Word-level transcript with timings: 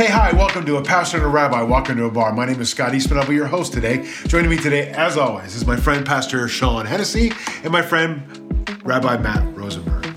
Hey, 0.00 0.06
hi, 0.06 0.32
welcome 0.32 0.64
to 0.64 0.78
A 0.78 0.82
Pastor 0.82 1.18
and 1.18 1.26
a 1.26 1.28
Rabbi 1.28 1.60
Walk 1.60 1.90
into 1.90 2.06
a 2.06 2.10
Bar. 2.10 2.32
My 2.32 2.46
name 2.46 2.58
is 2.62 2.70
Scott 2.70 2.94
Eastman. 2.94 3.18
I'll 3.18 3.28
be 3.28 3.34
your 3.34 3.46
host 3.46 3.74
today. 3.74 4.10
Joining 4.28 4.48
me 4.48 4.56
today, 4.56 4.88
as 4.92 5.18
always, 5.18 5.54
is 5.54 5.66
my 5.66 5.76
friend 5.76 6.06
Pastor 6.06 6.48
Shawn 6.48 6.86
Hennessy 6.86 7.32
and 7.62 7.70
my 7.70 7.82
friend 7.82 8.80
Rabbi 8.82 9.18
Matt 9.18 9.54
Rosenberg. 9.54 10.16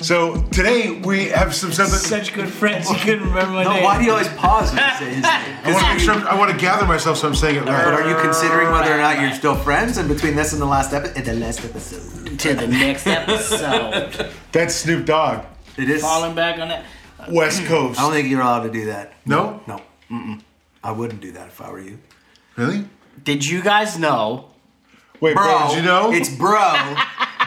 So 0.00 0.40
today 0.44 0.92
we 1.04 1.26
have 1.26 1.54
some 1.54 1.72
something. 1.72 1.98
Such 1.98 2.32
good 2.32 2.48
friends, 2.48 2.88
you 2.90 2.96
couldn't 2.96 3.28
remember 3.28 3.52
my 3.52 3.64
No, 3.64 3.74
name. 3.74 3.84
why 3.84 3.98
do 3.98 4.04
you 4.04 4.12
always 4.12 4.28
pause 4.28 4.72
when 4.72 4.82
you 4.82 4.96
say 4.98 5.14
his 5.16 5.22
name? 5.22 5.24
I 5.62 5.72
want 5.74 5.84
to 5.84 5.92
make 5.92 6.00
sure 6.02 6.14
I'm- 6.14 6.26
I 6.26 6.34
want 6.34 6.50
to 6.50 6.56
gather 6.56 6.86
myself 6.86 7.18
so 7.18 7.28
I'm 7.28 7.34
saying 7.34 7.56
it 7.56 7.64
right. 7.66 7.84
But 7.84 7.92
are 8.00 8.08
you 8.08 8.16
considering 8.16 8.72
whether 8.72 8.94
or 8.94 8.98
not 8.98 9.20
you're 9.20 9.32
still 9.34 9.56
friends? 9.56 9.98
And 9.98 10.08
between 10.08 10.36
this 10.36 10.54
and 10.54 10.62
the 10.62 10.66
last 10.66 10.94
episode, 10.94 11.22
the 11.26 11.34
last 11.34 11.62
episode, 11.66 12.38
to 12.38 12.54
the 12.54 12.66
next 12.66 13.06
episode. 13.06 14.30
That's 14.52 14.74
Snoop 14.74 15.04
Dogg, 15.04 15.44
it 15.76 15.90
is. 15.90 16.00
Falling 16.00 16.34
back 16.34 16.58
on 16.58 16.68
that. 16.68 16.84
West 17.30 17.64
Coast. 17.64 17.98
I 17.98 18.02
don't 18.02 18.12
think 18.12 18.28
you're 18.28 18.40
allowed 18.40 18.64
to 18.64 18.70
do 18.70 18.86
that. 18.86 19.14
No? 19.26 19.60
no. 19.66 19.80
Mm-mm. 20.10 20.40
I 20.82 20.92
wouldn't 20.92 21.20
do 21.20 21.32
that 21.32 21.48
if 21.48 21.60
I 21.60 21.70
were 21.70 21.80
you, 21.80 21.98
Really? 22.56 22.84
Did 23.22 23.44
you 23.46 23.62
guys 23.62 23.98
know? 23.98 24.48
Wait, 25.20 25.34
bro. 25.34 25.44
bro, 25.44 25.68
did 25.68 25.76
you 25.76 25.82
know? 25.82 26.12
It's 26.12 26.28
bro. 26.34 26.96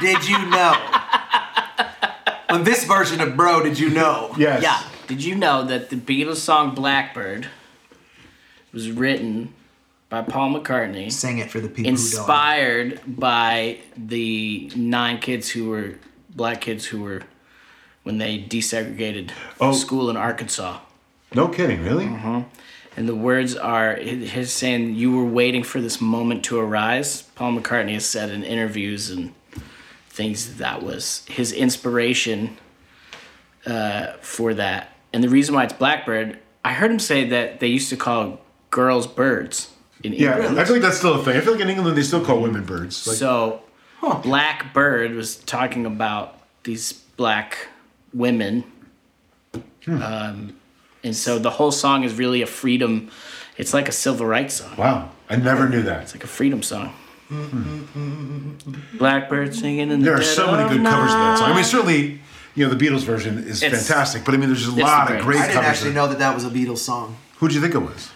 did 0.02 0.28
you 0.28 0.38
know? 0.50 0.76
On 2.50 2.64
this 2.66 2.84
version 2.84 3.22
of 3.22 3.38
bro, 3.38 3.64
did 3.64 3.80
you 3.80 3.90
know? 3.90 4.34
yes. 4.38 4.62
Yeah. 4.62 4.82
Did 5.08 5.24
you 5.24 5.36
know 5.36 5.64
that 5.64 5.90
the 5.90 5.96
Beatles 5.96 6.38
song 6.38 6.76
Blackbird 6.76 7.48
was 8.74 8.92
written 8.92 9.54
by 10.10 10.22
Paul 10.22 10.54
McCartney, 10.54 11.12
Sing 11.12 11.38
it 11.40 11.50
for 11.50 11.60
the 11.62 11.68
people 11.70 11.92
who 11.92 11.98
don't. 11.98 12.20
inspired 12.20 13.00
by 13.08 13.80
the 13.98 14.70
nine 14.76 15.20
kids 15.20 15.50
who 15.50 15.70
were 15.70 15.96
black 16.30 16.62
kids 16.62 16.86
who 16.86 17.02
were 17.02 17.22
when 18.04 18.18
they 18.18 18.38
desegregated 18.40 19.32
Oh. 19.60 19.74
school 19.74 20.10
in 20.10 20.18
Arkansas. 20.18 20.80
No 21.34 21.48
kidding, 21.48 21.84
really? 21.84 22.06
And 22.98 23.08
the 23.08 23.16
words 23.16 23.56
are 23.56 23.96
his 23.96 24.52
saying, 24.52 24.96
You 24.96 25.16
were 25.16 25.26
waiting 25.26 25.64
for 25.64 25.80
this 25.80 26.02
moment 26.02 26.44
to 26.46 26.60
arise. 26.60 27.22
Paul 27.36 27.54
McCartney 27.54 27.94
has 27.94 28.06
said 28.06 28.30
in 28.30 28.44
interviews 28.44 29.10
and 29.10 29.34
things 30.10 30.58
that, 30.58 30.84
was 30.84 31.24
his 31.30 31.54
inspiration 31.54 32.58
uh, 33.66 34.14
for 34.22 34.54
that. 34.56 34.90
And 35.14 35.24
the 35.24 35.30
reason 35.30 35.56
why 35.56 35.64
it's 35.64 35.74
Blackbird, 35.74 36.40
I 36.66 36.74
heard 36.74 36.92
him 36.92 37.00
say 37.00 37.28
that 37.30 37.60
they 37.62 37.68
used 37.68 37.90
to 37.90 37.98
call 37.98 38.42
girls 38.72 39.08
birds 39.08 39.72
in 40.04 40.12
Yeah, 40.14 40.36
England. 40.36 40.60
I 40.60 40.66
feel 40.66 40.74
like 40.76 40.82
that's 40.84 40.98
still 40.98 41.14
a 41.20 41.24
thing. 41.24 41.38
I 41.38 41.42
feel 41.42 41.54
like 41.54 41.62
in 41.62 41.70
England 41.70 41.98
they 41.98 42.04
still 42.04 42.24
call 42.26 42.42
women 42.42 42.66
birds. 42.66 43.08
Like, 43.08 43.18
so, 43.18 43.62
Blackbird 44.24 45.14
was 45.16 45.38
talking 45.38 45.86
about 45.86 46.40
these 46.64 46.92
black 46.94 47.68
women. 48.14 48.64
Um, 49.88 50.56
and 51.04 51.16
so 51.16 51.40
the 51.40 51.50
whole 51.50 51.72
song 51.72 52.04
is 52.04 52.14
really 52.14 52.42
a 52.42 52.48
freedom. 52.48 53.10
It's 53.58 53.74
like 53.74 53.88
a 53.90 53.92
civil 53.92 54.26
rights 54.26 54.56
song. 54.56 54.76
wow, 54.78 55.10
I 55.30 55.36
never 55.36 55.68
knew 55.68 55.82
that. 55.84 56.04
It's 56.04 56.14
like 56.14 56.24
a 56.24 56.28
freedom 56.28 56.62
song. 56.64 56.94
Blackbird 58.98 59.56
singing 59.56 59.90
in 59.92 60.00
the 60.00 60.06
There 60.06 60.16
are 60.16 60.22
so 60.22 60.52
many 60.52 60.64
of 60.64 60.70
good 60.70 60.84
covers 60.84 61.12
of 61.12 61.18
that 61.18 61.38
song. 61.40 61.52
I 61.52 61.56
mean, 61.56 61.64
certainly, 61.64 62.20
you 62.56 62.68
know, 62.68 62.74
the 62.74 62.86
Beatles 62.86 63.02
version 63.04 63.38
is 63.40 63.64
It's- 63.64 63.88
fantastic, 63.88 64.26
but 64.26 64.34
I 64.34 64.38
mean, 64.38 64.50
there's 64.50 64.66
just 64.66 64.78
a 64.78 64.82
lot 64.82 65.08
the 65.08 65.18
of 65.18 65.24
greatest. 65.24 65.26
great 65.26 65.38
I 65.38 65.42
didn't 65.48 65.54
covers. 65.56 65.70
actually 65.70 65.94
know 65.94 66.08
that 66.08 66.20
that 66.20 66.36
was 66.36 66.44
a 66.46 66.50
Beatles 66.50 66.80
song. 66.80 67.18
Who'd 67.38 67.54
you 67.54 67.62
think 67.62 67.74
it 67.74 67.80
was? 67.80 68.10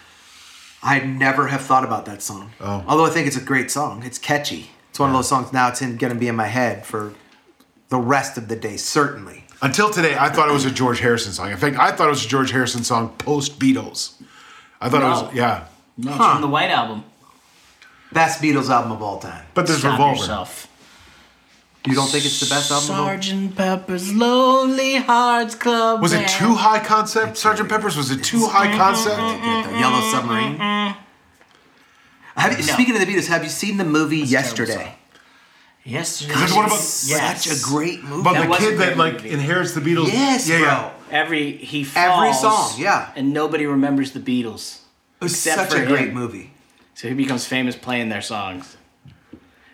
I 0.82 1.00
never 1.00 1.48
have 1.48 1.62
thought 1.62 1.84
about 1.84 2.04
that 2.06 2.22
song. 2.22 2.52
Oh. 2.60 2.84
Although 2.86 3.06
I 3.06 3.10
think 3.10 3.26
it's 3.26 3.36
a 3.36 3.40
great 3.40 3.70
song. 3.70 4.02
It's 4.04 4.18
catchy. 4.18 4.70
It's 4.90 5.00
one 5.00 5.10
of 5.10 5.16
those 5.16 5.28
songs 5.28 5.52
now 5.52 5.68
it's 5.68 5.80
gonna 5.80 6.14
be 6.14 6.28
in 6.28 6.36
my 6.36 6.46
head 6.46 6.86
for 6.86 7.14
the 7.88 7.98
rest 7.98 8.38
of 8.38 8.48
the 8.48 8.56
day, 8.56 8.76
certainly. 8.76 9.45
Until 9.62 9.90
today, 9.90 10.16
I 10.18 10.28
thought 10.28 10.48
it 10.48 10.52
was 10.52 10.64
a 10.66 10.70
George 10.70 11.00
Harrison 11.00 11.32
song. 11.32 11.50
In 11.50 11.56
fact, 11.56 11.76
I 11.78 11.90
thought 11.92 12.06
it 12.08 12.10
was 12.10 12.24
a 12.24 12.28
George 12.28 12.50
Harrison 12.50 12.84
song 12.84 13.14
post 13.18 13.58
Beatles. 13.58 14.12
I 14.80 14.88
thought 14.90 15.00
it 15.02 15.04
No. 15.04 15.22
was, 15.22 15.34
yeah. 15.34 15.64
No, 15.96 16.10
it's 16.12 16.18
Huh. 16.20 16.32
from 16.32 16.42
the 16.42 16.48
White 16.48 16.70
Album. 16.70 17.04
Best 18.12 18.40
Beatles 18.42 18.68
album 18.70 18.92
of 18.92 19.02
all 19.02 19.18
time. 19.18 19.44
But 19.54 19.66
there's 19.66 19.78
Stop 19.80 19.92
Revolver. 19.92 20.18
yourself. 20.20 20.68
You 21.86 21.94
don't 21.94 22.08
think 22.10 22.24
it's 22.24 22.40
the 22.40 22.46
best 22.52 22.70
album 22.70 22.90
of 22.90 22.96
all 23.00 23.06
Sergeant 23.06 23.56
Pepper's 23.56 24.12
Lonely 24.12 24.96
Hearts 24.96 25.54
Club. 25.54 26.02
Was 26.02 26.12
it 26.12 26.16
Band. 26.18 26.28
too 26.30 26.54
high 26.54 26.80
concept? 26.84 27.36
Sergeant 27.38 27.68
Pepper's 27.68 27.96
was 27.96 28.10
it 28.10 28.22
too 28.24 28.46
high 28.48 28.76
concept? 28.76 29.16
Mm, 29.20 29.40
mm, 29.40 29.62
mm, 29.62 29.72
the 29.72 29.78
Yellow 29.78 30.10
Submarine. 30.10 30.56
Have 32.36 32.52
you, 32.58 32.66
No. 32.66 32.72
Speaking 32.74 32.94
of 32.94 33.00
the 33.00 33.06
Beatles, 33.06 33.28
have 33.28 33.42
you 33.44 33.48
seen 33.50 33.76
the 33.78 33.84
movie 33.84 34.22
a 34.22 34.24
Yesterday? 34.26 34.95
Song. 35.86 35.92
Yesterday. 35.94 36.34
There's 36.34 36.54
one 36.54 36.64
about- 36.66 36.78
Yes. 36.78 37.44
Such 37.44 37.56
a 37.58 37.62
great 37.62 38.02
movie. 38.04 38.22
But 38.22 38.34
the 38.48 38.54
kid 38.56 38.76
great 38.76 38.78
that 38.78 38.96
like 38.96 39.14
movie. 39.14 39.30
inherits 39.30 39.72
the 39.74 39.80
Beatles. 39.80 40.08
yes, 40.08 40.48
yeah, 40.48 40.58
bro. 40.58 40.66
yeah. 40.68 40.90
Every 41.10 41.52
he 41.56 41.84
falls. 41.84 42.26
Every 42.26 42.32
song, 42.34 42.72
yeah. 42.78 43.10
And 43.16 43.32
nobody 43.32 43.66
remembers 43.66 44.10
the 44.12 44.20
Beatles. 44.20 44.80
It's 45.22 45.32
Except 45.32 45.70
such 45.70 45.78
for 45.78 45.84
a 45.84 45.86
great 45.86 46.08
him. 46.08 46.14
movie. 46.14 46.52
So 46.94 47.08
he 47.08 47.14
becomes 47.14 47.46
famous 47.46 47.76
playing 47.76 48.08
their 48.08 48.20
songs. 48.22 48.76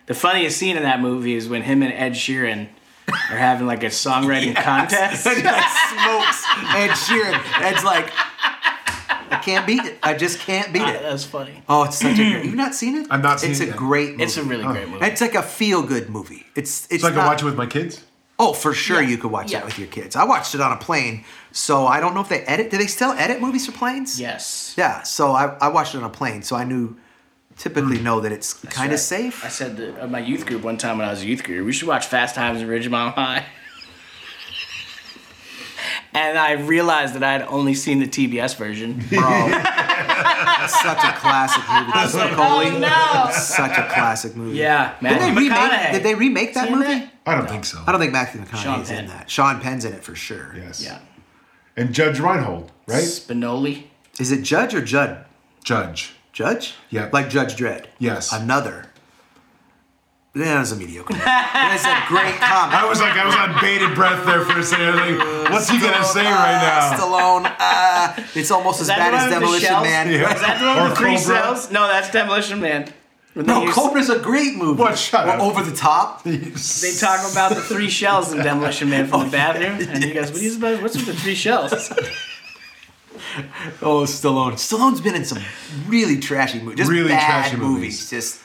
The 0.06 0.14
funniest 0.14 0.58
scene 0.58 0.76
in 0.76 0.82
that 0.82 1.00
movie 1.00 1.34
is 1.34 1.48
when 1.48 1.62
him 1.62 1.82
and 1.82 1.92
Ed 1.92 2.12
Sheeran 2.12 2.68
are 3.08 3.36
having 3.36 3.66
like 3.66 3.82
a 3.82 3.86
songwriting 3.86 4.54
contest. 4.70 5.26
And 5.26 5.36
he 5.38 5.42
like 5.44 5.64
smokes 5.88 6.44
Ed 6.74 6.90
Sheeran. 6.90 7.40
Ed's 7.62 7.84
like, 7.84 8.10
I 9.32 9.38
can't 9.38 9.66
beat 9.66 9.84
it. 9.84 9.98
I 10.02 10.14
just 10.14 10.38
can't 10.40 10.72
beat 10.72 10.82
it. 10.82 11.02
That's 11.02 11.24
funny. 11.24 11.62
Oh, 11.68 11.84
it's 11.84 11.98
such 11.98 12.18
a 12.18 12.30
great. 12.30 12.44
You've 12.44 12.54
not 12.54 12.74
seen 12.74 12.96
it? 12.96 13.06
I've 13.10 13.22
not 13.22 13.40
seen 13.40 13.50
it's 13.52 13.60
it 13.60 13.64
a 13.64 13.66
yet. 13.68 13.76
great 13.76 14.10
movie. 14.12 14.22
It's 14.24 14.36
a 14.36 14.42
really 14.44 14.64
great 14.64 14.88
movie. 14.88 15.04
It's 15.06 15.20
like 15.20 15.34
a 15.34 15.42
feel 15.42 15.82
good 15.82 16.08
movie. 16.10 16.44
It's 16.54 16.86
it's 16.90 17.02
So 17.02 17.08
I 17.08 17.10
can 17.10 17.18
not- 17.18 17.26
watch 17.28 17.42
it 17.42 17.46
with 17.46 17.56
my 17.56 17.66
kids. 17.66 18.04
Oh, 18.38 18.52
for 18.54 18.72
sure 18.72 19.00
Yeah. 19.02 19.08
you 19.10 19.18
could 19.18 19.30
watch 19.30 19.52
Yeah. 19.52 19.58
that 19.60 19.66
with 19.66 19.78
your 19.78 19.88
kids. 19.88 20.16
I 20.16 20.24
watched 20.24 20.54
it 20.54 20.60
on 20.60 20.72
a 20.72 20.76
plane, 20.76 21.24
so 21.52 21.86
I 21.86 22.00
don't 22.00 22.14
know 22.14 22.20
if 22.22 22.28
they 22.28 22.40
edit. 22.40 22.70
Do 22.70 22.78
they 22.78 22.86
still 22.88 23.12
edit 23.12 23.40
movies 23.40 23.66
for 23.66 23.72
planes? 23.72 24.18
Yes. 24.20 24.74
Yeah. 24.76 25.02
So 25.02 25.32
I, 25.32 25.56
I 25.60 25.68
watched 25.68 25.94
it 25.94 25.98
on 25.98 26.04
a 26.04 26.08
plane, 26.10 26.42
so 26.42 26.56
I 26.56 26.64
knew 26.64 26.96
typically 27.56 27.98
Hmm. 27.98 28.04
know 28.04 28.20
that 28.20 28.32
it's 28.32 28.54
kind 28.54 28.86
of 28.86 28.92
right. 28.92 28.98
safe. 28.98 29.44
I 29.44 29.48
said 29.48 29.76
to 29.76 30.02
uh, 30.02 30.06
my 30.08 30.18
youth 30.18 30.46
group 30.46 30.62
one 30.62 30.76
time 30.78 30.98
when 30.98 31.06
I 31.06 31.10
was 31.10 31.22
a 31.22 31.26
youth 31.26 31.44
group, 31.44 31.64
we 31.66 31.72
should 31.72 31.86
watch 31.88 32.06
Fast 32.06 32.34
Times 32.34 32.62
at 32.62 32.68
Ridgemont 32.68 33.14
High. 33.14 33.44
And 36.14 36.38
I 36.38 36.52
realized 36.52 37.14
that 37.14 37.22
I 37.22 37.32
had 37.32 37.42
only 37.42 37.74
seen 37.74 37.98
the 38.00 38.06
TBS 38.06 38.56
version. 38.56 38.98
Bro, 39.08 39.20
That's 39.20 40.80
such 40.82 41.02
a 41.04 41.12
classic 41.18 41.62
movie. 41.68 41.92
That's 41.92 42.14
like, 42.14 42.32
oh, 42.36 42.78
no. 42.78 43.32
Such 43.32 43.78
a 43.78 43.88
classic 43.92 44.36
movie. 44.36 44.58
Yeah, 44.58 44.94
Did 45.00 45.10
they 45.10 45.14
Matthew 45.30 45.34
remake? 45.40 45.52
McConaughey. 45.58 45.92
Did 45.92 46.02
they 46.02 46.14
remake 46.14 46.54
that 46.54 46.64
Seen 46.68 46.76
movie? 46.78 46.86
that? 46.88 47.12
I 47.26 47.34
don't 47.34 47.48
think 47.48 47.64
so. 47.64 47.82
I 47.86 47.92
don't 47.92 48.00
think 48.00 48.12
Matthew 48.12 48.44
Sean 48.44 48.80
McConaughey's 48.80 48.90
in 48.90 49.06
that. 49.06 49.30
Sean 49.30 49.60
Penn's 49.60 49.84
in 49.84 49.92
it 49.94 50.04
for 50.04 50.14
sure. 50.14 50.54
Yes. 50.56 50.84
Yeah. 50.84 50.98
And 51.76 51.94
Judge 51.94 52.20
Reinhold, 52.20 52.70
right? 52.86 53.02
Spicoli. 53.04 53.84
Is 54.20 54.30
it 54.32 54.42
Judge 54.42 54.74
or 54.74 54.82
Judd? 54.82 55.24
Judge. 55.64 56.12
Judge? 56.32 56.74
Yeah. 56.90 57.08
Like 57.12 57.30
Judge 57.30 57.56
Dredd. 57.56 57.86
Yes. 57.98 58.32
Another. 58.32 58.86
That 60.34 60.60
was 60.60 60.72
a 60.72 60.76
mediocre. 60.76 61.12
movie. 61.12 61.24
That's 61.26 61.84
a 61.84 62.08
great 62.08 62.36
comment. 62.40 62.72
I 62.74 62.86
was 62.88 63.00
like, 63.02 63.12
I 63.18 63.26
was 63.26 63.34
on 63.36 63.60
bated 63.60 63.94
breath 63.94 64.24
there 64.24 64.42
for 64.46 64.58
a 64.58 64.62
second. 64.62 64.86
I 64.86 65.10
was 65.12 65.18
like, 65.18 65.50
what's 65.50 65.68
he 65.68 65.78
gonna 65.78 66.02
say 66.04 66.24
right 66.24 66.58
now? 66.62 66.96
Stallone. 66.96 67.54
Uh, 67.58 68.22
it's 68.34 68.50
almost 68.50 68.80
as 68.80 68.88
bad 68.88 69.12
as 69.12 69.20
one 69.22 69.28
the 69.30 69.34
Demolition? 69.40 69.82
Man. 69.82 70.10
Yeah. 70.10 70.34
Is 70.34 70.40
that 70.40 70.58
the 70.58 70.64
one 70.66 70.78
Or 70.78 70.82
with 70.84 70.90
the 70.92 70.96
three 70.96 71.16
Cobra? 71.16 71.20
cells? 71.42 71.70
No, 71.70 71.86
that's 71.86 72.10
Demolition 72.10 72.60
Man. 72.62 72.90
When 73.34 73.44
they 73.46 73.52
No, 73.52 73.62
use- 73.64 73.74
Cobra's 73.74 74.08
a 74.08 74.18
great 74.20 74.56
movie. 74.56 74.80
What? 74.80 74.96
Shut 74.98 75.26
Well, 75.26 75.36
up. 75.36 75.42
Over 75.42 75.68
the 75.70 75.76
top. 75.76 76.22
They 76.24 76.92
talk 76.98 77.30
about 77.30 77.54
the 77.54 77.60
three 77.60 77.90
shells 77.90 78.32
in 78.32 78.38
Demolition 78.38 78.88
Man 78.88 79.08
from 79.08 79.24
the 79.26 79.30
bathroom, 79.36 79.86
and 79.86 80.02
he 80.02 80.12
goes, 80.14 80.32
"What 80.32 80.40
is 80.40 80.56
about? 80.56 80.80
What's 80.80 80.96
with 80.96 81.06
the 81.06 81.14
three 81.14 81.34
shells?" 81.34 81.72
Oh, 83.82 84.04
Stallone. 84.04 84.54
Stallone's 84.54 85.00
been 85.00 85.14
in 85.14 85.24
some 85.24 85.38
really 85.86 86.18
trashy 86.20 86.60
movies. 86.60 86.78
Just 86.78 86.90
Really 86.90 87.08
bad 87.08 87.42
trashy 87.42 87.56
movies. 87.56 87.74
movies. 87.74 88.10
Just 88.10 88.40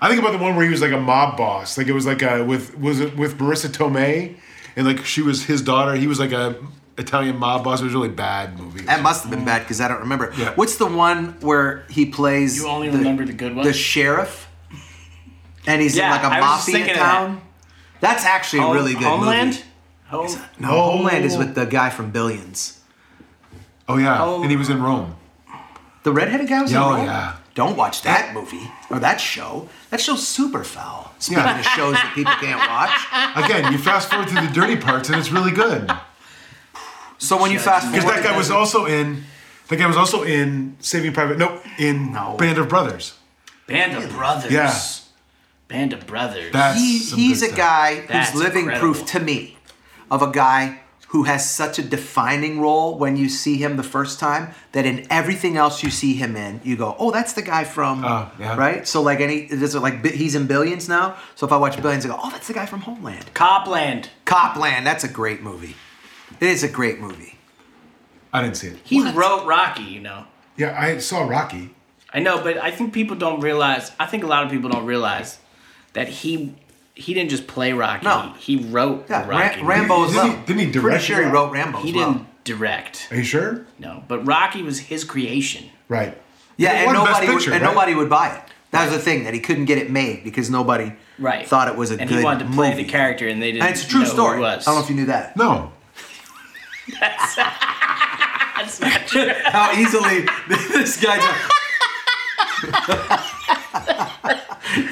I 0.00 0.08
think 0.08 0.20
about 0.20 0.32
the 0.32 0.38
one 0.38 0.56
where 0.56 0.64
he 0.64 0.70
was 0.70 0.82
like 0.82 0.92
a 0.92 1.00
mob 1.00 1.36
boss. 1.36 1.78
Like 1.78 1.86
it 1.86 1.92
was 1.92 2.06
like 2.06 2.22
a 2.22 2.42
with 2.44 2.76
was 2.78 3.00
it 3.00 3.16
with 3.16 3.38
Marisa 3.38 3.68
Tomei, 3.68 4.36
and 4.76 4.86
like 4.86 5.04
she 5.04 5.22
was 5.22 5.44
his 5.44 5.62
daughter. 5.62 5.94
He 5.94 6.06
was 6.06 6.18
like 6.20 6.32
a 6.32 6.56
Italian 6.98 7.36
mob 7.38 7.64
boss. 7.64 7.80
It 7.80 7.84
was 7.84 7.94
a 7.94 7.96
really 7.96 8.08
bad 8.10 8.58
movie. 8.58 8.82
that 8.82 9.02
must 9.02 9.22
have 9.24 9.30
been 9.30 9.44
bad 9.44 9.60
because 9.62 9.80
I 9.80 9.88
don't 9.88 10.00
remember. 10.00 10.32
Yeah. 10.36 10.52
What's 10.54 10.76
the 10.76 10.86
one 10.86 11.36
where 11.40 11.84
he 11.88 12.06
plays? 12.06 12.56
You 12.58 12.68
only 12.68 12.90
the, 12.90 12.98
remember 12.98 13.24
the 13.24 13.32
good 13.32 13.54
ones? 13.56 13.66
The 13.66 13.72
sheriff, 13.74 14.48
and 15.66 15.80
he's 15.80 15.96
Yeah, 15.96 16.06
in 16.06 16.22
like 16.22 16.22
a 16.22 16.34
I 16.34 16.40
was 16.40 16.46
mafia 16.60 16.74
thinking 16.74 16.90
of 16.92 16.96
that. 16.98 17.12
town. 17.12 17.40
That's 18.00 18.24
actually 18.24 18.62
a 18.62 18.72
really 18.72 18.92
good 18.94 19.02
Homeland. 19.04 19.50
movie. 19.50 19.62
Home. 20.08 20.28
No, 20.60 20.68
Oh. 20.70 20.90
Homeland 20.92 21.24
is 21.24 21.36
with 21.36 21.54
the 21.54 21.64
guy 21.64 21.90
from 21.90 22.10
Billions. 22.10 22.80
oh 23.88 23.96
yeah, 23.96 24.22
Oh. 24.22 24.42
and 24.42 24.50
he 24.50 24.56
was 24.56 24.68
in 24.68 24.82
Rome. 24.82 25.16
The 26.06 26.12
redheaded 26.12 26.46
guy 26.46 26.62
was 26.62 26.72
Oh, 26.72 26.92
Rome? 26.94 27.06
yeah. 27.06 27.32
Don't 27.56 27.76
watch 27.76 28.02
that 28.02 28.32
movie 28.32 28.70
or 28.90 29.00
that 29.00 29.20
show. 29.20 29.68
That 29.90 30.00
show's 30.00 30.24
super 30.24 30.62
foul. 30.62 31.10
Speaking 31.18 31.42
Yeah. 31.42 31.50
of 31.58 31.64
the 31.64 31.68
shows 31.70 31.94
that 31.94 32.12
people 32.14 32.32
can't 32.34 32.60
watch. 32.60 33.44
Again, 33.44 33.72
you 33.72 33.78
fast 33.78 34.08
forward 34.08 34.28
through 34.28 34.46
the 34.46 34.52
dirty 34.52 34.76
parts, 34.76 35.08
and 35.08 35.18
it's 35.18 35.32
really 35.32 35.50
good. 35.50 35.90
So 37.18 37.42
when 37.42 37.50
you 37.50 37.58
fast 37.58 37.86
forward, 37.86 37.96
Because 37.96 38.04
forward, 38.04 38.22
that 38.24 38.30
guy 38.30 38.36
was 38.36 38.52
also 38.52 38.84
in. 38.86 39.24
That 39.66 39.78
guy 39.80 39.86
was 39.88 39.96
also 39.96 40.22
in 40.22 40.76
Saving 40.78 41.12
Private. 41.12 41.38
Nope, 41.38 41.60
in 41.76 42.12
No. 42.12 42.36
Band 42.38 42.58
of 42.58 42.68
Brothers. 42.68 43.14
Band 43.66 43.96
of 44.00 44.08
Brothers. 44.10 44.52
Yeah. 44.52 44.78
Band 45.66 45.92
of 45.92 46.06
Brothers. 46.06 46.52
That's 46.52 46.78
he, 46.78 46.98
some 47.00 47.18
he's 47.18 47.40
good 47.40 47.50
a 47.50 47.52
stuff. 47.54 47.58
guy 47.58 47.94
who's 47.96 48.06
That's 48.08 48.34
living 48.36 48.60
incredible. 48.66 48.94
proof 48.94 49.06
to 49.08 49.18
me 49.18 49.56
of 50.08 50.22
a 50.22 50.30
guy 50.30 50.82
who 51.16 51.22
has 51.22 51.50
such 51.50 51.78
a 51.78 51.82
defining 51.82 52.60
role 52.60 52.98
when 52.98 53.16
you 53.16 53.26
see 53.26 53.56
him 53.56 53.78
the 53.78 53.82
first 53.82 54.20
time 54.20 54.52
that 54.72 54.84
in 54.84 55.06
everything 55.08 55.56
else 55.56 55.82
you 55.82 55.88
see 55.90 56.12
him 56.12 56.36
in, 56.36 56.60
you 56.62 56.76
go, 56.76 56.94
"Oh, 56.98 57.10
that's 57.10 57.32
the 57.32 57.40
guy 57.40 57.64
from," 57.64 58.04
Oh, 58.04 58.30
yeah. 58.38 58.54
right? 58.54 58.86
So 58.86 59.00
like 59.00 59.20
any, 59.20 59.38
it 59.54 59.62
is 59.62 59.74
like 59.74 60.04
he's 60.04 60.34
in 60.34 60.46
Billions 60.46 60.90
now. 60.90 61.16
So 61.34 61.46
if 61.46 61.52
I 61.52 61.56
watch 61.56 61.80
Billions, 61.80 62.04
I 62.04 62.08
go, 62.10 62.20
"Oh, 62.22 62.28
that's 62.30 62.48
the 62.48 62.52
guy 62.52 62.66
from 62.66 62.80
Homeland." 62.82 63.32
Copland. 63.32 64.10
Copland, 64.26 64.86
that's 64.86 65.04
a 65.04 65.08
great 65.08 65.40
movie. 65.42 65.74
It 66.38 66.48
is 66.48 66.62
a 66.62 66.68
great 66.68 67.00
movie. 67.00 67.38
I 68.30 68.42
didn't 68.42 68.58
see 68.58 68.68
it. 68.68 68.76
He 68.84 69.00
wrote 69.12 69.46
Rocky, 69.46 69.84
you 69.84 70.00
know. 70.00 70.26
Yeah, 70.58 70.76
I 70.78 70.98
saw 70.98 71.26
Rocky. 71.26 71.74
I 72.12 72.18
know, 72.20 72.42
but 72.42 72.58
I 72.58 72.70
think 72.70 72.92
people 72.92 73.16
don't 73.16 73.40
realize. 73.40 73.90
I 73.98 74.04
think 74.04 74.22
a 74.22 74.26
lot 74.26 74.44
of 74.44 74.50
people 74.50 74.68
don't 74.68 74.84
realize 74.84 75.38
that 75.94 76.08
he 76.08 76.54
he 76.96 77.14
didn't 77.14 77.30
just 77.30 77.46
play 77.46 77.72
Rocky. 77.72 78.04
No. 78.06 78.32
He 78.38 78.56
wrote 78.56 79.06
Yeah, 79.08 79.26
Rocky. 79.28 79.60
Ra- 79.62 79.68
Rambo 79.68 80.04
as 80.06 80.10
Didn't 80.12 80.28
well. 80.28 80.36
he- 80.38 80.46
didn't 80.46 80.58
he 80.58 80.64
Pretty 80.66 80.72
direct 80.80 81.04
sure 81.04 81.22
he 81.24 81.30
wrote 81.30 81.52
Rambo. 81.52 81.78
He 81.78 81.90
as 81.90 81.94
well. 81.94 82.12
didn't 82.14 82.44
direct. 82.44 83.08
Are 83.12 83.16
you 83.16 83.22
sure? 83.22 83.64
No, 83.78 84.02
but 84.08 84.26
Rocky 84.26 84.62
was 84.62 84.80
his 84.80 85.04
creation. 85.04 85.70
Right. 85.88 86.18
Yeah, 86.56 86.70
and 86.72 86.86
won 86.86 86.94
Best 86.96 87.06
nobody 87.06 87.26
would, 87.28 87.36
Picture, 87.38 87.52
and 87.52 87.62
right? 87.62 87.68
nobody 87.72 87.94
would 87.94 88.08
buy 88.10 88.34
it. 88.34 88.42
That 88.72 88.86
was 88.86 88.94
the 88.94 88.98
thing 89.00 89.22
that 89.24 89.34
he 89.34 89.40
couldn't 89.40 89.66
get 89.66 89.78
it 89.78 89.90
made 89.90 90.24
because 90.24 90.50
nobody 90.50 90.92
Right. 91.18 91.46
thought 91.46 91.68
it 91.68 91.76
was 91.76 91.90
a 91.92 91.98
and 92.00 92.08
good 92.08 92.18
he 92.18 92.24
wanted 92.24 92.46
to 92.48 92.54
play 92.54 92.70
movie. 92.70 92.82
the 92.84 92.88
character, 92.90 93.28
and 93.28 93.40
they 93.42 93.52
didn't. 93.52 93.64
And 93.66 93.74
it's 93.74 93.84
a 93.84 93.88
true 93.88 94.04
story. 94.06 94.38
Who 94.38 94.44
I 94.44 94.56
don't 94.56 94.66
know 94.74 94.80
if 94.80 94.88
you 94.90 94.96
knew 94.96 95.06
that. 95.06 95.36
No. 95.36 95.72
That's 97.00 97.36
not 98.80 99.06
true. 99.06 99.30
How 99.44 99.72
easily 99.72 100.24
this 100.48 100.96
guy 101.00 101.18
just. 104.26 104.42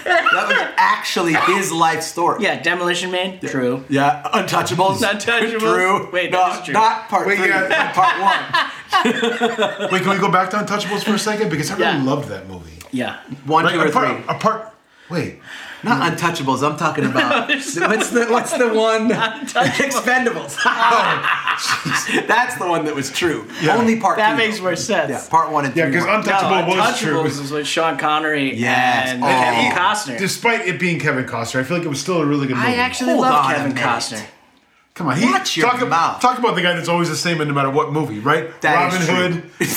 That 0.05 0.45
was 0.49 0.75
actually 0.77 1.35
his 1.55 1.71
life 1.73 2.03
story. 2.03 2.43
yeah, 2.43 2.61
Demolition 2.63 3.11
Man. 3.11 3.39
True. 3.41 3.85
Yeah, 3.89 4.23
Untouchables. 4.35 4.97
Untouchables. 4.99 5.59
True. 5.61 6.11
Wait, 6.13 6.31
no, 6.31 6.39
that 6.39 6.59
is 6.61 6.65
true. 6.65 6.75
not 6.75 7.09
part 7.09 7.27
Wait, 7.27 7.39
three. 7.39 7.49
yeah. 7.49 7.93
Part 7.93 8.21
one. 8.21 9.91
Wait, 9.93 10.03
can 10.03 10.11
we 10.11 10.19
go 10.19 10.31
back 10.31 10.51
to 10.51 10.57
Untouchables 10.59 11.05
for 11.05 11.15
a 11.15 11.19
second? 11.19 11.49
Because 11.51 11.71
I 11.71 11.75
really 11.77 11.85
Yeah. 11.99 12.03
loved 12.05 12.29
that 12.29 12.49
movie. 12.49 12.71
Yeah. 12.93 13.19
One, 13.47 13.65
Right, 13.65 13.75
two, 13.75 13.81
or 13.81 13.87
apart, 13.87 14.09
three. 14.25 14.25
apart. 14.37 14.75
Wait. 15.11 15.41
Not 15.85 16.13
Untouchables. 16.17 16.69
I'm 16.69 16.77
talking 16.77 17.05
about 17.05 17.49
what's 17.49 17.75
the 17.75 18.27
what's 18.31 18.53
the 18.57 18.69
one? 18.75 19.09
Expendables. 19.11 20.57
Oh, 20.65 22.25
That's 22.27 22.57
the 22.59 22.67
one 22.67 22.85
that 22.87 22.95
was 22.95 23.11
true. 23.11 23.47
Yeah. 23.61 23.77
Only 23.77 24.01
part. 24.01 24.17
That 24.17 24.33
two, 24.33 24.37
makes 24.39 24.57
though. 24.59 24.65
more 24.65 24.77
sense. 24.77 25.11
Yeah, 25.11 25.25
part 25.31 25.51
one 25.51 25.65
and 25.67 25.77
Yeah, 25.77 25.85
three. 25.85 25.93
because. 26.01 26.07
Untouchable 26.27 26.75
no, 26.75 26.81
was 26.83 26.99
true. 26.99 27.13
Untouchables 27.19 27.41
was 27.41 27.53
with 27.53 27.67
Sean 27.67 27.97
Connery 27.99 28.55
Yes. 28.55 29.11
and 29.11 29.23
Oh. 29.23 29.27
Kevin 29.27 29.73
Costner. 29.79 30.19
Despite 30.19 30.67
it 30.67 30.79
being 30.81 30.99
Kevin 30.99 31.25
Costner, 31.25 31.61
I 31.61 31.65
feel 31.65 31.77
like 31.77 31.87
it 31.87 31.91
was 31.91 32.01
still 32.01 32.21
a 32.21 32.27
really 32.27 32.47
good 32.47 32.57
movie. 32.57 32.69
I 32.69 32.75
actually 32.77 33.11
Hold 33.11 33.23
love 33.23 33.45
on 33.47 33.55
Kevin. 33.55 33.75
Costner. 33.75 34.25
Come 34.95 35.09
on, 35.09 35.17
he, 35.17 35.25
Watch 35.27 35.57
your 35.57 35.69
talk, 35.69 35.83
ab- 35.83 35.89
mouth. 35.89 36.21
talk 36.21 36.39
about 36.39 36.55
the 36.55 36.63
guy 36.63 36.73
that's 36.75 36.89
always 36.89 37.09
the 37.09 37.17
same 37.17 37.41
in 37.41 37.49
no 37.49 37.55
matter 37.55 37.69
what 37.71 37.93
movie, 37.93 38.21
right? 38.21 38.61
That 38.61 38.77
Robin 38.93 39.03
is 39.03 39.09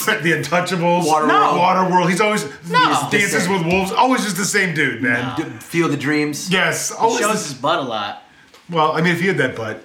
Hood, 0.06 0.22
The 0.24 0.32
Untouchables, 0.34 1.06
Waterworld. 1.06 1.28
No. 1.28 1.58
Waterworld. 1.60 2.10
He's 2.12 2.22
always 2.22 2.46
No. 2.70 3.08
Dances 3.10 3.48
with 3.50 3.66
Wolves. 3.66 3.92
Always 3.92 4.24
just 4.24 4.38
the 4.38 4.46
same 4.46 4.76
dude, 4.76 5.02
man. 5.02 5.36
D- 5.36 5.44
Field 5.60 5.92
of 5.92 6.00
Dreams. 6.00 6.52
Yes, 6.52 6.92
always. 6.92 7.20
Shows 7.20 7.42
the- 7.42 7.50
his 7.50 7.54
butt 7.56 7.80
a 7.80 7.82
lot. 7.82 8.22
well, 8.70 8.92
I 8.92 9.02
mean, 9.02 9.14
if 9.14 9.20
he 9.20 9.26
had 9.26 9.38
that 9.40 9.56
butt, 9.56 9.84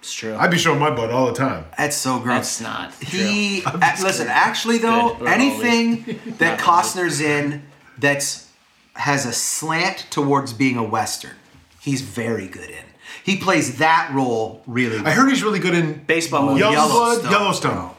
It's 0.00 0.12
true. 0.12 0.36
I'd 0.38 0.50
be 0.50 0.58
showing 0.58 0.78
my 0.78 0.90
butt 0.90 1.10
all 1.10 1.24
the 1.24 1.32
time. 1.32 1.64
That's 1.78 1.96
so 1.96 2.18
gross. 2.18 2.58
That's 2.58 2.60
not 2.60 2.92
He 3.02 3.62
true. 3.62 3.72
Uh, 3.72 3.78
a- 3.98 4.02
listen. 4.02 4.28
Actually, 4.28 4.76
though, 4.76 5.14
anything 5.24 6.20
that 6.38 6.60
Costner's 6.60 7.22
in 7.22 7.62
that's 7.96 8.48
has 8.96 9.24
a 9.24 9.32
slant 9.32 10.06
towards 10.10 10.52
being 10.52 10.76
a 10.76 10.84
western, 10.84 11.36
he's 11.80 12.02
very 12.02 12.46
good 12.46 12.68
in. 12.68 12.84
He 13.24 13.36
plays 13.36 13.78
that 13.78 14.10
role 14.12 14.62
really. 14.66 14.96
well. 14.98 15.06
I 15.06 15.10
heard 15.12 15.28
he's 15.28 15.42
really 15.42 15.58
good 15.58 15.74
in 15.74 16.04
Baseball 16.04 16.46
movies. 16.46 16.60
Young 16.60 16.72
Yellowstone. 16.72 17.30
Yellowstone. 17.30 17.90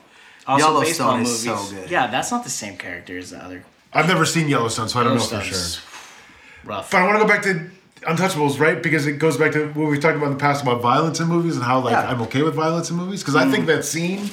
Also, 0.48 0.66
Yellowstone 0.66 0.84
baseball 0.84 1.18
is 1.18 1.46
movies. 1.46 1.70
so 1.70 1.76
good. 1.76 1.90
Yeah, 1.92 2.08
that's 2.08 2.32
not 2.32 2.44
the 2.44 2.50
same 2.52 2.78
character 2.78 3.18
as 3.18 3.32
the 3.32 3.38
other. 3.44 3.64
I've 3.94 4.08
never 4.08 4.26
seen 4.26 4.48
Yellowstone, 4.48 4.90
so 4.90 5.00
I 5.00 5.04
don't 5.04 5.16
know 5.16 5.20
for 5.22 5.36
Yellowstone's 5.36 5.76
sure. 5.76 6.70
Rough. 6.70 6.92
But 6.92 7.02
I 7.02 7.08
want 7.08 7.18
to 7.20 7.24
go 7.24 7.28
back 7.28 7.42
to 7.44 7.70
Untouchables, 8.02 8.60
right? 8.60 8.82
Because 8.82 9.08
it 9.08 9.14
goes 9.14 9.38
back 9.38 9.54
to 9.54 9.68
what 9.70 9.90
we've 9.90 10.00
talked 10.02 10.18
about 10.18 10.28
in 10.28 10.34
the 10.34 10.40
past 10.40 10.62
about 10.62 10.82
violence 10.82 11.20
in 11.20 11.28
movies 11.28 11.56
and 11.56 11.64
how 11.66 11.80
like 11.80 11.94
Yeah. 11.94 12.10
I'm 12.10 12.22
okay 12.24 12.44
with 12.44 12.54
violence 12.56 12.90
in 12.92 12.98
movies 12.98 13.22
because 13.22 13.36
I 13.36 13.50
think 13.50 13.66
that 13.68 13.86
scene, 13.86 14.30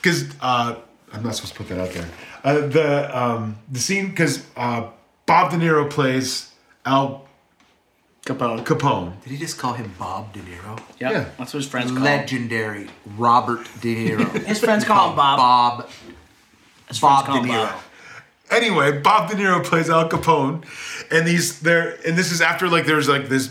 because 0.00 0.30
uh, 0.40 0.76
I'm 1.12 1.22
not 1.24 1.34
supposed 1.34 1.54
to 1.54 1.58
put 1.58 1.68
that 1.70 1.80
out 1.80 1.90
there. 1.90 2.08
Uh, 2.44 2.66
the 2.68 3.18
um, 3.18 3.58
the 3.70 3.80
scene 3.80 4.10
because 4.10 4.46
uh, 4.56 4.88
Bob 5.26 5.50
De 5.50 5.56
Niro 5.56 5.90
plays 5.90 6.52
Al 6.86 7.26
Capone. 8.28 8.64
Capone. 8.64 9.22
Did 9.22 9.30
he 9.32 9.38
just 9.38 9.58
call 9.58 9.72
him 9.72 9.92
Bob 9.98 10.32
De 10.34 10.40
Niro? 10.40 10.78
Yep. 11.00 11.12
Yeah. 11.12 11.24
That's 11.38 11.54
what 11.54 11.60
his 11.62 11.68
friends 11.68 11.88
call 11.90 11.98
him. 11.98 12.04
Legendary 12.04 12.88
Robert 13.16 13.66
De 13.80 13.94
Niro. 14.10 14.30
His 14.46 14.60
friends 14.60 14.84
call 14.84 15.10
him 15.10 15.16
Bob. 15.16 15.38
Bob. 15.38 15.88
His 16.88 16.98
friends 16.98 17.22
Bob 17.22 17.26
call 17.26 17.42
De 17.42 17.48
Niro. 17.48 17.64
Bob. 17.72 17.80
Anyway, 18.50 18.98
Bob 18.98 19.30
De 19.30 19.36
Niro 19.36 19.64
plays 19.64 19.88
Al 19.90 20.08
Capone, 20.08 20.64
and 21.10 21.26
these 21.26 21.60
there 21.60 21.98
and 22.06 22.16
this 22.16 22.30
is 22.32 22.40
after 22.40 22.68
like 22.68 22.86
there's 22.86 23.08
like 23.08 23.28
this. 23.28 23.50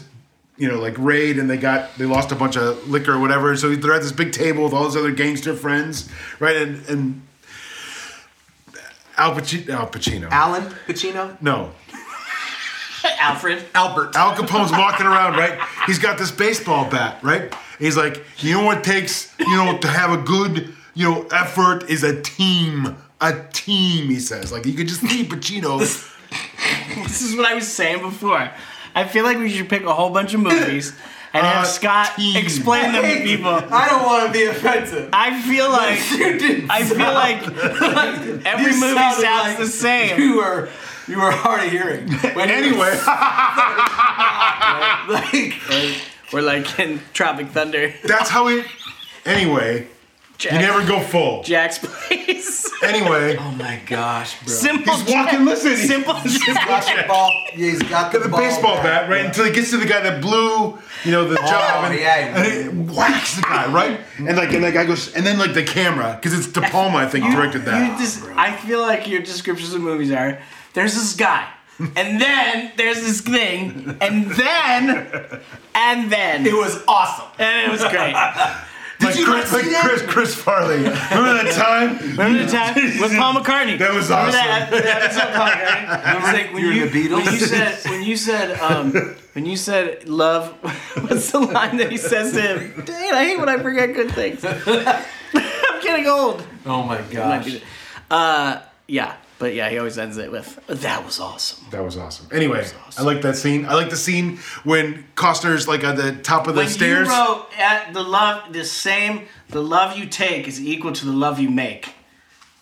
You 0.60 0.68
know, 0.68 0.80
like 0.80 0.96
raid, 0.98 1.38
and 1.38 1.48
they 1.48 1.58
got 1.58 1.96
they 2.00 2.06
lost 2.06 2.32
a 2.32 2.36
bunch 2.36 2.58
of 2.58 2.90
liquor 2.90 3.14
or 3.14 3.20
whatever. 3.20 3.56
So 3.56 3.76
they're 3.76 3.94
at 3.94 4.02
this 4.02 4.12
big 4.12 4.32
table 4.32 4.64
with 4.64 4.74
all 4.74 4.86
his 4.86 4.96
other 4.96 5.12
gangster 5.12 5.54
friends, 5.54 6.10
right? 6.40 6.56
And 6.56 6.84
and 6.90 7.22
Al 9.18 9.36
Pacino, 9.36 9.70
Al 9.70 9.88
Pacino, 9.88 10.32
Alan 10.32 10.64
Pacino. 10.88 11.40
no, 11.42 11.72
Alfred. 13.20 13.66
Albert. 13.74 14.16
Al 14.16 14.36
Capone's 14.36 14.72
walking 14.72 15.06
around, 15.06 15.34
right? 15.38 15.60
He's 15.86 16.00
got 16.00 16.18
this 16.18 16.32
baseball 16.32 16.90
bat, 16.90 17.20
right? 17.24 17.54
He's 17.80 17.96
like, 17.98 18.24
you 18.40 18.54
know 18.54 18.66
what 18.66 18.84
takes, 18.84 19.34
you 19.40 19.56
know, 19.56 19.78
to 19.78 19.88
have 19.88 20.12
a 20.12 20.22
good, 20.22 20.74
you 20.96 21.10
know, 21.10 21.28
effort 21.32 21.90
is 21.90 22.04
a 22.04 22.22
team. 22.22 22.96
A 23.20 23.34
team, 23.52 24.10
he 24.10 24.20
says. 24.20 24.52
Like 24.52 24.66
you 24.66 24.74
could 24.74 24.88
just 24.88 25.02
see 25.02 25.24
Pacino. 25.26 25.80
This 27.04 27.22
is 27.22 27.36
what 27.36 27.46
I 27.46 27.54
was 27.54 27.68
saying 27.68 28.02
before. 28.02 28.52
I 28.94 29.06
feel 29.06 29.24
like 29.24 29.38
we 29.38 29.50
should 29.50 29.70
pick 29.70 29.84
a 29.84 29.94
whole 29.94 30.10
bunch 30.10 30.34
of 30.34 30.40
movies 30.42 30.94
and 31.34 31.46
Uh, 31.46 31.50
have 31.52 31.68
Scott 31.68 32.16
team. 32.18 32.36
explain 32.36 32.92
them 32.92 33.04
to 33.04 33.24
people. 33.24 33.50
I 33.50 33.88
don't 33.90 34.04
want 34.06 34.26
to 34.28 34.32
be 34.34 34.46
offensive. 34.46 35.10
I 35.14 35.40
feel 35.42 35.70
like 35.70 36.00
You 36.12 36.38
didn't. 36.40 36.70
I 36.72 36.84
feel 36.84 36.98
like 36.98 37.42
every 38.46 38.74
You 38.74 38.80
movie 38.80 38.94
sounds 39.00 39.24
like 39.24 39.58
the 39.58 39.68
same. 39.68 40.20
You 40.20 40.38
were 40.38 40.70
you 41.08 41.18
were 41.18 41.32
hard 41.32 41.64
of 41.64 41.72
hearing. 41.72 42.12
When 42.36 42.50
you- 42.50 42.56
anyway, 42.56 42.92
like 45.10 45.54
We're 46.34 46.42
like 46.42 46.80
in 46.80 47.00
Tropic 47.14 47.50
Thunder. 47.50 47.94
that's 48.04 48.30
how 48.30 48.48
it. 48.50 48.66
Anyway, 49.26 49.88
Jack, 50.38 50.54
you 50.54 50.60
never 50.60 50.86
go 50.86 51.00
full. 51.00 51.44
Jack's 51.44 51.80
Place. 51.80 52.70
Anyway, 52.84 53.36
oh 53.40 53.52
my 53.54 53.82
gosh, 53.88 54.38
bro. 54.44 54.54
Simple. 54.54 54.96
he's 54.98 55.12
walking. 55.14 55.46
Listen, 55.46 55.72
he's 55.72 55.88
Simple. 55.88 56.14
got 56.14 56.24
the 56.24 57.06
ball. 57.08 57.32
Yeah, 57.52 57.56
he's 57.56 57.82
got 57.84 58.12
the, 58.12 58.20
got 58.20 58.24
the 58.24 58.30
ball 58.30 58.40
baseball 58.40 58.76
back, 58.76 58.84
bat, 58.84 59.10
right? 59.10 59.22
yeah. 59.22 59.28
Until 59.28 59.46
he 59.46 59.52
gets 59.52 59.72
to 59.72 59.78
the 59.78 59.88
guy 59.88 60.02
that 60.02 60.22
blew, 60.22 60.78
you 61.04 61.12
know, 61.12 61.28
the 61.28 61.40
oh, 61.42 61.48
job, 61.48 61.86
and, 61.86 62.00
yeah. 62.00 62.38
and 62.38 62.48
it 62.48 62.94
whacks 62.94 63.36
the 63.36 63.42
guy, 63.42 63.72
right? 63.72 64.00
And 64.20 64.38
like, 64.38 64.54
and 64.54 64.64
the 64.64 64.72
guy 64.72 64.86
goes, 64.86 65.14
and 65.16 65.26
then 65.26 65.40
like 65.40 65.56
the 65.56 65.64
camera, 65.64 66.20
because 66.22 66.38
it's 66.38 66.48
De 66.48 66.62
Palma, 66.62 67.00
I 67.00 67.08
think, 67.08 67.26
directed 67.26 67.66
that. 67.66 67.94
You 67.94 67.98
just, 67.98 68.24
I 68.36 68.56
feel 68.56 68.82
like 68.82 69.08
your 69.08 69.22
descriptions 69.22 69.74
of 69.74 69.82
movies 69.82 70.12
are 70.12 70.40
there's 70.74 70.94
this 70.96 71.16
guy, 71.16 71.48
and 71.80 72.20
then 72.22 72.72
there's 72.78 73.02
this 73.02 73.22
thing, 73.22 73.98
and 74.02 74.26
then, 74.32 75.42
and 75.76 76.12
then. 76.12 76.46
It 76.46 76.54
was 76.54 76.84
awesome. 76.88 77.28
and 77.40 77.68
it 77.68 77.72
was 77.72 77.82
great. 77.82 78.14
like 79.00 79.16
you 79.16 79.26
Chris, 79.26 79.50
see 79.50 79.56
like 79.58 79.66
that? 79.66 79.82
Chris, 79.86 80.02
Chris 80.04 80.36
Farley. 80.36 80.78
Remember 80.78 81.44
that 81.44 81.54
time? 81.54 81.98
Remember 82.18 82.44
the 82.46 82.52
time 82.52 82.74
with 83.02 83.16
Paul 83.16 83.36
McCartney? 83.36 83.78
That 83.78 83.94
was 83.94 84.10
Remember 84.10 84.30
awesome. 84.30 84.32
That, 84.32 84.72
that 84.72 85.04
episode 85.04 85.28
of 85.30 85.36
Paul 85.36 85.48
McCartney? 85.48 86.18
It's 86.18 86.34
like 86.34 86.54
when 86.54 86.64
You 86.64 86.70
you, 86.72 86.82
were 86.82 86.88
the 86.90 87.08
Beatles? 87.08 87.26
when 87.26 87.34
you 87.34 87.40
said 87.40 87.90
when 87.92 88.04
you 88.04 88.18
said 88.18 88.60
um, 88.60 88.92
when 89.34 89.46
you 89.46 89.56
said 89.56 90.08
love. 90.10 90.52
What's 91.08 91.32
the 91.32 91.40
line 91.40 91.78
that 91.78 91.92
he 91.92 91.98
says 91.98 92.34
to 92.34 92.42
him? 92.42 92.86
Dang 92.86 93.14
I 93.14 93.24
hate 93.26 93.40
when 93.40 93.50
I 93.50 93.58
forget 93.62 93.94
good 93.94 94.12
things. 94.12 94.44
I'm 94.44 95.82
getting 95.84 96.08
old. 96.08 96.44
Oh 96.66 96.82
my 96.84 97.00
gosh. 97.02 97.58
Uh, 98.10 98.62
yeah, 98.88 99.16
but 99.40 99.54
yeah, 99.54 99.70
he 99.70 99.78
always 99.78 99.98
ends 99.98 100.18
it 100.18 100.32
with 100.32 100.60
"That 100.68 101.06
was 101.06 101.20
awesome." 101.20 101.66
That 101.72 101.84
was 101.84 101.98
awesome. 101.98 102.28
Anyway, 102.32 102.66
I 102.98 103.02
like 103.04 103.22
that 103.22 103.36
scene. 103.36 103.66
I 103.66 103.74
like 103.76 103.90
the 103.90 103.98
scene 103.98 104.38
when 104.64 105.06
Costner's 105.16 105.68
like 105.68 105.84
at 105.84 105.96
the 105.98 106.14
top 106.16 106.48
of 106.48 106.56
the 106.56 106.62
When 106.62 106.70
stairs. 106.70 107.08
you 107.08 107.14
wrote 107.14 107.48
at 107.58 107.94
the 107.94 108.04
love, 108.04 108.52
the 108.54 108.66
same, 108.66 109.28
the 109.50 109.62
love 109.62 109.98
you 109.98 110.06
take 110.06 110.48
is 110.48 110.60
equal 110.62 110.92
to 110.94 111.06
the 111.06 111.12
love 111.12 111.40
you 111.40 111.50
make. 111.50 111.94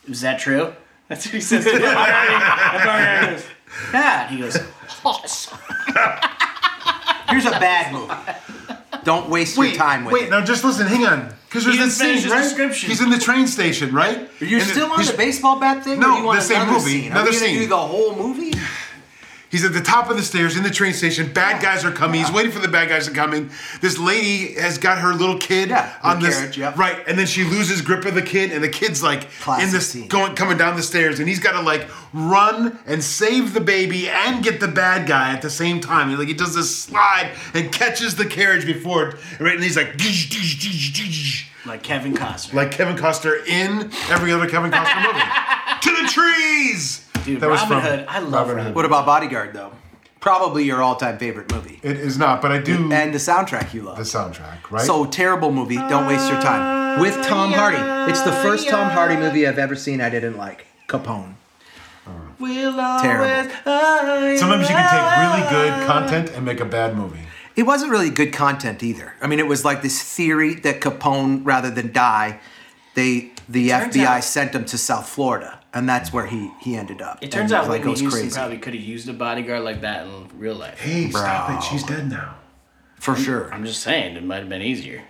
Is 0.07 0.21
that 0.21 0.39
true? 0.39 0.73
That's 1.07 1.25
what 1.25 1.35
he 1.35 1.41
says 1.41 1.65
to 1.65 1.71
Paul 1.71 1.79
McCartney. 1.81 2.33
And 2.33 2.43
Paul 2.43 2.79
McCartney 2.79 3.31
goes, 3.31 3.45
Yeah, 3.93 4.27
he 4.29 4.37
goes, 4.39 4.57
awesome. 5.03 5.57
Here's 7.29 7.45
a 7.45 7.51
bad 7.51 7.91
movie. 7.93 8.13
Don't 9.05 9.29
waste 9.29 9.57
wait, 9.57 9.69
your 9.69 9.77
time 9.77 10.03
with 10.03 10.13
wait. 10.13 10.23
it. 10.25 10.29
Now 10.31 10.43
just 10.43 10.63
listen. 10.63 10.87
Hang 10.87 11.05
on, 11.05 11.33
because 11.47 11.63
there's 11.63 11.77
this 11.77 11.97
scene, 11.97 12.29
right? 12.29 12.41
description. 12.41 12.89
He's 12.89 13.01
in 13.01 13.09
the 13.11 13.19
train 13.19 13.47
station, 13.47 13.93
right? 13.93 14.27
You're 14.39 14.59
And 14.59 14.69
still 14.69 14.91
on 14.91 15.05
the 15.05 15.13
baseball 15.15 15.59
bat 15.59 15.83
thing? 15.83 15.99
No, 15.99 16.15
or 16.15 16.17
you 16.19 16.25
want 16.25 16.39
the 16.39 16.43
same 16.45 16.61
another 16.63 16.71
movie, 16.79 16.91
Scene? 16.91 17.11
another 17.11 17.29
Are 17.29 17.31
we 17.31 17.37
gonna 17.39 17.45
scene. 17.47 17.59
do 17.59 17.67
the 17.67 17.77
whole 17.77 18.15
movie? 18.15 18.51
He's 19.55 19.63
at 19.63 19.71
the 19.71 19.79
top 19.79 20.09
of 20.09 20.17
the 20.17 20.21
stairs 20.21 20.57
in 20.57 20.63
the 20.63 20.69
train 20.69 20.91
station. 20.91 21.31
Bad 21.31 21.61
guys 21.61 21.85
are 21.85 21.91
coming. 21.93 22.19
He's 22.19 22.29
waiting 22.29 22.51
for 22.51 22.59
the 22.59 22.67
bad 22.67 22.89
guys 22.89 23.07
to 23.07 23.13
come 23.13 23.33
in. 23.33 23.49
This 23.79 23.97
lady 23.97 24.55
has 24.55 24.77
got 24.77 24.97
her 24.97 25.13
little 25.13 25.37
kid 25.37 25.69
Yeah, 25.69 25.97
the 26.01 26.09
on 26.09 26.21
this 26.21 26.37
carriage, 26.37 26.57
yep. 26.57 26.77
right, 26.77 27.01
and 27.07 27.17
then 27.17 27.25
she 27.25 27.45
loses 27.45 27.81
grip 27.81 28.03
of 28.03 28.15
the 28.15 28.21
kid, 28.21 28.51
and 28.51 28.61
the 28.61 28.67
kid's 28.67 29.01
like 29.01 29.31
Classic 29.39 29.65
in 29.65 29.71
this 29.71 29.91
scene. 29.91 30.09
going 30.09 30.35
coming 30.35 30.57
down 30.57 30.75
the 30.75 30.83
stairs, 30.83 31.19
and 31.19 31.29
he's 31.29 31.39
got 31.39 31.53
to 31.53 31.61
like 31.61 31.87
run 32.11 32.77
and 32.85 33.01
save 33.01 33.53
the 33.53 33.61
baby 33.61 34.09
and 34.09 34.43
get 34.43 34.59
the 34.59 34.67
bad 34.67 35.07
guy 35.07 35.31
at 35.31 35.41
the 35.41 35.49
same 35.49 35.79
time. 35.79 36.13
Like 36.17 36.27
he 36.27 36.33
does 36.33 36.53
this 36.53 36.75
slide 36.75 37.31
and 37.53 37.71
catches 37.71 38.15
the 38.15 38.25
carriage 38.25 38.65
before 38.65 39.07
it, 39.07 39.15
right, 39.39 39.55
and 39.55 39.63
he's 39.63 39.77
like. 39.77 39.95
"Dish, 39.95 40.29
dish, 40.29 40.59
dish, 40.59 40.91
dish," 40.91 41.49
Like 41.65 41.81
Kevin 41.81 42.13
Costner. 42.13 42.55
Like 42.55 42.71
Kevin 42.71 42.97
Costner 42.97 43.47
in 43.47 43.89
every 44.09 44.33
other 44.33 44.49
Kevin 44.49 44.69
Costner 44.69 45.01
movie. 45.01 45.25
to 45.81 46.03
the 46.03 46.09
trees! 46.09 47.04
Dude, 47.25 47.41
That 47.41 47.49
was 47.49 47.61
Robin 47.61 47.81
from 47.81 47.89
Hood. 47.89 48.05
I 48.07 48.19
love 48.19 48.31
Robin 48.33 48.47
Robin 48.49 48.65
Hood. 48.67 48.75
What 48.75 48.85
about 48.85 49.05
Bodyguard 49.05 49.53
though? 49.53 49.71
Probably 50.19 50.63
your 50.63 50.81
all-time 50.81 51.17
favorite 51.19 51.51
movie. 51.53 51.79
It 51.83 51.97
is 51.97 52.17
not, 52.17 52.41
but 52.41 52.51
I 52.51 52.57
do 52.59 52.91
And 52.91 53.13
the 53.13 53.19
soundtrack 53.19 53.73
you 53.73 53.83
love. 53.83 53.97
the 53.97 54.03
soundtrack, 54.03 54.71
right? 54.71 54.81
So 54.85 55.05
terrible 55.05 55.51
movie. 55.51 55.75
Don't 55.75 56.07
waste 56.07 56.27
your 56.31 56.41
time. 56.41 56.99
With 56.99 57.15
Tom 57.25 57.51
Hardy. 57.51 58.11
It's 58.11 58.21
the 58.21 58.31
first 58.31 58.67
Tom 58.69 58.89
Hardy 58.89 59.17
movie 59.17 59.45
I've 59.47 59.59
ever 59.59 59.75
seen 59.75 60.01
I 60.01 60.09
didn't 60.09 60.37
like. 60.37 60.65
Capone. 60.87 61.33
We'll 62.39 62.73
Terrible. 62.73 63.49
Sometimes 64.37 64.69
you 64.69 64.75
can 64.75 64.89
take 64.89 65.17
really 65.19 65.49
good 65.49 65.87
content 65.87 66.31
and 66.31 66.45
make 66.45 66.59
a 66.59 66.65
bad 66.65 66.95
movie. 66.95 67.19
It 67.55 67.63
wasn't 67.63 67.91
really 67.91 68.09
good 68.09 68.33
content 68.33 68.83
either. 68.83 69.13
I 69.21 69.27
mean, 69.27 69.39
it 69.39 69.47
was 69.47 69.63
like 69.63 69.81
this 69.81 70.01
theory 70.01 70.55
that 70.55 70.81
Capone, 70.81 71.41
rather 71.45 71.69
than 71.71 71.91
die, 71.93 72.39
they 72.95 73.31
the 73.47 73.69
turns 73.69 73.95
FBI 73.95 74.05
out- 74.17 74.23
sent 74.23 74.53
him 74.53 74.65
to 74.65 74.77
South 74.77 75.07
Florida, 75.07 75.59
and 75.75 75.87
that's 75.87 76.11
where 76.11 76.25
he 76.25 76.49
he 76.61 76.75
ended 76.75 77.01
up. 77.03 77.19
It 77.21 77.31
turns 77.31 77.51
And, 77.51 77.59
out 77.61 77.67
like 77.69 77.81
Whitney 77.81 77.91
goes 77.91 77.99
Houston 78.01 78.21
crazy 78.21 78.35
probably 78.35 78.57
could 78.57 78.73
have 78.73 78.83
used 78.83 79.07
a 79.09 79.13
bodyguard 79.13 79.63
like 79.63 79.81
that 79.81 80.07
in 80.07 80.27
real 80.39 80.55
life. 80.55 80.79
Hey, 80.79 81.09
stop 81.11 81.51
it. 81.51 81.63
She's 81.63 81.83
dead 81.83 82.09
now. 82.09 82.35
for 82.99 83.15
sure. 83.15 83.53
I'm 83.53 83.65
just 83.65 83.81
saying, 83.81 84.15
it 84.15 84.23
might 84.23 84.39
have 84.39 84.49
been 84.49 84.61
easier. 84.63 85.03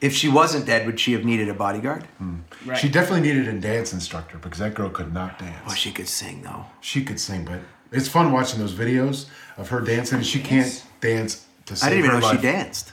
If 0.00 0.12
she 0.12 0.28
wasn't 0.28 0.66
dead, 0.66 0.84
would 0.86 0.98
she 1.00 1.12
have 1.12 1.24
needed 1.24 1.48
a 1.48 1.54
bodyguard? 1.54 2.02
Hmm. 2.18 2.38
Right. 2.66 2.76
She 2.78 2.88
definitely 2.88 3.26
needed 3.28 3.48
a 3.48 3.58
dance 3.58 3.92
instructor 3.94 4.36
because 4.38 4.58
that 4.58 4.74
girl 4.74 4.90
could 4.90 5.12
not 5.14 5.38
dance. 5.38 5.64
Well, 5.66 5.74
she 5.76 5.90
could 5.92 6.08
sing 6.08 6.42
though. 6.42 6.64
She 6.80 7.02
could 7.04 7.18
sing, 7.20 7.44
but 7.44 7.60
it's 7.92 8.08
fun 8.08 8.32
watching 8.32 8.58
those 8.58 8.74
videos 8.74 9.26
of 9.56 9.68
her 9.70 9.80
dancing. 9.80 10.20
She 10.22 10.40
can't 10.40 10.84
dance 11.00 11.46
to 11.66 11.76
save 11.76 11.86
I 11.86 11.90
didn't 11.90 12.04
even 12.04 12.14
her 12.16 12.20
know 12.20 12.26
life. 12.26 12.36
she 12.36 12.42
danced. 12.42 12.92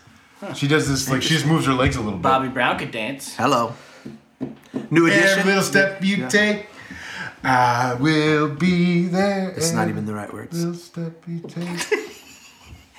She 0.55 0.67
does 0.67 0.87
this 0.89 1.09
like 1.09 1.21
she 1.21 1.33
just 1.35 1.45
moves 1.45 1.65
her 1.65 1.73
legs 1.73 1.95
a 1.95 1.99
little 2.01 2.19
bit. 2.19 2.23
Bobby 2.23 2.49
Brown 2.49 2.77
could 2.77 2.91
dance. 2.91 3.35
Hello. 3.35 3.73
New 4.89 5.05
edition. 5.07 5.39
Every 5.39 5.43
little 5.51 5.63
step 5.63 6.03
you 6.03 6.17
Yeah. 6.17 6.27
take, 6.29 6.65
I 7.43 7.95
will 7.95 8.49
be 8.49 9.07
there. 9.07 9.49
It's 9.51 9.71
not 9.73 9.89
even 9.89 10.05
the 10.05 10.13
right 10.13 10.31
words. 10.31 10.57
Little 10.57 10.73
step 10.79 11.23
you 11.27 11.39
take. 11.47 11.79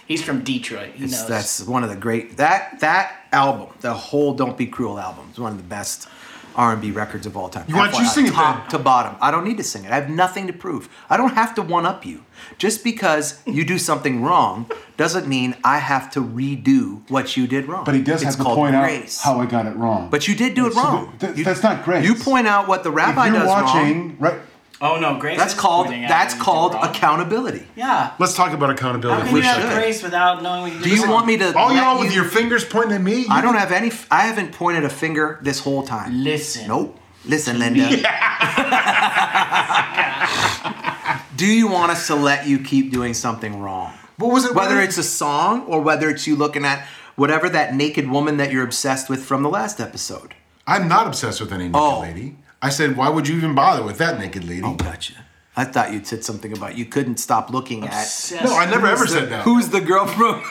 He's 0.06 0.22
from 0.22 0.42
Detroit. 0.44 0.90
He 0.94 1.04
It's- 1.04 1.20
knows. 1.20 1.28
that's 1.28 1.62
one 1.62 1.82
of 1.82 1.88
the 1.90 1.96
great 1.96 2.36
that 2.36 2.80
that 2.80 3.26
album, 3.32 3.68
the 3.80 3.94
whole 3.94 4.34
"Don't 4.34 4.56
Be 4.58 4.66
Cruel" 4.66 4.98
album, 4.98 5.30
is 5.32 5.38
one 5.38 5.52
of 5.52 5.58
the 5.58 5.64
best 5.64 6.08
R 6.56 6.72
and 6.72 6.80
B 6.82 6.90
records 6.90 7.26
of 7.26 7.36
all 7.36 7.48
time. 7.48 7.64
You 7.68 7.76
want 7.76 7.94
you 7.98 8.04
sing 8.06 8.26
it 8.26 8.32
top 8.32 8.62
then. 8.62 8.70
to 8.70 8.78
bottom. 8.78 9.16
I 9.20 9.30
don't 9.30 9.44
need 9.44 9.56
to 9.58 9.64
sing 9.64 9.84
it. 9.84 9.90
I 9.90 9.96
have 9.96 10.08
nothing 10.10 10.46
to 10.46 10.52
prove. 10.52 10.88
I 11.10 11.16
don't 11.16 11.34
have 11.34 11.54
to 11.56 11.62
one 11.62 11.86
up 11.86 12.04
you. 12.06 12.22
Just 12.58 12.84
because 12.84 13.40
you 13.46 13.64
do 13.64 13.78
something 13.78 14.22
wrong 14.22 14.70
doesn't 14.96 15.26
mean 15.26 15.56
I 15.64 15.78
have 15.78 16.10
to 16.12 16.20
redo 16.20 17.08
what 17.10 17.36
you 17.36 17.46
did 17.46 17.66
wrong. 17.66 17.84
But 17.84 17.94
he 17.94 18.02
does 18.02 18.22
It's 18.22 18.36
have 18.36 18.46
to 18.46 18.54
point 18.54 18.76
grace. 18.76 19.24
out 19.24 19.34
how 19.34 19.40
I 19.40 19.46
got 19.46 19.66
it 19.66 19.76
wrong. 19.76 20.08
But 20.10 20.28
you 20.28 20.34
did 20.34 20.54
do 20.54 20.66
it 20.66 20.74
So 20.74 20.82
wrong. 20.82 21.12
th- 21.18 21.36
You- 21.36 21.44
that's 21.44 21.62
not 21.62 21.84
grace. 21.84 22.04
You 22.04 22.14
point 22.14 22.46
out 22.46 22.68
what 22.68 22.82
the 22.84 22.90
rabbi 22.90 23.30
does 23.30 23.48
wrong. 23.48 24.16
right? 24.18 24.34
Oh 24.80 24.98
no, 25.00 25.18
Grace. 25.18 25.38
That's 25.38 25.54
is 25.54 25.58
called 25.60 25.88
that's 25.88 26.34
called 26.34 26.74
accountability. 26.74 27.66
Yeah. 27.76 28.12
Let's 28.18 28.34
talk 28.34 28.52
about 28.52 28.66
How 28.68 28.74
accountability. 28.74 29.22
can 29.22 29.30
for 29.30 29.36
you 29.38 29.42
a 29.42 29.46
have 29.46 29.72
grace 29.74 30.02
without 30.02 30.42
knowing 30.42 30.62
what 30.62 30.72
you 30.72 30.80
Do 30.82 30.90
you 30.90 31.08
want 31.08 31.26
me 31.26 31.36
to? 31.38 31.56
All 31.56 31.72
y'all 31.74 32.00
with 32.00 32.10
you- 32.10 32.22
your 32.22 32.30
fingers 32.30 32.64
pointing 32.64 32.92
at 32.96 33.02
me? 33.02 33.26
I 33.30 33.40
don't 33.40 33.56
have 33.56 33.72
any. 33.72 33.92
I 34.10 34.22
haven't 34.26 34.52
pointed 34.52 34.84
a 34.84 34.90
finger 34.90 35.38
this 35.42 35.60
whole 35.60 35.82
time. 35.84 36.22
listen? 36.24 36.68
Nope. 36.68 36.98
Listen, 37.26 37.58
Linda. 37.58 37.88
Do 41.36 41.46
you 41.46 41.68
want 41.68 41.90
us 41.90 42.06
to 42.08 42.14
let 42.14 42.46
you 42.46 42.58
keep 42.60 42.92
doing 42.92 43.14
something 43.14 43.60
wrong? 43.60 43.92
What 44.18 44.32
was 44.32 44.44
it? 44.44 44.54
Whether 44.54 44.76
what- 44.76 44.84
it's 44.84 44.98
a 44.98 45.02
song 45.02 45.62
or 45.66 45.80
whether 45.80 46.08
it's 46.10 46.26
you 46.26 46.36
looking 46.36 46.64
at 46.64 46.86
whatever 47.16 47.48
that 47.48 47.74
naked 47.74 48.08
woman 48.08 48.36
that 48.36 48.52
you're 48.52 48.64
obsessed 48.64 49.08
with 49.08 49.24
from 49.24 49.42
the 49.42 49.48
last 49.48 49.80
episode. 49.80 50.34
I'm 50.66 50.88
not 50.88 51.06
obsessed 51.06 51.40
with 51.40 51.52
any 51.52 51.64
naked 51.64 51.76
Oh. 51.80 52.00
lady. 52.00 52.36
I 52.64 52.70
said, 52.70 52.96
why 52.96 53.08
would 53.10 53.28
you 53.28 53.36
even 53.36 53.54
bother 53.54 53.82
with 53.84 53.98
that 53.98 54.18
naked 54.18 54.44
lady? 54.44 54.62
Oh, 54.64 54.74
gotcha. 54.74 55.12
I 55.56 55.64
thought 55.64 55.92
you'd 55.92 56.06
said 56.06 56.24
something 56.24 56.52
about 56.56 56.76
you 56.76 56.84
couldn't 56.86 57.18
stop 57.18 57.50
looking 57.50 57.84
Obsessed. 57.84 58.42
No, 58.44 58.56
I 58.56 58.64
never 58.68 58.86
ever 58.88 59.04
at 59.04 59.10
said 59.10 59.28
that. 59.30 59.42
who's 59.44 59.68
the 59.68 59.80
girl 59.80 60.06
from. 60.06 60.42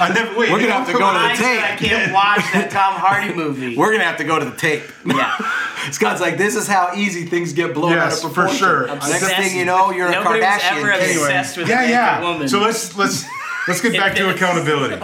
I 0.00 0.08
never. 0.12 0.36
Wait, 0.38 0.50
We're 0.52 0.60
gonna 0.60 0.72
have 0.72 0.86
to 0.86 0.92
go 0.92 0.98
to 0.98 1.04
the 1.04 1.24
I 1.24 1.34
said 1.36 1.58
I 1.58 1.76
tape. 1.76 1.90
can't 1.90 2.12
watch 2.12 2.40
that 2.52 2.70
Tom 2.78 2.94
Hardy 2.94 3.34
movie. 3.34 3.76
We're 3.76 3.92
gonna 3.92 4.04
have 4.04 4.16
to 4.18 4.24
go 4.24 4.38
to 4.38 4.44
the 4.46 4.56
tape. 4.56 4.82
yeah. 5.06 5.36
Scott's 5.92 6.20
like, 6.20 6.38
this 6.38 6.56
is 6.56 6.66
how 6.66 6.92
easy 6.96 7.24
things 7.26 7.52
get 7.52 7.72
blown 7.74 7.92
out 7.92 7.96
Yes, 8.10 8.24
of 8.24 8.30
for 8.30 8.34
proportion. 8.42 8.58
sure. 8.58 8.86
Next 8.88 9.04
Obsessed. 9.06 9.36
thing 9.36 9.56
you 9.58 9.64
know, 9.64 9.90
you're 9.90 10.10
Nobody 10.10 10.40
a 10.40 10.42
was 10.42 10.60
Kardashian. 10.62 10.78
ever 10.78 10.90
kid. 10.92 11.16
obsessed 11.16 11.56
with 11.56 11.68
yeah, 11.68 11.78
a 11.78 11.82
naked 11.82 11.90
yeah. 11.92 12.20
woman. 12.22 12.48
So 12.48 12.60
let's 12.60 12.96
let's 12.96 13.24
let's 13.68 13.80
get 13.80 13.92
back 13.92 14.14
to 14.16 14.30
accountability. 14.34 14.96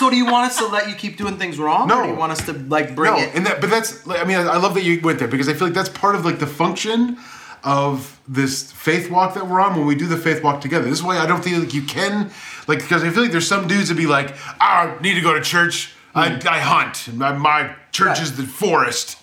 So 0.00 0.08
do 0.08 0.16
you 0.16 0.24
want 0.24 0.46
us 0.46 0.56
to 0.56 0.66
let 0.66 0.88
you 0.88 0.94
keep 0.94 1.18
doing 1.18 1.36
things 1.36 1.58
wrong? 1.58 1.86
No. 1.86 1.98
Or 1.98 2.04
do 2.04 2.08
you 2.08 2.14
want 2.16 2.32
us 2.32 2.46
to 2.46 2.54
like 2.54 2.94
bring 2.94 3.12
no, 3.12 3.18
it? 3.18 3.34
and 3.34 3.44
that, 3.44 3.60
but 3.60 3.68
that's. 3.68 4.06
like, 4.06 4.18
I 4.18 4.24
mean, 4.24 4.38
I 4.38 4.56
love 4.56 4.72
that 4.72 4.82
you 4.82 4.98
went 5.02 5.18
there 5.18 5.28
because 5.28 5.46
I 5.46 5.52
feel 5.52 5.66
like 5.66 5.74
that's 5.74 5.90
part 5.90 6.14
of 6.14 6.24
like 6.24 6.38
the 6.38 6.46
function 6.46 7.18
of 7.62 8.18
this 8.26 8.72
faith 8.72 9.10
walk 9.10 9.34
that 9.34 9.46
we're 9.46 9.60
on 9.60 9.76
when 9.76 9.84
we 9.84 9.94
do 9.94 10.06
the 10.06 10.16
faith 10.16 10.42
walk 10.42 10.62
together. 10.62 10.88
This 10.88 11.00
is 11.00 11.04
why 11.04 11.18
I 11.18 11.26
don't 11.26 11.44
feel 11.44 11.60
like 11.60 11.74
you 11.74 11.82
can, 11.82 12.30
like, 12.66 12.78
because 12.78 13.04
I 13.04 13.10
feel 13.10 13.22
like 13.24 13.30
there's 13.30 13.46
some 13.46 13.68
dudes 13.68 13.90
that 13.90 13.96
be 13.96 14.06
like, 14.06 14.34
ah, 14.58 14.96
I 14.96 15.02
need 15.02 15.16
to 15.16 15.20
go 15.20 15.34
to 15.34 15.42
church. 15.42 15.92
I, 16.14 16.30
hmm. 16.30 16.48
I 16.48 16.60
hunt. 16.60 17.08
and 17.08 17.18
My, 17.18 17.32
my 17.32 17.76
church 17.92 18.08
Right. 18.08 18.22
is 18.22 18.38
the 18.38 18.44
forest. 18.44 19.18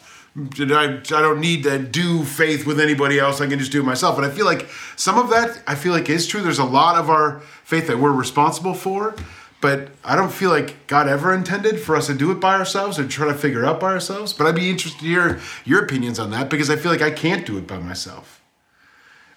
I, 0.59 0.99
I 0.99 0.99
don't 0.99 1.39
need 1.39 1.63
to 1.63 1.79
do 1.79 2.23
faith 2.23 2.67
with 2.67 2.79
anybody 2.79 3.17
else. 3.17 3.41
I 3.41 3.47
can 3.47 3.57
just 3.57 3.71
do 3.71 3.79
it 3.81 3.85
myself. 3.85 4.17
And 4.17 4.27
I 4.27 4.29
feel 4.29 4.45
like 4.45 4.69
some 4.95 5.17
of 5.17 5.31
that, 5.31 5.63
I 5.65 5.73
feel 5.73 5.91
like 5.91 6.07
is 6.07 6.27
true. 6.27 6.43
There's 6.43 6.59
a 6.59 6.63
lot 6.63 6.97
of 6.97 7.09
our 7.09 7.39
faith 7.63 7.87
that 7.87 7.97
we're 7.97 8.11
responsible 8.11 8.75
for. 8.75 9.15
But 9.59 9.89
I 10.03 10.15
don't 10.15 10.31
feel 10.31 10.51
like 10.51 10.85
God 10.85 11.07
ever 11.07 11.33
intended 11.33 11.79
for 11.79 11.95
us 11.95 12.07
to 12.07 12.13
do 12.13 12.31
it 12.31 12.39
by 12.39 12.55
ourselves 12.55 12.99
or 12.99 13.07
try 13.07 13.27
to 13.27 13.33
figure 13.33 13.63
it 13.63 13.67
out 13.67 13.79
by 13.79 13.91
ourselves. 13.91 14.31
But 14.31 14.45
I'd 14.45 14.55
be 14.55 14.69
interested 14.69 14.99
to 14.99 15.05
hear 15.05 15.39
your 15.65 15.83
opinions 15.83 16.19
on 16.19 16.29
that 16.31 16.49
because 16.49 16.69
I 16.69 16.75
feel 16.75 16.91
like 16.91 17.01
I 17.01 17.09
can't 17.09 17.45
do 17.45 17.57
it 17.57 17.65
by 17.65 17.79
myself. 17.79 18.41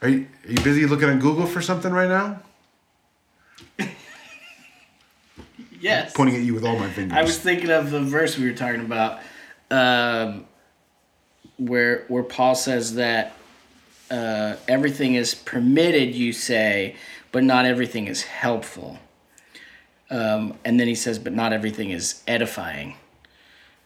Are 0.02 0.08
you, 0.08 0.26
are 0.46 0.52
you 0.52 0.62
busy 0.62 0.86
looking 0.86 1.08
on 1.08 1.18
Google 1.20 1.46
for 1.46 1.62
something 1.62 1.92
right 1.92 2.08
now? 2.08 2.40
yes. 5.80 6.12
Pointing 6.14 6.36
at 6.36 6.42
you 6.42 6.54
with 6.54 6.64
all 6.64 6.78
my 6.78 6.90
fingers. 6.90 7.16
I 7.16 7.22
was 7.22 7.38
thinking 7.38 7.70
of 7.70 7.90
the 7.90 8.00
verse 8.00 8.36
we 8.36 8.44
were 8.44 8.56
talking 8.56 8.80
about, 8.80 9.20
um, 9.70 10.46
where 11.58 12.04
where 12.08 12.22
Paul 12.22 12.54
says 12.54 12.94
that 12.94 13.36
uh, 14.10 14.56
everything 14.66 15.14
is 15.14 15.34
permitted, 15.34 16.14
you 16.14 16.32
say, 16.32 16.96
but 17.32 17.44
not 17.44 17.64
everything 17.64 18.06
is 18.06 18.22
helpful. 18.22 18.98
Um, 20.10 20.54
and 20.64 20.78
then 20.80 20.88
he 20.88 20.94
says, 20.94 21.18
but 21.18 21.32
not 21.32 21.52
everything 21.52 21.90
is 21.90 22.22
edifying. 22.26 22.96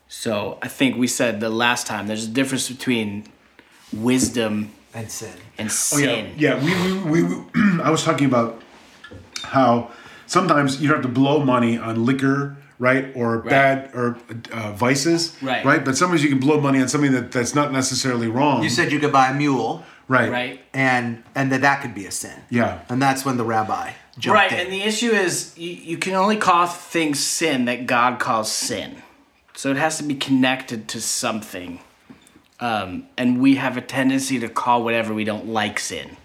So 0.09 0.59
I 0.63 0.69
think 0.69 0.97
we 0.97 1.07
said 1.07 1.41
the 1.41 1.51
last 1.51 1.87
time 1.87 2.07
there's 2.07 2.25
a 2.25 2.31
difference 2.31 2.69
between 2.69 3.25
wisdom 3.93 4.71
and 4.95 5.11
sin. 5.11 5.33
and 5.59 5.71
Oh, 5.93 5.99
yeah, 5.99 6.27
yeah. 6.37 6.65
We, 6.65 6.75
we, 7.11 7.23
we, 7.25 7.45
I 7.83 7.91
was 7.91 8.05
talking 8.05 8.27
about 8.27 8.63
how 9.43 9.91
sometimes 10.27 10.81
you 10.81 10.89
don't 10.89 10.99
have 10.99 11.07
to 11.07 11.13
blow 11.13 11.45
money 11.45 11.77
on 11.77 12.05
liquor, 12.07 12.57
right, 12.79 13.09
or 13.15 13.39
bad 13.39 13.91
or 13.95 14.17
uh, 14.53 14.73
vices, 14.73 15.37
Right. 15.43 15.65
right. 15.65 15.85
But 15.85 15.97
sometimes 15.97 16.23
you 16.23 16.31
can 16.31 16.39
blow 16.41 16.61
money 16.61 16.81
on 16.81 16.89
something 16.89 17.13
that, 17.13 17.33
that's 17.33 17.55
not 17.55 17.73
necessarily 17.73 18.29
wrong. 18.29 18.63
You 18.63 18.71
said 18.71 18.93
you 18.93 18.99
could 19.01 19.13
buy 19.13 19.29
a 19.29 19.35
mule, 19.35 19.85
right, 20.09 20.31
Right. 20.31 20.65
and 20.73 21.23
and 21.35 21.51
that 21.53 21.61
that 21.63 21.83
could 21.83 21.95
be 21.95 22.07
a 22.07 22.11
sin. 22.11 22.39
Yeah. 22.51 22.81
And 22.89 23.01
that's 23.01 23.25
when 23.25 23.37
the 23.37 23.45
rabbi 23.45 23.93
jumped 24.19 24.35
Right, 24.35 24.53
in. 24.53 24.59
and 24.61 24.73
the 24.73 24.83
issue 24.83 25.11
is 25.11 25.57
you, 25.59 25.71
you 25.71 25.99
can 25.99 26.15
only 26.15 26.37
call 26.37 26.67
things 26.67 27.19
sin 27.21 27.65
that 27.67 27.87
God 27.87 28.19
calls 28.19 28.51
sin. 28.53 29.03
So 29.55 29.71
it 29.71 29.77
has 29.77 29.97
to 29.99 30.03
be 30.05 30.15
connected 30.15 30.89
to 30.89 31.01
something. 31.01 31.81
Um, 32.61 33.07
and 33.17 33.41
we 33.41 33.57
have 33.57 33.77
a 33.77 33.81
tendency 33.81 34.39
to 34.41 34.49
call 34.49 34.83
whatever 34.85 35.13
we 35.15 35.25
don't 35.25 35.49
like 35.49 35.79
sin. 35.81 36.17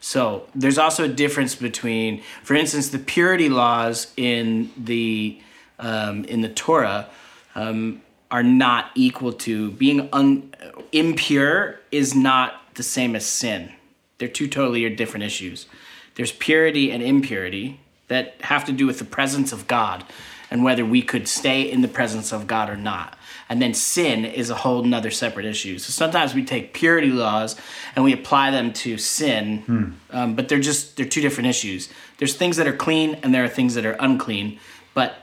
So 0.00 0.46
there's 0.54 0.78
also 0.78 1.04
a 1.04 1.08
difference 1.08 1.54
between, 1.54 2.22
for 2.42 2.54
instance, 2.54 2.88
the 2.90 2.98
purity 2.98 3.48
laws 3.48 4.12
in 4.16 4.70
the 4.76 5.40
um, 5.78 6.24
in 6.24 6.40
the 6.42 6.48
Torah 6.48 7.08
um, 7.54 8.02
are 8.30 8.42
not 8.42 8.90
equal 8.94 9.32
to 9.32 9.70
being 9.72 10.08
un, 10.12 10.52
impure 10.92 11.80
is 11.90 12.14
not 12.14 12.60
the 12.74 12.82
same 12.82 13.14
as 13.16 13.24
sin. 13.24 13.72
They're 14.18 14.28
two 14.28 14.48
totally 14.48 14.88
different 14.94 15.24
issues. 15.24 15.66
There's 16.14 16.32
purity 16.32 16.90
and 16.90 17.02
impurity 17.02 17.80
that 18.08 18.36
have 18.42 18.64
to 18.66 18.72
do 18.72 18.86
with 18.86 18.98
the 18.98 19.04
presence 19.04 19.52
of 19.52 19.66
God 19.66 20.04
and 20.50 20.62
whether 20.64 20.84
we 20.84 21.02
could 21.02 21.28
stay 21.28 21.62
in 21.62 21.82
the 21.82 21.88
presence 21.88 22.32
of 22.32 22.46
God 22.46 22.70
or 22.70 22.76
not. 22.76 23.18
and 23.48 23.62
then 23.62 23.74
sin 23.74 24.24
is 24.24 24.50
a 24.50 24.54
whole 24.54 24.82
nother 24.82 25.10
separate 25.10 25.46
issue. 25.46 25.78
So 25.78 25.90
sometimes 25.90 26.34
we 26.34 26.44
take 26.44 26.74
purity 26.74 27.10
laws 27.10 27.56
and 27.94 28.04
we 28.04 28.12
apply 28.12 28.50
them 28.50 28.72
to 28.72 28.98
sin, 28.98 29.62
um, 30.10 30.34
but 30.34 30.48
they're 30.48 30.58
just 30.60 30.96
they're 30.96 31.06
two 31.06 31.20
different 31.20 31.48
issues. 31.48 31.88
There's 32.18 32.34
things 32.34 32.56
that 32.56 32.66
are 32.66 32.76
clean 32.76 33.14
and 33.22 33.32
there 33.34 33.44
are 33.44 33.48
things 33.48 33.74
that 33.74 33.86
are 33.86 33.96
unclean, 34.00 34.58
but 34.94 35.14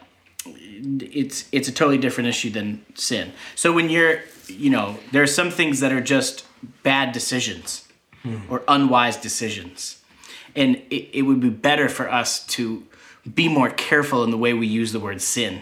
it's 1.01 1.45
it's 1.51 1.67
a 1.67 1.71
totally 1.71 1.97
different 1.97 2.29
issue 2.29 2.49
than 2.49 2.85
sin. 2.95 3.31
So 3.55 3.71
when 3.71 3.89
you're, 3.89 4.21
you 4.47 4.69
know, 4.69 4.97
there 5.11 5.23
are 5.23 5.27
some 5.27 5.51
things 5.51 5.79
that 5.79 5.91
are 5.91 6.01
just 6.01 6.45
bad 6.83 7.11
decisions 7.11 7.87
or 8.49 8.63
unwise 8.67 9.17
decisions, 9.17 10.01
and 10.55 10.77
it, 10.89 11.09
it 11.19 11.21
would 11.23 11.41
be 11.41 11.49
better 11.49 11.89
for 11.89 12.09
us 12.09 12.45
to 12.47 12.83
be 13.35 13.47
more 13.49 13.69
careful 13.69 14.23
in 14.23 14.31
the 14.31 14.37
way 14.37 14.53
we 14.53 14.67
use 14.67 14.91
the 14.91 14.99
word 14.99 15.21
sin 15.21 15.61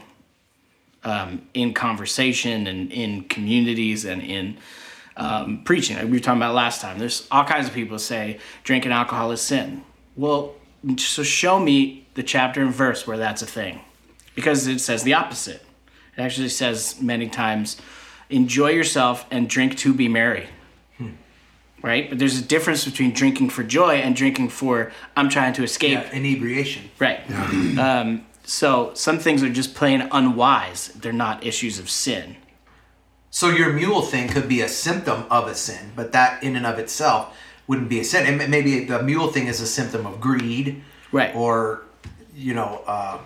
um, 1.03 1.47
in 1.53 1.73
conversation 1.73 2.67
and 2.67 2.91
in 2.91 3.23
communities 3.23 4.05
and 4.05 4.21
in 4.21 4.57
um, 5.17 5.63
preaching. 5.63 5.97
Like 5.97 6.05
we 6.05 6.13
were 6.13 6.19
talking 6.19 6.41
about 6.41 6.55
last 6.55 6.81
time. 6.81 6.99
There's 6.99 7.27
all 7.31 7.45
kinds 7.45 7.67
of 7.67 7.73
people 7.73 7.99
say 7.99 8.39
drinking 8.63 8.91
alcohol 8.91 9.31
is 9.31 9.41
sin. 9.41 9.83
Well, 10.15 10.55
so 10.97 11.23
show 11.23 11.59
me 11.59 12.07
the 12.15 12.23
chapter 12.23 12.61
and 12.61 12.73
verse 12.73 13.07
where 13.07 13.17
that's 13.17 13.41
a 13.41 13.45
thing, 13.45 13.81
because 14.35 14.67
it 14.67 14.79
says 14.79 15.03
the 15.03 15.13
opposite. 15.13 15.63
It 16.17 16.21
actually 16.21 16.49
says 16.49 17.01
many 17.01 17.29
times, 17.29 17.77
enjoy 18.29 18.69
yourself 18.71 19.25
and 19.31 19.49
drink 19.49 19.77
to 19.79 19.93
be 19.93 20.07
merry. 20.07 20.47
Right? 21.81 22.09
But 22.09 22.19
there's 22.19 22.37
a 22.37 22.43
difference 22.43 22.85
between 22.85 23.11
drinking 23.11 23.49
for 23.49 23.63
joy 23.63 23.95
and 23.95 24.15
drinking 24.15 24.49
for 24.49 24.91
I'm 25.17 25.29
trying 25.29 25.53
to 25.53 25.63
escape. 25.63 25.93
Yeah, 25.93 26.11
inebriation. 26.11 26.91
Right. 26.99 27.21
Um, 27.79 28.27
so 28.43 28.91
some 28.93 29.17
things 29.17 29.41
are 29.41 29.49
just 29.49 29.73
plain 29.73 30.07
unwise. 30.11 30.89
They're 30.89 31.11
not 31.11 31.43
issues 31.43 31.79
of 31.79 31.89
sin. 31.89 32.35
So 33.31 33.49
your 33.49 33.73
mule 33.73 34.03
thing 34.03 34.27
could 34.27 34.47
be 34.47 34.61
a 34.61 34.67
symptom 34.67 35.25
of 35.31 35.47
a 35.47 35.55
sin, 35.55 35.93
but 35.95 36.11
that 36.11 36.43
in 36.43 36.55
and 36.55 36.67
of 36.67 36.77
itself 36.77 37.35
wouldn't 37.65 37.89
be 37.89 37.99
a 37.99 38.03
sin. 38.03 38.27
And 38.27 38.51
maybe 38.51 38.85
the 38.85 39.01
mule 39.01 39.29
thing 39.29 39.47
is 39.47 39.59
a 39.59 39.67
symptom 39.67 40.05
of 40.05 40.21
greed, 40.21 40.83
Right. 41.11 41.35
Or, 41.35 41.83
you 42.35 42.53
know, 42.53 42.83
uh, 42.87 43.19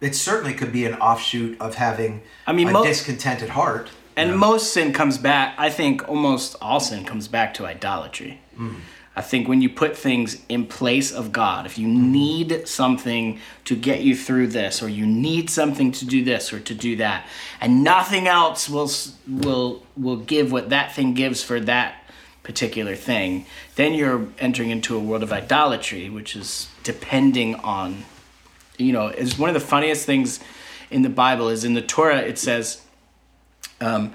it 0.00 0.14
certainly 0.14 0.54
could 0.54 0.72
be 0.72 0.84
an 0.84 0.94
offshoot 0.94 1.60
of 1.60 1.76
having 1.76 2.22
I 2.46 2.52
mean, 2.52 2.68
a 2.68 2.72
mo- 2.72 2.84
discontented 2.84 3.50
heart. 3.50 3.90
And 4.16 4.38
most 4.38 4.72
sin 4.72 4.94
comes 4.94 5.18
back, 5.18 5.54
I 5.58 5.68
think 5.68 6.08
almost 6.08 6.56
all 6.62 6.80
sin 6.80 7.04
comes 7.04 7.28
back 7.28 7.52
to 7.54 7.66
idolatry. 7.66 8.40
Hmm. 8.56 8.76
I 9.14 9.22
think 9.22 9.48
when 9.48 9.62
you 9.62 9.70
put 9.70 9.96
things 9.96 10.42
in 10.48 10.66
place 10.66 11.10
of 11.10 11.32
God, 11.32 11.64
if 11.64 11.78
you 11.78 11.88
hmm. 11.88 12.12
need 12.12 12.68
something 12.68 13.40
to 13.64 13.76
get 13.76 14.02
you 14.02 14.16
through 14.16 14.48
this, 14.48 14.82
or 14.82 14.88
you 14.88 15.06
need 15.06 15.50
something 15.50 15.92
to 15.92 16.06
do 16.06 16.24
this 16.24 16.52
or 16.52 16.60
to 16.60 16.74
do 16.74 16.96
that, 16.96 17.26
and 17.60 17.84
nothing 17.84 18.26
else 18.26 18.68
will 18.68 18.90
will 19.26 19.82
will 19.96 20.16
give 20.16 20.52
what 20.52 20.70
that 20.70 20.94
thing 20.94 21.14
gives 21.14 21.42
for 21.42 21.60
that 21.60 22.02
particular 22.46 22.94
thing, 22.94 23.44
then 23.74 23.92
you're 23.92 24.28
entering 24.38 24.70
into 24.70 24.96
a 24.96 25.00
world 25.00 25.24
of 25.24 25.32
idolatry, 25.32 26.08
which 26.08 26.36
is 26.36 26.68
depending 26.84 27.56
on, 27.56 28.04
you 28.78 28.92
know, 28.92 29.08
is 29.08 29.38
one 29.38 29.50
of 29.50 29.54
the 29.54 29.60
funniest 29.60 30.06
things 30.06 30.40
in 30.90 31.02
the 31.02 31.08
Bible 31.08 31.48
is 31.48 31.64
in 31.64 31.74
the 31.74 31.82
Torah 31.82 32.18
it 32.18 32.38
says 32.38 32.82
um, 33.80 34.12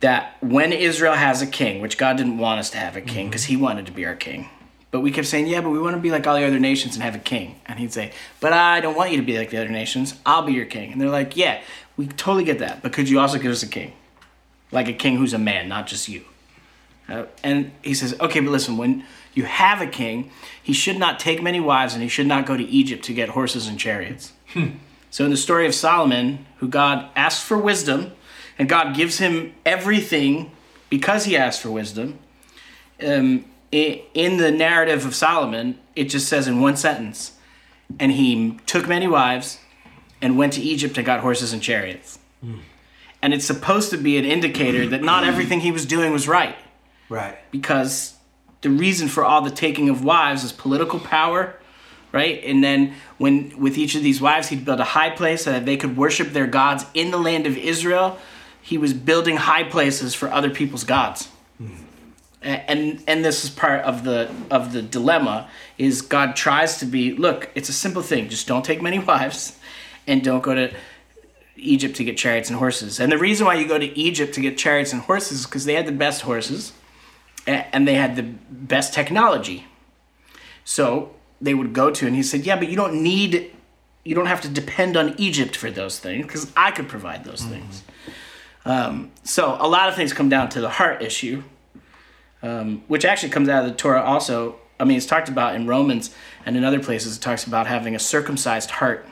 that 0.00 0.36
when 0.40 0.72
Israel 0.72 1.14
has 1.14 1.42
a 1.42 1.46
king, 1.46 1.80
which 1.80 1.98
God 1.98 2.16
didn't 2.16 2.38
want 2.38 2.60
us 2.60 2.70
to 2.70 2.78
have 2.78 2.96
a 2.96 3.00
king 3.00 3.28
because 3.28 3.44
he 3.44 3.56
wanted 3.56 3.86
to 3.86 3.92
be 3.92 4.04
our 4.04 4.16
king. 4.16 4.48
But 4.90 5.00
we 5.00 5.10
kept 5.10 5.26
saying, 5.26 5.46
yeah, 5.46 5.60
but 5.60 5.70
we 5.70 5.78
want 5.78 5.96
to 5.96 6.00
be 6.00 6.10
like 6.10 6.26
all 6.26 6.36
the 6.36 6.46
other 6.46 6.60
nations 6.60 6.94
and 6.94 7.02
have 7.02 7.14
a 7.14 7.18
king. 7.18 7.60
And 7.66 7.78
he'd 7.78 7.92
say, 7.92 8.12
but 8.40 8.52
I 8.52 8.80
don't 8.80 8.96
want 8.96 9.10
you 9.10 9.18
to 9.18 9.22
be 9.22 9.36
like 9.36 9.50
the 9.50 9.58
other 9.58 9.68
nations. 9.68 10.14
I'll 10.24 10.42
be 10.42 10.52
your 10.52 10.64
king. 10.64 10.92
And 10.92 11.00
they're 11.00 11.10
like, 11.10 11.36
yeah, 11.36 11.60
we 11.96 12.06
totally 12.06 12.44
get 12.44 12.60
that. 12.60 12.82
But 12.82 12.92
could 12.92 13.08
you 13.08 13.20
also 13.20 13.38
give 13.38 13.50
us 13.50 13.62
a 13.62 13.68
king? 13.68 13.92
Like 14.72 14.88
a 14.88 14.92
king 14.92 15.16
who's 15.16 15.34
a 15.34 15.38
man, 15.38 15.68
not 15.68 15.86
just 15.86 16.08
you. 16.08 16.24
Uh, 17.08 17.24
and 17.42 17.70
he 17.82 17.94
says, 17.94 18.18
okay, 18.20 18.40
but 18.40 18.50
listen, 18.50 18.76
when 18.76 19.04
you 19.34 19.44
have 19.44 19.80
a 19.80 19.86
king, 19.86 20.30
he 20.60 20.72
should 20.72 20.98
not 20.98 21.20
take 21.20 21.42
many 21.42 21.60
wives 21.60 21.94
and 21.94 22.02
he 22.02 22.08
should 22.08 22.26
not 22.26 22.46
go 22.46 22.56
to 22.56 22.64
Egypt 22.64 23.04
to 23.04 23.12
get 23.12 23.30
horses 23.30 23.68
and 23.68 23.78
chariots. 23.78 24.32
So 25.10 25.24
in 25.24 25.30
the 25.30 25.36
story 25.36 25.66
of 25.66 25.74
Solomon, 25.74 26.46
who 26.58 26.68
God 26.68 27.08
asks 27.14 27.42
for 27.46 27.56
wisdom, 27.58 28.12
and 28.58 28.68
God 28.68 28.96
gives 28.96 29.18
him 29.18 29.54
everything 29.64 30.50
because 30.90 31.26
he 31.26 31.36
asked 31.36 31.60
for 31.60 31.70
wisdom, 31.70 32.18
um, 33.06 33.44
in 33.70 34.38
the 34.38 34.50
narrative 34.50 35.04
of 35.04 35.14
Solomon, 35.14 35.78
it 35.94 36.04
just 36.04 36.28
says 36.28 36.48
in 36.48 36.60
one 36.60 36.76
sentence, 36.76 37.32
and 38.00 38.12
he 38.12 38.58
took 38.66 38.88
many 38.88 39.06
wives 39.06 39.58
and 40.22 40.38
went 40.38 40.54
to 40.54 40.62
Egypt 40.62 40.96
and 40.96 41.04
got 41.04 41.20
horses 41.20 41.52
and 41.52 41.62
chariots. 41.62 42.18
And 43.22 43.34
it's 43.34 43.44
supposed 43.44 43.90
to 43.90 43.96
be 43.96 44.16
an 44.16 44.24
indicator 44.24 44.86
that 44.88 45.02
not 45.02 45.24
everything 45.24 45.60
he 45.60 45.72
was 45.72 45.84
doing 45.84 46.12
was 46.12 46.26
right 46.26 46.56
Right. 47.08 47.38
because 47.50 48.14
the 48.62 48.70
reason 48.70 49.06
for 49.08 49.24
all 49.24 49.42
the 49.42 49.50
taking 49.50 49.88
of 49.88 50.02
wives 50.02 50.42
is 50.42 50.50
political 50.52 50.98
power, 50.98 51.54
right? 52.10 52.42
And 52.44 52.64
then 52.64 52.94
when 53.18 53.56
with 53.60 53.78
each 53.78 53.94
of 53.94 54.02
these 54.02 54.20
wives, 54.20 54.48
he'd 54.48 54.64
build 54.64 54.80
a 54.80 54.84
high 54.84 55.10
place 55.10 55.44
so 55.44 55.52
that 55.52 55.66
they 55.66 55.76
could 55.76 55.96
worship 55.96 56.32
their 56.32 56.46
gods 56.48 56.84
in 56.94 57.10
the 57.12 57.18
land 57.18 57.46
of 57.46 57.56
Israel. 57.56 58.18
He 58.60 58.76
was 58.78 58.92
building 58.92 59.36
high 59.36 59.62
places 59.64 60.14
for 60.14 60.28
other 60.32 60.50
people's 60.50 60.82
gods. 60.84 61.28
Hmm. 61.58 61.66
A- 62.42 62.70
And 62.70 63.04
and 63.06 63.24
this 63.24 63.44
is 63.44 63.50
part 63.50 63.82
of 63.82 64.02
the 64.02 64.28
of 64.50 64.72
the 64.72 64.82
dilemma 64.82 65.48
is 65.78 66.02
God 66.02 66.34
tries 66.34 66.78
to 66.78 66.86
be 66.86 67.12
look, 67.12 67.50
it's 67.54 67.68
a 67.68 67.72
simple 67.74 68.02
thing. 68.02 68.28
Just 68.28 68.48
don't 68.48 68.64
take 68.64 68.82
many 68.82 68.98
wives 69.10 69.56
and 70.08 70.24
don't 70.24 70.42
go 70.42 70.54
to 70.54 70.72
Egypt 71.56 71.94
to 71.96 72.04
get 72.04 72.16
chariots 72.16 72.48
and 72.50 72.58
horses. 72.58 72.98
And 72.98 73.12
the 73.12 73.18
reason 73.18 73.46
why 73.46 73.54
you 73.54 73.68
go 73.68 73.78
to 73.78 73.98
Egypt 73.98 74.34
to 74.34 74.40
get 74.40 74.58
chariots 74.58 74.92
and 74.92 75.02
horses 75.02 75.40
is 75.40 75.46
because 75.46 75.66
they 75.66 75.74
had 75.74 75.86
the 75.86 75.92
best 75.92 76.22
horses 76.22 76.72
and 77.46 77.86
they 77.86 77.94
had 77.94 78.16
the 78.16 78.22
best 78.22 78.92
technology. 78.92 79.66
So 80.64 81.14
they 81.40 81.54
would 81.54 81.72
go 81.72 81.90
to, 81.90 82.06
and 82.06 82.16
he 82.16 82.22
said, 82.22 82.44
"Yeah, 82.44 82.56
but 82.56 82.68
you 82.68 82.76
don't 82.76 83.02
need, 83.02 83.52
you 84.04 84.14
don't 84.14 84.26
have 84.26 84.40
to 84.42 84.48
depend 84.48 84.96
on 84.96 85.14
Egypt 85.18 85.56
for 85.56 85.70
those 85.70 85.98
things 85.98 86.26
because 86.26 86.52
I 86.56 86.70
could 86.70 86.88
provide 86.88 87.24
those 87.24 87.42
things." 87.42 87.82
Um, 88.64 89.12
so 89.22 89.56
a 89.60 89.68
lot 89.68 89.88
of 89.88 89.94
things 89.94 90.12
come 90.12 90.28
down 90.28 90.48
to 90.50 90.60
the 90.60 90.70
heart 90.70 91.00
issue, 91.02 91.44
um, 92.42 92.82
which 92.88 93.04
actually 93.04 93.28
comes 93.28 93.48
out 93.48 93.64
of 93.64 93.70
the 93.70 93.76
Torah. 93.76 94.02
Also, 94.02 94.56
I 94.80 94.84
mean, 94.84 94.96
it's 94.96 95.06
talked 95.06 95.28
about 95.28 95.54
in 95.54 95.66
Romans 95.66 96.10
and 96.44 96.56
in 96.56 96.64
other 96.64 96.80
places. 96.80 97.16
It 97.16 97.20
talks 97.20 97.46
about 97.46 97.68
having 97.68 97.94
a 97.94 98.00
circumcised 98.00 98.70
heart, 98.72 99.06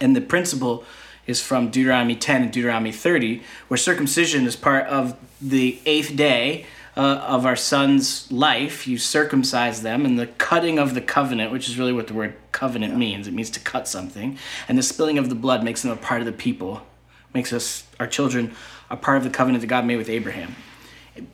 and 0.00 0.16
the 0.16 0.22
principle 0.22 0.84
is 1.26 1.40
from 1.40 1.70
Deuteronomy 1.70 2.16
10 2.16 2.42
and 2.42 2.52
Deuteronomy 2.52 2.90
30, 2.92 3.42
where 3.68 3.78
circumcision 3.78 4.46
is 4.46 4.56
part 4.56 4.86
of 4.86 5.16
the 5.40 5.78
eighth 5.86 6.16
day 6.16 6.66
uh, 6.96 7.00
of 7.00 7.46
our 7.46 7.56
son's 7.56 8.30
life. 8.30 8.86
You 8.86 8.98
circumcise 8.98 9.82
them, 9.82 10.04
and 10.04 10.18
the 10.18 10.26
cutting 10.26 10.78
of 10.78 10.94
the 10.94 11.00
covenant, 11.00 11.52
which 11.52 11.68
is 11.68 11.78
really 11.78 11.92
what 11.92 12.06
the 12.06 12.14
word 12.14 12.34
covenant 12.52 12.96
means. 12.96 13.26
It 13.26 13.34
means 13.34 13.50
to 13.50 13.60
cut 13.60 13.88
something, 13.88 14.38
and 14.68 14.78
the 14.78 14.82
spilling 14.82 15.18
of 15.18 15.28
the 15.28 15.34
blood 15.34 15.64
makes 15.64 15.82
them 15.82 15.90
a 15.90 15.96
part 15.96 16.20
of 16.20 16.26
the 16.26 16.32
people, 16.32 16.82
makes 17.34 17.52
us 17.52 17.84
our 17.98 18.06
children 18.06 18.54
a 18.90 18.96
part 18.96 19.16
of 19.16 19.24
the 19.24 19.30
covenant 19.30 19.62
that 19.62 19.68
God 19.68 19.86
made 19.86 19.96
with 19.96 20.08
Abraham. 20.08 20.54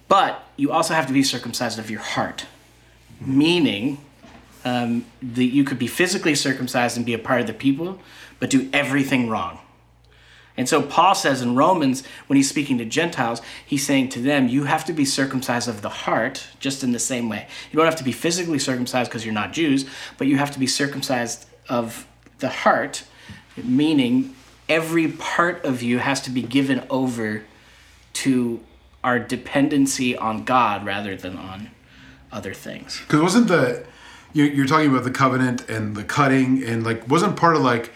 But 0.08 0.44
you 0.56 0.72
also 0.72 0.94
have 0.94 1.06
to 1.06 1.12
be 1.12 1.22
circumcised 1.22 1.78
of 1.78 1.90
your 1.90 2.00
heart, 2.00 2.46
meaning 3.20 3.98
um, 4.64 5.04
that 5.22 5.44
you 5.44 5.64
could 5.64 5.78
be 5.78 5.86
physically 5.86 6.34
circumcised 6.34 6.96
and 6.96 7.06
be 7.06 7.14
a 7.14 7.18
part 7.18 7.40
of 7.40 7.46
the 7.46 7.52
people, 7.52 8.00
but 8.38 8.50
do 8.50 8.68
everything 8.72 9.28
wrong. 9.28 9.58
And 10.58 10.68
so 10.68 10.82
Paul 10.82 11.14
says 11.14 11.40
in 11.40 11.54
Romans, 11.54 12.02
when 12.26 12.36
he's 12.36 12.48
speaking 12.48 12.76
to 12.78 12.84
Gentiles, 12.84 13.40
he's 13.64 13.86
saying 13.86 14.10
to 14.10 14.20
them, 14.20 14.48
you 14.48 14.64
have 14.64 14.84
to 14.86 14.92
be 14.92 15.04
circumcised 15.04 15.68
of 15.68 15.80
the 15.82 15.88
heart, 15.88 16.48
just 16.58 16.82
in 16.82 16.90
the 16.90 16.98
same 16.98 17.28
way. 17.28 17.46
You 17.70 17.76
don't 17.76 17.86
have 17.86 17.96
to 17.96 18.04
be 18.04 18.12
physically 18.12 18.58
circumcised 18.58 19.08
because 19.08 19.24
you're 19.24 19.32
not 19.32 19.52
Jews, 19.52 19.86
but 20.18 20.26
you 20.26 20.36
have 20.36 20.50
to 20.50 20.58
be 20.58 20.66
circumcised 20.66 21.46
of 21.68 22.06
the 22.40 22.48
heart, 22.48 23.04
meaning 23.56 24.34
every 24.68 25.08
part 25.08 25.64
of 25.64 25.80
you 25.80 25.98
has 25.98 26.20
to 26.22 26.30
be 26.30 26.42
given 26.42 26.84
over 26.90 27.44
to 28.14 28.60
our 29.04 29.20
dependency 29.20 30.16
on 30.16 30.44
God 30.44 30.84
rather 30.84 31.16
than 31.16 31.36
on 31.36 31.70
other 32.32 32.52
things. 32.52 33.00
Because 33.00 33.22
wasn't 33.22 33.48
the 33.48 33.86
you're, 34.32 34.48
you're 34.48 34.66
talking 34.66 34.90
about 34.90 35.04
the 35.04 35.10
covenant 35.10 35.68
and 35.70 35.96
the 35.96 36.04
cutting 36.04 36.62
and 36.62 36.84
like 36.84 37.08
wasn't 37.08 37.36
part 37.36 37.56
of 37.56 37.62
like 37.62 37.92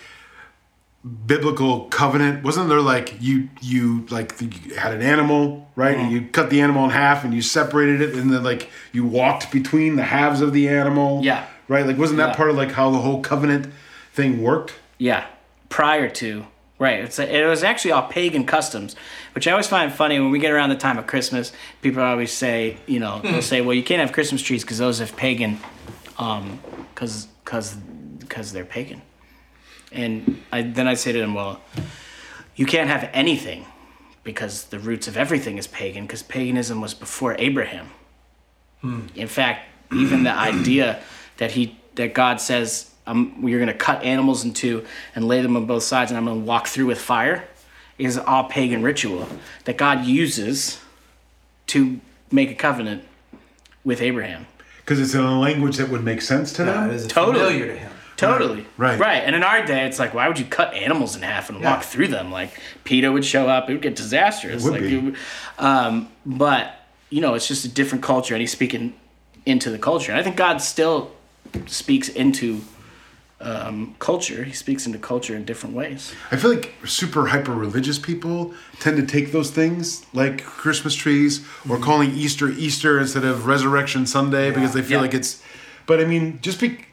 biblical 1.05 1.87
covenant 1.87 2.45
wasn't 2.45 2.69
there 2.69 2.81
like 2.81 3.17
you 3.21 3.49
you 3.61 4.07
like 4.11 4.41
you 4.41 4.75
had 4.77 4.93
an 4.93 5.03
animal 5.03 5.69
right 5.75 5.97
and 5.97 6.13
you 6.13 6.23
cut 6.29 6.49
the 6.49 6.61
animal 6.61 6.85
in 6.85 6.91
half 6.91 7.25
and 7.25 7.35
you 7.35 7.43
separated 7.43 8.01
it 8.01 8.15
and 8.15 8.33
then 8.33 8.45
like 8.45 8.71
you 8.93 9.05
walked 9.05 9.51
between 9.51 9.97
the 9.97 10.05
halves 10.05 10.41
of 10.41 10.53
the 10.53 10.69
animal 10.69 11.21
Yeah. 11.25 11.45
right 11.67 11.85
like 11.85 11.99
wasn't 11.99 12.19
that 12.19 12.29
Yeah. 12.31 12.35
part 12.37 12.51
of 12.51 12.57
like 12.57 12.71
how 12.71 12.91
the 12.91 12.99
whole 12.99 13.21
covenant 13.21 13.73
thing 14.13 14.43
worked 14.43 14.75
Yeah, 14.99 15.27
prior 15.69 16.09
to 16.09 16.47
right. 16.79 17.01
It's 17.01 17.19
it 17.19 17.47
was 17.49 17.63
actually 17.65 17.93
all 17.93 18.03
pagan 18.09 18.45
customs, 18.45 18.95
which 19.35 19.47
I 19.49 19.53
always 19.53 19.67
find 19.69 19.93
funny 19.93 20.19
when 20.21 20.31
we 20.31 20.39
get 20.41 20.51
around 20.53 20.71
the 20.71 20.77
time 20.77 20.99
of 20.99 21.07
Christmas. 21.07 21.53
People 21.81 22.03
always 22.03 22.33
say, 22.33 22.77
you 22.87 22.99
know, 23.01 23.21
they'll 23.23 23.41
say, 23.55 23.61
"Well, 23.61 23.75
you 23.75 23.83
can't 23.85 24.01
have 24.01 24.13
Christmas 24.13 24.43
trees 24.43 24.63
because 24.63 24.79
those 24.79 24.99
have 24.99 25.17
pagan, 25.17 25.59
um, 26.19 26.59
because 26.95 27.27
because 27.45 27.75
because 28.19 28.53
they're 28.53 28.65
pagan." 28.65 29.01
And 29.93 30.43
I 30.51 30.63
then 30.63 30.89
I 30.89 30.95
say 30.95 31.13
to 31.13 31.19
them, 31.19 31.35
"Well, 31.35 31.61
you 32.57 32.67
can't 32.67 32.89
have 32.89 33.09
anything 33.13 33.67
because 34.25 34.65
the 34.67 34.79
roots 34.79 35.09
of 35.09 35.17
everything 35.17 35.59
is 35.59 35.67
pagan 35.67 36.07
because 36.07 36.23
paganism 36.23 36.81
was 36.81 36.95
before 36.95 37.35
Abraham. 37.39 37.91
In 39.15 39.29
fact, 39.29 39.67
even 39.93 40.25
the 40.25 40.33
idea 40.33 41.01
that 41.37 41.53
he 41.53 41.79
that 41.95 42.15
God 42.15 42.41
says 42.41 42.91
um, 43.07 43.37
you're 43.45 43.59
going 43.61 43.69
to 43.69 43.75
cut 43.79 44.03
animals 44.03 44.45
in 44.45 44.53
two 44.55 44.85
and 45.15 45.27
lay 45.29 45.41
them 45.41 45.57
on 45.57 45.67
both 45.67 45.83
sides, 45.85 46.11
and 46.11 46.19
I'm 46.19 46.25
going 46.25 46.41
to 46.41 46.45
walk 46.47 46.67
through 46.67 46.87
with 46.87 47.01
fire, 47.01 47.45
is 47.99 48.17
all 48.19 48.45
pagan 48.45 48.83
ritual 48.83 49.29
that 49.65 49.77
God 49.77 50.05
uses 50.05 50.81
to 51.69 52.01
make 52.33 52.51
a 52.51 52.55
covenant 52.55 53.05
with 53.85 54.01
Abraham. 54.01 54.47
Because 54.79 54.99
it's 55.01 55.15
in 55.15 55.21
a 55.21 55.39
language 55.39 55.77
that 55.77 55.89
would 55.89 56.03
make 56.03 56.23
sense 56.23 56.53
to 56.55 56.65
Yeah, 56.65 56.73
them. 56.73 56.91
it 56.91 56.95
is 56.97 57.07
Totally. 57.07 57.39
familiar 57.39 57.67
to 57.75 57.79
him. 57.79 57.92
Totally. 58.23 58.67
Right. 58.77 58.99
Right. 58.99 59.23
And 59.25 59.35
in 59.37 59.43
our 59.43 59.65
day, 59.65 59.87
it's 59.87 59.99
like, 59.99 60.15
why 60.15 60.29
would 60.29 60.39
you 60.39 60.45
cut 60.45 60.73
animals 60.75 61.15
in 61.17 61.23
half 61.23 61.51
and 61.51 61.61
Yeah. 61.61 61.75
walk 61.75 61.83
through 61.83 62.09
them? 62.09 62.31
Like, 62.33 62.51
PETA 62.85 63.11
would 63.13 63.25
show 63.25 63.49
up, 63.49 63.69
it 63.69 63.73
would 63.75 63.83
get 63.83 63.97
disastrous. 63.97 64.65
It 64.65 64.71
would 64.71 64.81
like, 64.81 64.91
be. 64.91 64.97
would- 64.99 65.17
um, 65.59 66.09
but, 66.25 66.75
you 67.11 67.21
know, 67.21 67.35
it's 67.35 67.49
just 67.49 67.65
a 67.65 67.69
different 67.69 68.03
culture, 68.03 68.35
and 68.35 68.41
he's 68.41 68.53
speaking 68.53 68.95
into 69.45 69.71
the 69.71 69.79
culture. 69.79 70.13
And 70.13 70.21
I 70.21 70.23
think 70.23 70.37
God 70.37 70.59
still 70.63 71.11
speaks 71.67 72.09
into 72.09 72.63
um, 73.41 73.97
culture. 73.99 74.45
He 74.45 74.53
speaks 74.53 74.87
into 74.87 74.99
culture 75.01 75.35
in 75.35 75.45
different 75.45 75.75
ways. 75.75 76.15
I 76.31 76.37
feel 76.37 76.51
like 76.55 76.75
super 76.85 77.27
hyper 77.27 77.53
religious 77.53 77.99
people 77.99 78.55
tend 78.79 78.97
to 78.99 79.05
take 79.05 79.33
those 79.33 79.51
things 79.51 80.07
like 80.15 80.45
Christmas 80.45 80.95
trees 80.95 81.41
or 81.69 81.75
Mm-hmm. 81.75 81.83
calling 81.83 82.11
Easter 82.13 82.49
Easter 82.51 83.01
instead 83.01 83.25
of 83.25 83.47
Resurrection 83.47 84.07
Sunday 84.07 84.53
because 84.53 84.75
they 84.75 84.83
feel 84.83 84.99
Yeah. 84.99 85.03
like 85.03 85.15
it's. 85.15 85.43
But 85.87 85.99
I 86.01 86.05
mean, 86.05 86.39
just 86.41 86.61
be. 86.61 86.85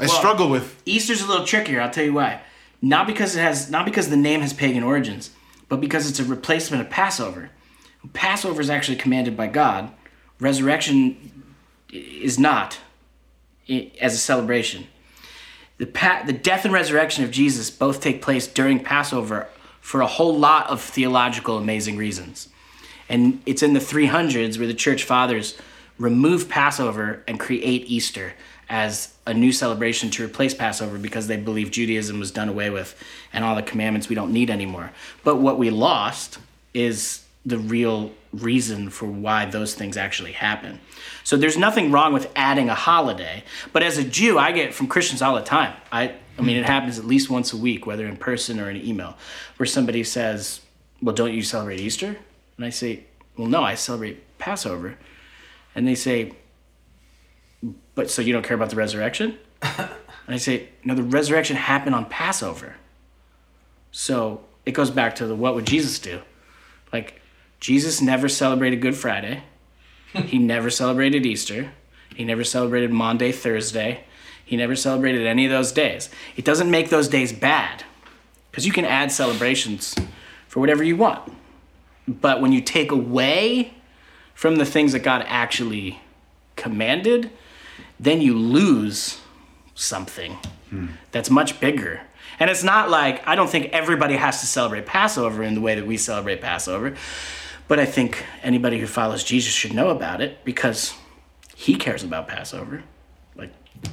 I 0.00 0.06
Well- 0.06 0.16
struggle 0.16 0.48
with. 0.48 0.80
Easter's 0.86 1.20
a 1.20 1.26
little 1.26 1.44
trickier. 1.46 1.80
I'll 1.80 1.90
tell 1.90 2.04
you 2.04 2.12
why. 2.12 2.40
Not 2.80 3.06
because 3.06 3.34
it 3.34 3.40
has, 3.40 3.70
not 3.70 3.84
because 3.84 4.08
the 4.08 4.16
name 4.16 4.40
has 4.40 4.52
pagan 4.52 4.82
origins, 4.84 5.30
but 5.68 5.80
because 5.80 6.08
it's 6.08 6.20
a 6.20 6.24
replacement 6.24 6.80
of 6.82 6.90
Passover. 6.90 7.50
Passover 8.12 8.60
is 8.60 8.70
actually 8.70 8.96
commanded 8.96 9.36
by 9.36 9.48
God. 9.48 9.90
Resurrection 10.38 11.42
is 11.92 12.38
not 12.38 12.78
as 14.00 14.14
a 14.14 14.18
celebration. 14.18 14.86
The 15.78 15.86
pa- 15.86 16.22
the 16.24 16.32
death 16.32 16.64
and 16.64 16.72
resurrection 16.72 17.24
of 17.24 17.30
Jesus 17.30 17.70
both 17.70 18.00
take 18.00 18.22
place 18.22 18.46
during 18.46 18.80
Passover 18.80 19.48
for 19.80 20.00
a 20.00 20.06
whole 20.06 20.36
lot 20.38 20.68
of 20.68 20.80
theological 20.80 21.58
amazing 21.58 21.96
reasons. 21.96 22.48
And 23.08 23.40
it's 23.46 23.62
in 23.62 23.72
the 23.72 23.80
300s 23.80 24.58
where 24.58 24.66
the 24.66 24.74
church 24.74 25.02
fathers 25.04 25.56
remove 25.98 26.48
Passover 26.48 27.22
and 27.26 27.40
create 27.40 27.84
Easter 27.86 28.34
as 28.68 29.14
a 29.26 29.32
new 29.32 29.52
celebration 29.52 30.10
to 30.10 30.24
replace 30.24 30.54
Passover 30.54 30.98
because 30.98 31.26
they 31.26 31.36
believe 31.36 31.70
Judaism 31.70 32.18
was 32.18 32.30
done 32.30 32.48
away 32.48 32.70
with 32.70 33.00
and 33.32 33.44
all 33.44 33.56
the 33.56 33.62
commandments 33.62 34.08
we 34.08 34.14
don't 34.14 34.32
need 34.32 34.50
anymore. 34.50 34.92
But 35.24 35.36
what 35.36 35.58
we 35.58 35.70
lost 35.70 36.38
is 36.74 37.24
the 37.46 37.58
real 37.58 38.12
reason 38.32 38.90
for 38.90 39.06
why 39.06 39.46
those 39.46 39.74
things 39.74 39.96
actually 39.96 40.32
happen. 40.32 40.80
So 41.24 41.36
there's 41.36 41.56
nothing 41.56 41.90
wrong 41.90 42.12
with 42.12 42.30
adding 42.36 42.68
a 42.68 42.74
holiday, 42.74 43.42
but 43.72 43.82
as 43.82 43.96
a 43.96 44.04
Jew, 44.04 44.38
I 44.38 44.52
get 44.52 44.74
from 44.74 44.86
Christians 44.86 45.22
all 45.22 45.34
the 45.34 45.42
time. 45.42 45.74
I 45.90 46.14
I 46.38 46.42
mean 46.42 46.56
it 46.56 46.66
hmm. 46.66 46.70
happens 46.70 46.98
at 46.98 47.04
least 47.04 47.30
once 47.30 47.52
a 47.52 47.56
week, 47.56 47.86
whether 47.86 48.06
in 48.06 48.16
person 48.16 48.60
or 48.60 48.70
in 48.70 48.76
email, 48.76 49.16
where 49.56 49.66
somebody 49.66 50.04
says, 50.04 50.60
"Well, 51.02 51.14
don't 51.14 51.32
you 51.32 51.42
celebrate 51.42 51.80
Easter?" 51.80 52.16
And 52.56 52.66
I 52.66 52.70
say, 52.70 53.04
"Well, 53.36 53.48
no, 53.48 53.62
I 53.62 53.74
celebrate 53.74 54.38
Passover." 54.38 54.98
And 55.74 55.86
they 55.86 55.94
say, 55.94 56.32
"But 57.98 58.12
so 58.12 58.22
you 58.22 58.32
don't 58.32 58.44
care 58.44 58.54
about 58.54 58.70
the 58.70 58.76
resurrection?" 58.76 59.38
and 59.60 59.88
I 60.28 60.36
say, 60.36 60.68
"No, 60.84 60.94
the 60.94 61.02
resurrection 61.02 61.56
happened 61.56 61.96
on 61.96 62.04
Passover." 62.04 62.76
So 63.90 64.42
it 64.64 64.70
goes 64.70 64.92
back 64.92 65.16
to 65.16 65.26
the 65.26 65.34
what 65.34 65.56
would 65.56 65.66
Jesus 65.66 65.98
do? 65.98 66.20
Like 66.92 67.20
Jesus 67.58 68.00
never 68.00 68.28
celebrated 68.28 68.80
Good 68.80 68.94
Friday. 68.94 69.42
he 70.26 70.38
never 70.38 70.70
celebrated 70.70 71.26
Easter. 71.26 71.72
He 72.14 72.24
never 72.24 72.44
celebrated 72.44 72.92
Monday, 72.92 73.32
Thursday. 73.32 74.04
He 74.44 74.56
never 74.56 74.76
celebrated 74.76 75.26
any 75.26 75.44
of 75.44 75.50
those 75.50 75.72
days. 75.72 76.08
It 76.36 76.44
doesn't 76.44 76.70
make 76.70 76.90
those 76.90 77.08
days 77.08 77.32
bad 77.32 77.82
because 78.52 78.64
you 78.64 78.70
can 78.70 78.84
add 78.84 79.10
celebrations 79.10 79.96
for 80.46 80.60
whatever 80.60 80.84
you 80.84 80.96
want. 80.96 81.32
But 82.06 82.40
when 82.40 82.52
you 82.52 82.60
take 82.60 82.92
away 82.92 83.74
from 84.34 84.54
the 84.54 84.64
things 84.64 84.92
that 84.92 85.00
God 85.00 85.24
actually 85.26 86.00
commanded, 86.54 87.32
then 88.00 88.20
you 88.20 88.36
lose 88.36 89.20
something 89.74 90.38
that's 91.12 91.30
much 91.30 91.60
bigger. 91.60 92.00
And 92.40 92.50
it's 92.50 92.62
not 92.62 92.90
like 92.90 93.26
I 93.26 93.34
don't 93.34 93.50
think 93.50 93.72
everybody 93.72 94.16
has 94.16 94.40
to 94.40 94.46
celebrate 94.46 94.86
Passover 94.86 95.42
in 95.42 95.54
the 95.54 95.60
way 95.60 95.74
that 95.74 95.86
we 95.86 95.96
celebrate 95.96 96.40
Passover, 96.40 96.94
but 97.66 97.78
I 97.78 97.86
think 97.86 98.24
anybody 98.42 98.78
who 98.78 98.86
follows 98.86 99.24
Jesus 99.24 99.52
should 99.52 99.72
know 99.72 99.88
about 99.88 100.20
it 100.20 100.44
because 100.44 100.94
he 101.56 101.74
cares 101.74 102.04
about 102.04 102.28
Passover. 102.28 102.84
Like 103.34 103.50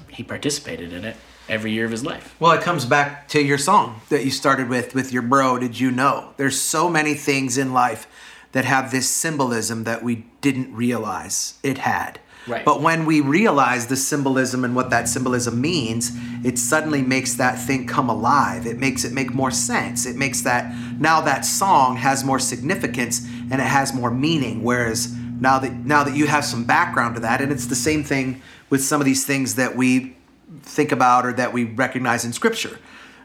he 0.09 0.23
participated 0.23 0.93
in 0.93 1.05
it 1.05 1.15
every 1.49 1.71
year 1.71 1.85
of 1.85 1.91
his 1.91 2.03
life. 2.05 2.35
Well, 2.39 2.51
it 2.51 2.61
comes 2.61 2.85
back 2.85 3.27
to 3.29 3.41
your 3.41 3.57
song 3.57 4.01
that 4.09 4.23
you 4.25 4.31
started 4.31 4.69
with 4.69 4.93
with 4.93 5.11
your 5.11 5.21
bro. 5.21 5.57
Did 5.57 5.79
you 5.79 5.91
know? 5.91 6.33
There's 6.37 6.59
so 6.59 6.89
many 6.89 7.13
things 7.15 7.57
in 7.57 7.73
life 7.73 8.07
that 8.51 8.65
have 8.65 8.91
this 8.91 9.09
symbolism 9.09 9.83
that 9.83 10.03
we 10.03 10.25
didn't 10.41 10.73
realize 10.73 11.55
it 11.63 11.79
had. 11.79 12.19
Right. 12.47 12.63
But 12.63 12.81
when 12.81 13.05
we 13.05 13.21
realize 13.21 13.87
the 13.87 13.95
symbolism 13.95 14.63
and 14.63 14.75
what 14.75 14.89
that 14.91 15.07
symbolism 15.09 15.59
means, 15.59 16.11
it 16.43 16.59
suddenly 16.59 17.01
makes 17.01 17.33
that 17.35 17.57
thing 17.57 17.87
come 17.87 18.09
alive. 18.09 18.67
It 18.67 18.77
makes 18.77 19.03
it 19.03 19.11
make 19.13 19.33
more 19.33 19.51
sense. 19.51 20.05
It 20.05 20.15
makes 20.15 20.41
that 20.41 20.73
now 20.99 21.21
that 21.21 21.43
song 21.45 21.97
has 21.97 22.23
more 22.23 22.39
significance 22.39 23.25
and 23.51 23.53
it 23.53 23.67
has 23.67 23.93
more 23.93 24.11
meaning. 24.11 24.63
Whereas 24.63 25.11
now 25.39 25.57
that 25.59 25.73
now 25.73 26.03
that 26.03 26.15
you 26.15 26.27
have 26.27 26.45
some 26.45 26.63
background 26.65 27.15
to 27.15 27.21
that, 27.21 27.41
and 27.41 27.51
it's 27.51 27.65
the 27.65 27.75
same 27.75 28.03
thing 28.03 28.41
with 28.69 28.83
some 28.83 29.01
of 29.01 29.05
these 29.05 29.25
things 29.25 29.55
that 29.55 29.75
we 29.75 30.15
think 30.61 30.91
about 30.91 31.25
or 31.25 31.33
that 31.33 31.51
we 31.53 31.63
recognize 31.63 32.25
in 32.25 32.31
scripture 32.33 32.79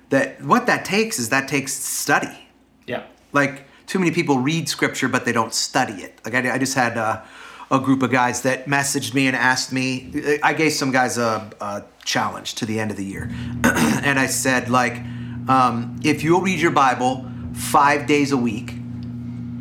that 0.09 0.43
what 0.43 0.67
that 0.67 0.85
takes 0.85 1.19
is 1.19 1.29
that 1.29 1.49
takes 1.49 1.73
study 1.73 2.49
Yeah. 2.87 3.05
like 3.33 3.65
too 3.87 3.99
many 3.99 4.11
people 4.11 4.39
read 4.39 4.69
scripture 4.69 5.09
but 5.09 5.25
they 5.25 5.33
don't 5.33 5.55
study 5.55 6.03
it 6.03 6.19
like 6.25 6.35
i, 6.35 6.55
I 6.55 6.59
just 6.59 6.75
had 6.75 6.97
uh, 6.99 7.21
a 7.71 7.79
group 7.79 8.03
of 8.03 8.11
guys 8.11 8.43
that 8.43 8.67
messaged 8.67 9.15
me 9.15 9.27
and 9.27 9.37
asked 9.37 9.73
me 9.73 10.39
i 10.43 10.53
gave 10.53 10.73
some 10.73 10.91
guys 10.91 11.19
a, 11.19 11.51
a 11.61 11.85
challenge 12.05 12.55
to 12.57 12.67
the 12.67 12.81
end 12.81 12.91
of 12.91 12.97
the 12.97 13.05
year. 13.05 13.31
And 14.03 14.19
i 14.19 14.27
said 14.27 14.69
like 14.69 14.97
um, 15.49 15.99
if 16.03 16.23
you'll 16.23 16.41
read 16.41 16.61
your 16.61 16.71
bible 16.71 17.27
five 17.55 18.07
days 18.07 18.33
a 18.33 18.37
week 18.37 18.75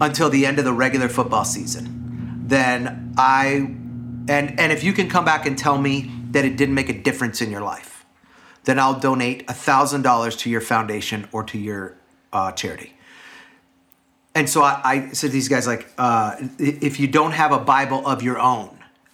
until 0.01 0.29
the 0.29 0.45
end 0.45 0.59
of 0.59 0.65
the 0.65 0.73
regular 0.73 1.09
football 1.09 1.45
season 1.45 2.45
then 2.47 3.13
i 3.17 3.75
and 4.29 4.59
and 4.59 4.71
if 4.71 4.83
you 4.83 4.93
can 4.93 5.09
come 5.09 5.25
back 5.25 5.45
and 5.45 5.57
tell 5.57 5.77
me 5.77 6.11
that 6.31 6.45
it 6.45 6.57
didn't 6.57 6.75
make 6.75 6.89
a 6.89 7.01
difference 7.01 7.41
in 7.41 7.51
your 7.51 7.61
life 7.61 8.05
then 8.63 8.79
i'll 8.79 8.99
donate 8.99 9.43
a 9.49 9.53
thousand 9.53 10.01
dollars 10.01 10.35
to 10.35 10.49
your 10.49 10.61
foundation 10.61 11.27
or 11.31 11.43
to 11.43 11.57
your 11.57 11.95
uh, 12.31 12.51
charity 12.51 12.93
and 14.39 14.49
so 14.49 14.61
I, 14.61 14.79
I 14.85 15.09
said 15.09 15.27
to 15.27 15.33
these 15.33 15.49
guys 15.49 15.67
like 15.67 15.91
uh, 15.97 16.37
if 16.57 16.97
you 16.97 17.07
don't 17.07 17.33
have 17.33 17.51
a 17.51 17.59
bible 17.59 18.07
of 18.07 18.23
your 18.23 18.39
own 18.39 18.69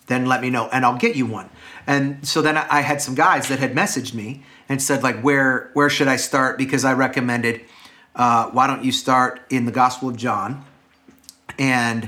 then 0.05 0.27
let 0.27 0.39
me 0.39 0.51
know 0.51 0.69
and 0.71 0.85
i'll 0.85 0.99
get 0.99 1.15
you 1.15 1.25
one. 1.25 1.49
And 1.87 2.27
so 2.27 2.41
then 2.43 2.57
i 2.57 2.81
had 2.81 3.01
some 3.01 3.15
guys 3.15 3.47
that 3.47 3.57
had 3.57 3.73
messaged 3.73 4.13
me 4.13 4.43
and 4.69 4.79
said 4.81 5.01
like 5.01 5.19
where 5.21 5.71
where 5.73 5.89
should 5.89 6.07
i 6.07 6.15
start? 6.15 6.59
Because 6.59 6.85
i 6.85 6.93
recommended 6.93 7.61
uh, 8.15 8.49
why 8.51 8.67
don't 8.67 8.83
you 8.83 8.91
start 8.91 9.41
in 9.49 9.65
the 9.65 9.71
gospel 9.71 10.09
of 10.09 10.15
john 10.15 10.63
and 11.57 12.07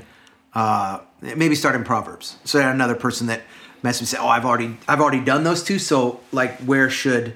uh, 0.54 1.00
maybe 1.22 1.56
start 1.56 1.76
in 1.76 1.84
proverbs. 1.84 2.38
So 2.44 2.60
I 2.60 2.64
had 2.64 2.76
another 2.76 2.96
person 2.96 3.28
that 3.28 3.42
messaged 3.84 4.02
me 4.02 4.08
said 4.08 4.20
oh 4.20 4.28
i've 4.28 4.46
already 4.46 4.78
i've 4.88 5.02
already 5.02 5.24
done 5.24 5.44
those 5.44 5.64
two 5.64 5.80
so 5.80 6.20
like 6.32 6.58
where 6.60 6.90
should 6.90 7.36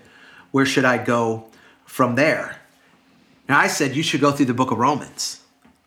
where 0.51 0.65
should 0.65 0.85
i 0.85 0.97
go 0.97 1.45
from 1.85 2.15
there? 2.15 2.61
And 3.47 3.57
I 3.57 3.67
said 3.67 3.97
you 3.97 4.03
should 4.03 4.21
go 4.21 4.31
through 4.31 4.45
the 4.45 4.53
book 4.53 4.71
of 4.71 4.77
Romans, 4.77 5.40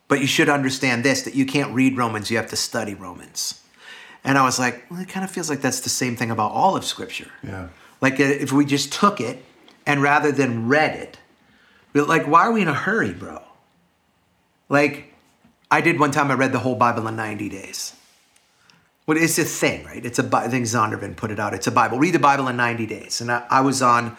but 0.08 0.20
you 0.20 0.26
should 0.26 0.48
understand 0.48 1.04
this 1.04 1.22
that 1.22 1.34
you 1.34 1.46
can't 1.46 1.74
read 1.74 1.96
Romans, 1.96 2.30
you 2.30 2.36
have 2.36 2.50
to 2.50 2.56
study 2.56 2.94
Romans. 2.94 3.60
And 4.22 4.38
I 4.38 4.44
was 4.44 4.58
like, 4.58 4.84
well, 4.90 5.00
it 5.00 5.08
kind 5.08 5.24
of 5.24 5.30
feels 5.30 5.50
like 5.50 5.60
that's 5.60 5.80
the 5.80 5.90
same 5.90 6.16
thing 6.16 6.30
about 6.30 6.52
all 6.52 6.76
of 6.76 6.84
Scripture. 6.84 7.30
Yeah. 7.42 7.68
Like 8.00 8.20
uh, 8.20 8.24
if 8.24 8.52
we 8.52 8.64
just 8.64 8.92
took 8.92 9.20
it 9.20 9.44
and 9.86 10.02
rather 10.02 10.32
than 10.32 10.68
read 10.68 10.96
it, 10.96 11.18
like, 11.94 12.26
why 12.26 12.42
are 12.42 12.52
we 12.52 12.62
in 12.62 12.68
a 12.68 12.74
hurry, 12.74 13.12
bro? 13.12 13.40
Like, 14.68 15.14
I 15.70 15.80
did 15.80 16.00
one 16.00 16.10
time, 16.10 16.30
I 16.30 16.34
read 16.34 16.52
the 16.52 16.58
whole 16.58 16.74
Bible 16.74 17.06
in 17.06 17.16
90 17.16 17.48
days. 17.48 17.94
Well, 19.06 19.18
it's 19.18 19.38
a 19.38 19.44
thing, 19.44 19.84
right? 19.84 20.04
It's 20.04 20.18
a 20.18 20.22
Bi- 20.22 20.48
think 20.48 20.64
Zondervan 20.64 21.14
put 21.14 21.30
it 21.30 21.38
out. 21.38 21.52
It's 21.52 21.66
a 21.66 21.70
Bible. 21.70 21.98
Read 21.98 22.14
the 22.14 22.18
Bible 22.18 22.48
in 22.48 22.56
90 22.56 22.86
days. 22.86 23.20
And 23.20 23.30
I, 23.30 23.44
I 23.50 23.60
was 23.60 23.82
on 23.82 24.16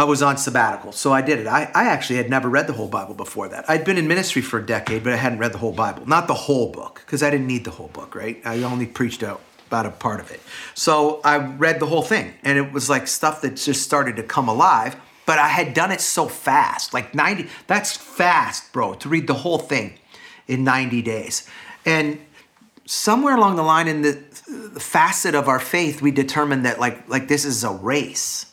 I 0.00 0.04
was 0.04 0.22
on 0.22 0.38
sabbatical, 0.38 0.92
so 0.92 1.12
I 1.12 1.20
did 1.20 1.40
it. 1.40 1.46
I, 1.46 1.70
I 1.74 1.84
actually 1.84 2.16
had 2.16 2.30
never 2.30 2.48
read 2.48 2.66
the 2.66 2.72
whole 2.72 2.88
Bible 2.88 3.12
before 3.12 3.48
that. 3.48 3.68
I'd 3.68 3.84
been 3.84 3.98
in 3.98 4.08
ministry 4.08 4.40
for 4.40 4.58
a 4.58 4.64
decade, 4.64 5.04
but 5.04 5.12
I 5.12 5.16
hadn't 5.16 5.40
read 5.40 5.52
the 5.52 5.58
whole 5.58 5.74
Bible. 5.74 6.08
Not 6.08 6.26
the 6.26 6.32
whole 6.32 6.72
book, 6.72 7.02
because 7.04 7.22
I 7.22 7.28
didn't 7.28 7.46
need 7.46 7.66
the 7.66 7.70
whole 7.70 7.88
book, 7.88 8.14
right? 8.14 8.40
I 8.46 8.62
only 8.62 8.86
preached 8.86 9.22
out 9.22 9.42
about 9.66 9.84
a 9.84 9.90
part 9.90 10.18
of 10.20 10.30
it. 10.30 10.40
So 10.72 11.20
I 11.22 11.36
read 11.36 11.80
the 11.80 11.86
whole 11.86 12.00
thing, 12.00 12.32
and 12.44 12.56
it 12.56 12.72
was 12.72 12.88
like 12.88 13.08
stuff 13.08 13.42
that 13.42 13.56
just 13.56 13.82
started 13.82 14.16
to 14.16 14.22
come 14.22 14.48
alive. 14.48 14.96
but 15.26 15.38
I 15.38 15.48
had 15.48 15.74
done 15.74 15.92
it 15.92 16.00
so 16.00 16.28
fast. 16.28 16.94
Like 16.94 17.14
90, 17.14 17.48
that's 17.66 17.94
fast, 17.94 18.72
bro, 18.72 18.94
to 18.94 19.08
read 19.10 19.26
the 19.26 19.34
whole 19.34 19.58
thing 19.58 19.98
in 20.48 20.64
90 20.64 21.02
days. 21.02 21.46
And 21.84 22.18
somewhere 22.86 23.36
along 23.36 23.56
the 23.56 23.62
line 23.62 23.86
in 23.86 24.00
the, 24.00 24.14
facet 24.80 25.34
of 25.34 25.46
our 25.46 25.60
faith, 25.60 26.00
we 26.00 26.10
determined 26.10 26.64
that 26.64 26.80
like 26.80 27.06
like 27.06 27.28
this 27.28 27.44
is 27.44 27.64
a 27.64 27.70
race. 27.70 28.49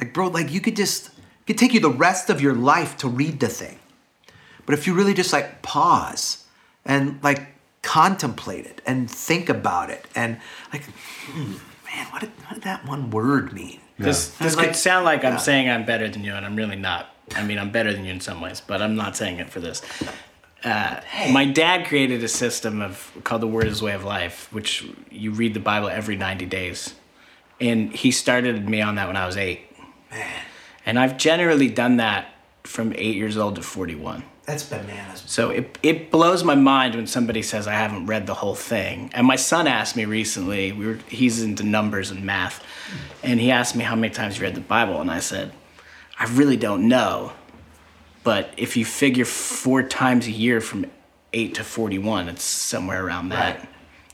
Like, 0.00 0.14
bro, 0.14 0.28
like 0.28 0.50
you 0.52 0.60
could 0.60 0.76
just 0.76 1.08
it 1.08 1.46
could 1.46 1.58
take 1.58 1.74
you 1.74 1.80
the 1.80 1.90
rest 1.90 2.30
of 2.30 2.40
your 2.40 2.54
life 2.54 2.96
to 2.98 3.08
read 3.08 3.40
the 3.40 3.48
thing. 3.48 3.78
But 4.66 4.74
if 4.74 4.86
you 4.86 4.94
really 4.94 5.14
just 5.14 5.32
like 5.32 5.62
pause 5.62 6.44
and 6.84 7.18
like 7.22 7.48
contemplate 7.82 8.66
it 8.66 8.80
and 8.86 9.10
think 9.10 9.48
about 9.48 9.90
it 9.90 10.06
and 10.14 10.38
like, 10.72 10.84
hmm, 10.84 11.52
man, 11.86 12.06
what 12.10 12.20
did, 12.20 12.30
what 12.46 12.54
did 12.54 12.62
that 12.64 12.86
one 12.86 13.10
word 13.10 13.52
mean? 13.52 13.80
This, 13.98 14.06
I 14.40 14.44
was 14.44 14.54
this 14.54 14.54
could 14.54 14.66
like- 14.68 14.74
sound 14.76 15.04
like 15.04 15.24
I'm 15.24 15.32
yeah. 15.34 15.38
saying 15.38 15.68
I'm 15.68 15.84
better 15.84 16.08
than 16.08 16.24
you, 16.24 16.32
and 16.34 16.46
I'm 16.46 16.56
really 16.56 16.76
not. 16.76 17.14
I 17.36 17.44
mean, 17.44 17.58
I'm 17.58 17.70
better 17.70 17.92
than 17.92 18.04
you 18.04 18.12
in 18.12 18.20
some 18.20 18.40
ways, 18.40 18.60
but 18.66 18.80
I'm 18.80 18.96
not 18.96 19.16
saying 19.16 19.38
it 19.38 19.50
for 19.50 19.60
this. 19.60 19.82
Uh, 20.64 21.00
My 21.30 21.44
dad 21.44 21.86
created 21.86 22.22
a 22.24 22.28
system 22.28 22.80
of 22.82 23.12
called 23.24 23.40
the 23.42 23.46
Word 23.46 23.66
is 23.66 23.82
Way 23.82 23.92
of 23.92 24.04
Life, 24.04 24.48
which 24.52 24.84
you 25.10 25.30
read 25.32 25.54
the 25.54 25.60
Bible 25.60 25.88
every 25.88 26.16
90 26.16 26.46
days, 26.46 26.94
and 27.60 27.92
he 27.92 28.10
started 28.10 28.68
me 28.68 28.80
on 28.80 28.94
that 28.96 29.06
when 29.06 29.16
I 29.16 29.26
was 29.26 29.36
eight. 29.36 29.60
And 30.86 30.98
I've 30.98 31.16
generally 31.16 31.68
done 31.68 31.98
that 31.98 32.34
from 32.64 32.92
eight 32.96 33.16
years 33.16 33.36
old 33.36 33.56
to 33.56 33.62
41. 33.62 34.24
That's 34.44 34.64
bananas. 34.64 35.22
So 35.26 35.50
it, 35.50 35.78
it 35.82 36.10
blows 36.10 36.42
my 36.42 36.56
mind 36.56 36.96
when 36.96 37.06
somebody 37.06 37.42
says 37.42 37.68
I 37.68 37.74
haven't 37.74 38.06
read 38.06 38.26
the 38.26 38.34
whole 38.34 38.56
thing. 38.56 39.10
And 39.14 39.26
my 39.26 39.36
son 39.36 39.68
asked 39.68 39.94
me 39.94 40.04
recently, 40.06 40.72
we 40.72 40.86
were, 40.86 40.98
he's 41.08 41.42
into 41.42 41.62
numbers 41.62 42.10
and 42.10 42.24
math, 42.24 42.64
and 43.22 43.38
he 43.38 43.52
asked 43.52 43.76
me 43.76 43.84
how 43.84 43.94
many 43.94 44.12
times 44.12 44.38
you 44.38 44.44
read 44.44 44.56
the 44.56 44.60
Bible. 44.60 45.00
And 45.00 45.10
I 45.10 45.20
said, 45.20 45.52
I 46.18 46.24
really 46.24 46.56
don't 46.56 46.88
know. 46.88 47.32
But 48.24 48.52
if 48.56 48.76
you 48.76 48.84
figure 48.84 49.24
four 49.24 49.82
times 49.82 50.26
a 50.26 50.32
year 50.32 50.60
from 50.60 50.86
8 51.32 51.54
to 51.54 51.64
41, 51.64 52.28
it's 52.28 52.42
somewhere 52.42 53.04
around 53.04 53.28
that. 53.28 53.58
Right. 53.60 53.68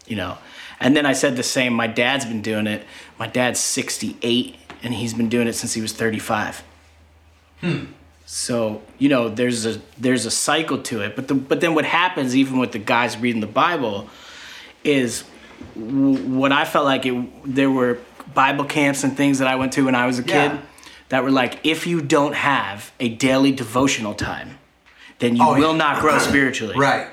You 0.06 0.16
know. 0.16 0.38
And 0.78 0.94
then 0.94 1.06
I 1.06 1.14
said 1.14 1.36
the 1.36 1.42
same, 1.42 1.72
my 1.72 1.86
dad's 1.86 2.26
been 2.26 2.42
doing 2.42 2.66
it. 2.66 2.84
My 3.18 3.26
dad's 3.26 3.58
68, 3.60 4.56
and 4.82 4.94
he's 4.94 5.14
been 5.14 5.28
doing 5.28 5.46
it 5.48 5.54
since 5.54 5.74
he 5.74 5.80
was 5.82 5.92
35. 5.92 6.62
Hmm. 7.60 7.84
So 8.26 8.82
you 8.98 9.08
know, 9.08 9.28
there's 9.28 9.64
a 9.66 9.80
there's 9.98 10.26
a 10.26 10.30
cycle 10.30 10.78
to 10.82 11.00
it. 11.02 11.14
But 11.16 11.28
the 11.28 11.34
but 11.34 11.60
then 11.60 11.74
what 11.74 11.84
happens, 11.84 12.34
even 12.34 12.58
with 12.58 12.72
the 12.72 12.78
guys 12.80 13.16
reading 13.16 13.40
the 13.40 13.46
Bible, 13.46 14.08
is 14.84 15.24
w- 15.74 16.16
what 16.36 16.50
I 16.52 16.64
felt 16.64 16.84
like 16.84 17.06
it. 17.06 17.14
There 17.44 17.70
were 17.70 17.98
Bible 18.34 18.64
camps 18.64 19.04
and 19.04 19.16
things 19.16 19.38
that 19.38 19.48
I 19.48 19.54
went 19.56 19.72
to 19.74 19.84
when 19.84 19.94
I 19.94 20.06
was 20.06 20.18
a 20.18 20.22
kid 20.22 20.32
Yeah. 20.52 20.58
that 21.10 21.22
were 21.22 21.30
like, 21.30 21.60
if 21.64 21.86
you 21.86 22.00
don't 22.02 22.34
have 22.34 22.90
a 22.98 23.08
daily 23.10 23.52
devotional 23.52 24.12
time, 24.14 24.58
then 25.20 25.36
you 25.36 25.42
Oh, 25.44 25.54
will 25.54 25.70
yeah. 25.72 25.76
not 25.78 26.00
grow 26.00 26.18
spiritually 26.30 26.76
Right. 26.76 27.06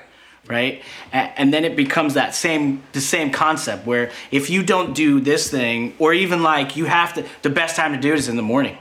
Right? 0.47 0.81
And 1.11 1.53
then 1.53 1.63
it 1.65 1.75
becomes 1.75 2.15
that 2.15 2.35
same 2.35 2.83
the 2.91 3.01
same 3.01 3.31
concept 3.31 3.85
where 3.85 4.11
if 4.31 4.49
you 4.49 4.63
don't 4.63 4.93
do 4.93 5.19
this 5.19 5.49
thing 5.49 5.93
or 5.99 6.13
even 6.13 6.43
like 6.43 6.75
you 6.75 6.85
have 6.85 7.13
to 7.13 7.25
the 7.43 7.49
best 7.49 7.75
time 7.75 7.93
to 7.93 7.99
do 7.99 8.11
it 8.13 8.19
is 8.19 8.27
in 8.27 8.35
the 8.35 8.41
morning. 8.43 8.77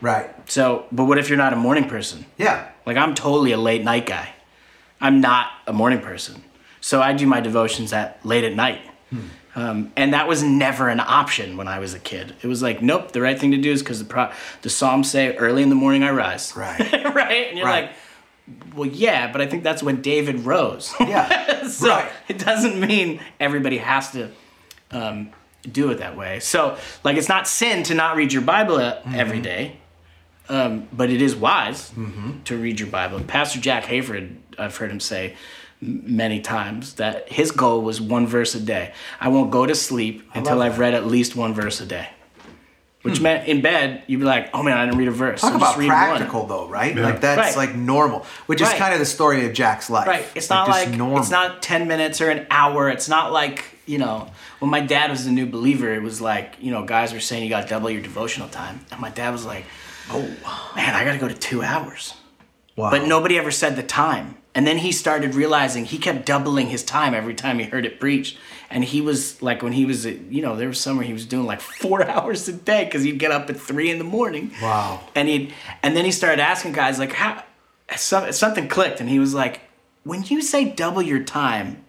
Right. 0.00 0.28
so 0.50 0.84
but 0.92 1.04
what 1.06 1.18
if 1.18 1.28
you're 1.28 1.38
not 1.38 1.52
a 1.52 1.56
morning 1.56 1.88
person? 1.88 2.26
Yeah. 2.38 2.68
like 2.84 2.96
i'm 2.96 3.14
totally 3.14 3.52
a 3.52 3.56
late 3.58 3.82
night 3.82 4.06
guy. 4.06 4.28
I'm 5.00 5.20
not 5.20 5.48
a 5.66 5.72
morning 5.72 6.00
person. 6.00 6.42
So 6.80 7.00
i 7.02 7.12
do 7.12 7.26
my 7.26 7.40
devotions 7.40 7.92
at 7.92 8.24
late 8.24 8.44
at 8.44 8.54
night. 8.54 8.80
Um, 9.54 9.90
and 9.96 10.12
that 10.12 10.28
was 10.28 10.42
never 10.42 10.90
an 10.90 11.00
option 11.00 11.56
when 11.56 11.66
i 11.66 11.78
was 11.78 11.94
a 11.94 11.98
kid. 11.98 12.36
It 12.42 12.46
was 12.46 12.60
like 12.62 12.82
nope 12.82 13.12
the 13.12 13.22
right 13.22 13.38
thing 13.38 13.52
to 13.52 13.56
do 13.56 13.72
is 13.72 13.82
because 13.82 13.98
the, 13.98 14.04
pro- 14.04 14.30
the 14.62 14.68
psalms 14.70 15.10
say 15.10 15.34
early 15.36 15.62
in 15.62 15.70
the 15.70 15.74
morning 15.74 16.02
i 16.04 16.10
rise. 16.10 16.54
Right. 16.54 16.78
right? 17.14 17.46
And 17.48 17.56
you're 17.58 17.66
Right. 17.66 17.86
like 17.86 17.92
well 18.74 18.86
yeah 18.88 19.30
but 19.32 19.40
i 19.40 19.46
think 19.46 19.62
that's 19.64 19.82
when 19.82 20.00
david 20.02 20.40
rose 20.46 20.94
Yeah. 21.00 21.66
so 21.68 21.88
Right. 21.88 22.10
it 22.28 22.38
doesn't 22.38 22.78
mean 22.80 23.20
everybody 23.40 23.78
has 23.78 24.12
to 24.12 24.30
um, 24.92 25.30
do 25.70 25.90
it 25.90 25.98
that 25.98 26.16
way. 26.16 26.38
So, 26.38 26.76
like, 27.02 27.16
it's 27.16 27.28
not 27.28 27.48
sin 27.48 27.82
to 27.84 27.94
not 27.94 28.14
read 28.16 28.32
your 28.32 28.42
Bible 28.42 28.76
uh, 28.76 28.94
Mm-hmm. 29.00 29.14
every 29.16 29.40
day, 29.40 29.78
um, 30.48 30.86
but 30.92 31.10
it 31.10 31.20
is 31.20 31.34
wise 31.34 31.92
to 32.44 32.56
read 32.56 32.78
your 32.78 32.88
Bible. 32.88 33.18
Pastor 33.20 33.58
Jack 33.58 33.82
Hayford, 33.84 34.36
I've 34.56 34.76
heard 34.76 34.92
him 34.92 35.00
say 35.00 35.34
many 35.80 36.40
times 36.40 36.94
that 36.94 37.28
his 37.32 37.50
goal 37.50 37.82
was 37.82 38.00
one 38.00 38.28
verse 38.28 38.54
a 38.54 38.60
day. 38.60 38.92
I 39.20 39.26
won't 39.28 39.50
go 39.50 39.66
to 39.66 39.74
sleep 39.74 40.22
until 40.34 40.62
I've. 40.62 40.78
Read 40.78 40.94
at 40.94 41.04
least 41.06 41.34
one 41.34 41.52
verse 41.52 41.80
a 41.80 41.86
day. 41.86 42.08
Which 43.06 43.18
hmm. 43.18 43.24
meant 43.24 43.48
in 43.48 43.60
bed, 43.60 44.02
you'd 44.06 44.18
be 44.18 44.24
like, 44.24 44.50
oh 44.52 44.62
man, 44.62 44.76
I 44.76 44.84
didn't 44.84 44.98
read 44.98 45.08
a 45.08 45.12
verse. 45.12 45.40
Talk 45.40 45.52
so 45.52 45.56
about 45.56 45.76
just 45.76 45.88
practical 45.88 46.40
one. 46.40 46.48
though, 46.48 46.68
right? 46.68 46.94
Yeah. 46.94 47.04
Like 47.04 47.20
that's 47.20 47.56
Right. 47.56 47.68
like 47.68 47.76
normal, 47.76 48.26
which 48.46 48.60
is 48.60 48.68
Right. 48.68 48.78
kind 48.78 48.92
of 48.92 49.00
the 49.00 49.06
story 49.06 49.46
of 49.46 49.52
Jack's 49.52 49.88
life. 49.88 50.06
Right. 50.06 50.26
It's 50.34 50.50
not 50.50 50.66
just 50.66 50.86
like 50.86 50.96
normal. 50.96 51.20
it's 51.20 51.30
not 51.30 51.62
ten 51.62 51.88
minutes 51.88 52.20
or 52.20 52.30
an 52.30 52.46
hour. 52.50 52.90
It's 52.90 53.08
not 53.08 53.32
like 53.32 53.64
you 53.86 53.98
know 53.98 54.28
when 54.58 54.70
my 54.70 54.80
dad 54.80 55.10
was 55.10 55.26
a 55.26 55.32
new 55.32 55.46
believer. 55.46 55.94
It 55.94 56.02
was 56.02 56.20
like 56.20 56.56
you 56.60 56.70
know 56.70 56.84
guys 56.84 57.12
were 57.12 57.20
saying 57.20 57.44
you 57.44 57.48
got 57.48 57.62
to 57.62 57.68
double 57.68 57.90
your 57.90 58.02
devotional 58.02 58.48
time, 58.48 58.84
and 58.90 59.00
my 59.00 59.10
dad 59.10 59.30
was 59.30 59.46
like, 59.46 59.64
"Oh 60.10 60.22
man, 60.74 60.94
I 60.94 61.04
got 61.04 61.12
to 61.12 61.18
go 61.18 61.28
to 61.28 61.34
two 61.34 61.62
hours." 61.62 62.14
Wow. 62.76 62.90
But 62.90 63.06
nobody 63.06 63.38
ever 63.38 63.50
said 63.50 63.76
the 63.76 63.82
time. 63.82 64.36
And 64.56 64.66
then 64.66 64.78
he 64.78 64.90
started 64.90 65.34
realizing 65.34 65.84
he 65.84 65.98
kept 65.98 66.24
doubling 66.24 66.68
his 66.68 66.82
time 66.82 67.12
every 67.12 67.34
time 67.34 67.58
he 67.58 67.66
heard 67.66 67.84
it 67.84 68.00
preached. 68.00 68.38
And 68.70 68.82
he 68.82 69.02
was 69.02 69.40
like, 69.42 69.62
when 69.62 69.74
he 69.74 69.84
was, 69.84 70.06
you 70.06 70.40
know, 70.40 70.56
there 70.56 70.66
was 70.68 70.80
summer 70.80 71.02
he 71.02 71.12
was 71.12 71.26
doing 71.26 71.44
like 71.44 71.60
four 71.82 72.02
hours 72.08 72.48
a 72.48 72.54
day 72.54 72.86
because 72.86 73.02
he'd 73.02 73.18
get 73.18 73.30
up 73.30 73.50
at 73.50 73.60
three 73.60 73.90
in 73.90 73.98
the 73.98 74.04
morning. 74.04 74.50
Wow. 74.62 75.02
And 75.14 75.28
he, 75.28 75.52
and 75.82 75.94
then 75.94 76.06
he 76.06 76.10
started 76.10 76.40
asking 76.40 76.72
guys 76.72 76.98
like, 76.98 77.12
how, 77.12 77.44
some, 77.94 78.32
something 78.32 78.66
clicked, 78.66 79.00
and 79.00 79.08
he 79.08 79.18
was 79.18 79.34
like, 79.34 79.60
when 80.02 80.24
you 80.24 80.42
say 80.42 80.64
double 80.64 81.02
your 81.02 81.22
time, 81.22 81.84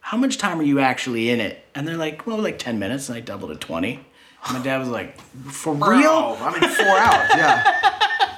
how 0.00 0.16
much 0.16 0.38
time 0.38 0.58
are 0.58 0.64
you 0.64 0.80
actually 0.80 1.30
in 1.30 1.40
it? 1.40 1.64
And 1.74 1.86
they're 1.86 1.96
like, 1.96 2.26
well, 2.26 2.38
like 2.38 2.58
ten 2.58 2.78
minutes, 2.78 3.08
and 3.08 3.16
I 3.16 3.20
doubled 3.20 3.50
to 3.52 3.56
twenty. 3.56 4.04
And 4.44 4.58
my 4.58 4.64
dad 4.64 4.78
was 4.78 4.88
like, 4.88 5.18
for 5.50 5.74
real? 5.74 6.36
I 6.40 6.58
mean, 6.58 6.70
four 6.70 6.98
hours. 6.98 7.30
Yeah. 7.34 7.74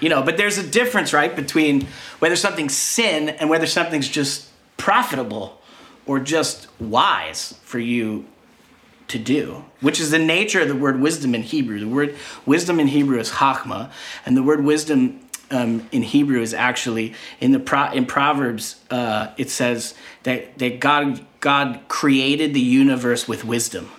You 0.00 0.08
know, 0.08 0.22
but 0.22 0.36
there's 0.36 0.58
a 0.58 0.66
difference, 0.66 1.12
right, 1.12 1.34
between 1.34 1.86
whether 2.18 2.36
something's 2.36 2.74
sin 2.74 3.28
and 3.28 3.50
whether 3.50 3.66
something's 3.66 4.08
just 4.08 4.48
profitable 4.76 5.60
or 6.06 6.18
just 6.18 6.68
wise 6.80 7.54
for 7.62 7.78
you 7.78 8.24
to 9.08 9.18
do, 9.18 9.64
which 9.80 10.00
is 10.00 10.10
the 10.10 10.18
nature 10.18 10.60
of 10.60 10.68
the 10.68 10.74
word 10.74 11.00
wisdom 11.00 11.34
in 11.34 11.42
Hebrew. 11.42 11.80
The 11.80 11.88
word 11.88 12.16
wisdom 12.46 12.80
in 12.80 12.88
Hebrew 12.88 13.18
is 13.18 13.30
chachma, 13.30 13.90
and 14.24 14.36
the 14.36 14.42
word 14.42 14.64
wisdom 14.64 15.20
um, 15.50 15.88
in 15.90 16.02
Hebrew 16.02 16.40
is 16.40 16.54
actually 16.54 17.14
in 17.40 17.52
the 17.52 17.58
Pro- 17.58 17.90
in 17.90 18.06
Proverbs. 18.06 18.76
Uh, 18.90 19.28
it 19.36 19.50
says 19.50 19.94
that 20.22 20.58
that 20.58 20.80
God 20.80 21.24
God 21.40 21.80
created 21.88 22.54
the 22.54 22.60
universe 22.60 23.26
with 23.26 23.44
wisdom. 23.44 23.90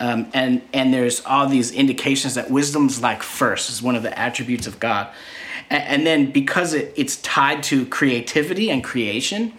Um, 0.00 0.28
and 0.34 0.62
and 0.72 0.92
there's 0.92 1.24
all 1.24 1.48
these 1.48 1.70
indications 1.70 2.34
that 2.34 2.50
wisdom's 2.50 3.00
like 3.00 3.22
first 3.22 3.70
is 3.70 3.80
one 3.80 3.94
of 3.94 4.02
the 4.02 4.18
attributes 4.18 4.66
of 4.66 4.80
God, 4.80 5.08
and, 5.70 5.82
and 5.84 6.06
then 6.06 6.30
because 6.32 6.74
it, 6.74 6.92
it's 6.96 7.16
tied 7.18 7.62
to 7.64 7.86
creativity 7.86 8.70
and 8.70 8.82
creation, 8.82 9.52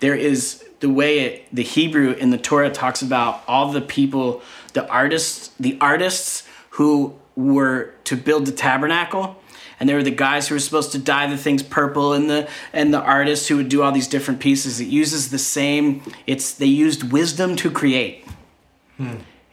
there 0.00 0.14
is 0.14 0.64
the 0.80 0.88
way 0.88 1.20
it, 1.20 1.46
the 1.52 1.62
Hebrew 1.62 2.12
in 2.12 2.30
the 2.30 2.38
Torah 2.38 2.70
talks 2.70 3.02
about 3.02 3.42
all 3.48 3.72
the 3.72 3.80
people, 3.80 4.42
the 4.72 4.86
artists, 4.88 5.50
the 5.58 5.78
artists 5.80 6.46
who 6.70 7.14
were 7.36 7.94
to 8.04 8.16
build 8.16 8.46
the 8.46 8.52
tabernacle. 8.52 9.36
And 9.80 9.88
there 9.88 9.96
were 9.96 10.02
the 10.04 10.10
guys 10.12 10.46
who 10.46 10.54
were 10.54 10.60
supposed 10.60 10.92
to 10.92 10.98
dye 10.98 11.26
the 11.28 11.36
things 11.36 11.60
purple, 11.62 12.12
and 12.12 12.30
the 12.30 12.48
and 12.72 12.94
the 12.94 13.00
artists 13.00 13.48
who 13.48 13.56
would 13.56 13.68
do 13.68 13.82
all 13.82 13.90
these 13.90 14.06
different 14.06 14.38
pieces. 14.38 14.80
It 14.80 14.86
uses 14.86 15.30
the 15.30 15.38
same. 15.38 16.02
It's 16.24 16.54
they 16.54 16.66
used 16.66 17.10
wisdom 17.10 17.56
to 17.56 17.70
create. 17.70 18.24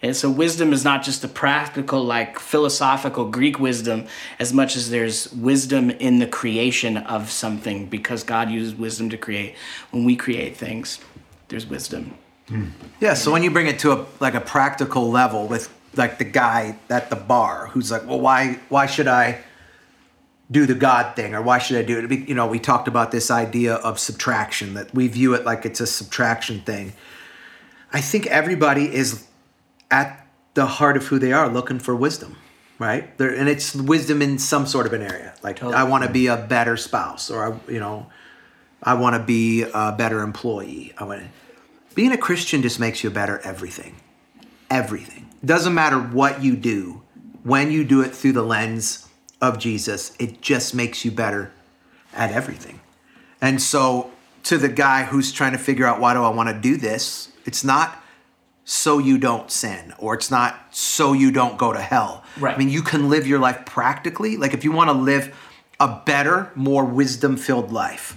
And 0.01 0.15
so 0.15 0.29
wisdom 0.29 0.71
is 0.71 0.83
not 0.83 1.03
just 1.03 1.23
a 1.23 1.27
practical, 1.27 2.03
like 2.03 2.39
philosophical 2.39 3.25
Greek 3.25 3.59
wisdom, 3.59 4.07
as 4.39 4.53
much 4.53 4.75
as 4.75 4.89
there's 4.89 5.31
wisdom 5.33 5.89
in 5.89 6.19
the 6.19 6.27
creation 6.27 6.97
of 6.97 7.29
something, 7.29 7.85
because 7.85 8.23
God 8.23 8.49
uses 8.49 8.75
wisdom 8.75 9.09
to 9.09 9.17
create. 9.17 9.55
When 9.91 10.05
we 10.05 10.15
create 10.15 10.55
things, 10.55 10.99
there's 11.49 11.65
wisdom. 11.65 12.17
Hmm. 12.47 12.67
Yeah. 12.99 13.13
So 13.13 13.31
when 13.31 13.43
you 13.43 13.51
bring 13.51 13.67
it 13.67 13.79
to 13.79 13.91
a 13.91 14.05
like 14.19 14.33
a 14.33 14.41
practical 14.41 15.09
level 15.09 15.47
with 15.47 15.71
like 15.95 16.17
the 16.17 16.23
guy 16.23 16.77
at 16.89 17.09
the 17.09 17.15
bar 17.15 17.67
who's 17.67 17.91
like, 17.91 18.05
well, 18.07 18.19
why 18.19 18.59
why 18.69 18.85
should 18.85 19.07
I 19.07 19.43
do 20.51 20.65
the 20.65 20.73
God 20.73 21.15
thing 21.15 21.35
or 21.35 21.41
why 21.41 21.59
should 21.59 21.77
I 21.77 21.83
do 21.83 21.99
it? 21.99 22.27
You 22.27 22.33
know, 22.33 22.47
we 22.47 22.59
talked 22.59 22.87
about 22.87 23.11
this 23.11 23.29
idea 23.29 23.75
of 23.75 23.99
subtraction 23.99 24.73
that 24.73 24.93
we 24.95 25.07
view 25.07 25.35
it 25.35 25.45
like 25.45 25.65
it's 25.65 25.79
a 25.79 25.87
subtraction 25.87 26.61
thing. 26.61 26.93
I 27.93 28.01
think 28.01 28.27
everybody 28.27 28.93
is 28.93 29.27
at 29.91 30.25
the 30.53 30.65
heart 30.65 30.97
of 30.97 31.07
who 31.07 31.19
they 31.19 31.31
are 31.31 31.49
looking 31.49 31.79
for 31.79 31.95
wisdom, 31.95 32.37
right? 32.77 33.17
There, 33.17 33.33
and 33.33 33.47
it's 33.47 33.75
wisdom 33.75 34.21
in 34.21 34.39
some 34.39 34.65
sort 34.65 34.85
of 34.85 34.93
an 34.93 35.01
area. 35.01 35.33
Like 35.43 35.57
Totally. 35.57 35.75
I 35.75 35.83
want 35.83 36.03
to 36.03 36.09
be 36.09 36.27
a 36.27 36.37
better 36.37 36.77
spouse, 36.77 37.29
or 37.29 37.53
I, 37.53 37.71
you 37.71 37.79
know, 37.79 38.07
I 38.81 38.95
want 38.95 39.15
to 39.15 39.21
be 39.21 39.63
a 39.63 39.91
better 39.97 40.21
employee. 40.21 40.93
I 40.97 41.03
want 41.03 41.23
being 41.95 42.11
a 42.11 42.17
Christian 42.17 42.61
just 42.61 42.79
makes 42.79 43.03
you 43.03 43.09
a 43.09 43.13
better 43.13 43.39
everything. 43.39 43.97
everything. 44.69 45.29
Doesn't 45.43 45.73
matter 45.73 45.97
what 45.97 46.43
you 46.43 46.55
do, 46.55 47.01
when 47.43 47.71
you 47.71 47.83
do 47.83 48.01
it 48.01 48.15
through 48.15 48.33
the 48.33 48.43
lens 48.43 49.07
of 49.41 49.57
Jesus, 49.57 50.15
it 50.19 50.41
just 50.41 50.75
makes 50.75 51.03
you 51.03 51.11
better 51.11 51.51
at 52.13 52.31
everything. 52.31 52.79
And 53.41 53.61
so, 53.61 54.11
to 54.43 54.57
the 54.57 54.69
guy 54.69 55.03
who's 55.03 55.31
trying 55.31 55.53
to 55.53 55.57
figure 55.57 55.85
out 55.85 55.99
why 55.99 56.13
do 56.13 56.23
I 56.23 56.29
want 56.29 56.49
to 56.49 56.59
do 56.59 56.77
this, 56.77 57.29
it's 57.45 57.63
not 57.63 58.01
so 58.69 58.99
you 58.99 59.17
don't 59.17 59.49
sin 59.49 59.95
or 59.97 60.13
it's 60.13 60.29
not 60.29 60.55
so 60.69 61.13
you 61.13 61.31
don't 61.31 61.57
go 61.57 61.73
to 61.73 61.81
hell. 61.81 62.23
Right. 62.39 62.53
I 62.53 62.57
mean, 62.59 62.69
you 62.69 62.83
can 62.83 63.09
live 63.09 63.25
your 63.25 63.39
life 63.39 63.65
practically. 63.65 64.37
Like, 64.37 64.53
if 64.53 64.63
you 64.63 64.71
want 64.71 64.91
to 64.91 64.93
live 64.93 65.35
a 65.79 65.99
better, 66.05 66.51
more 66.53 66.85
wisdom 66.85 67.35
filled 67.35 67.71
life, 67.71 68.15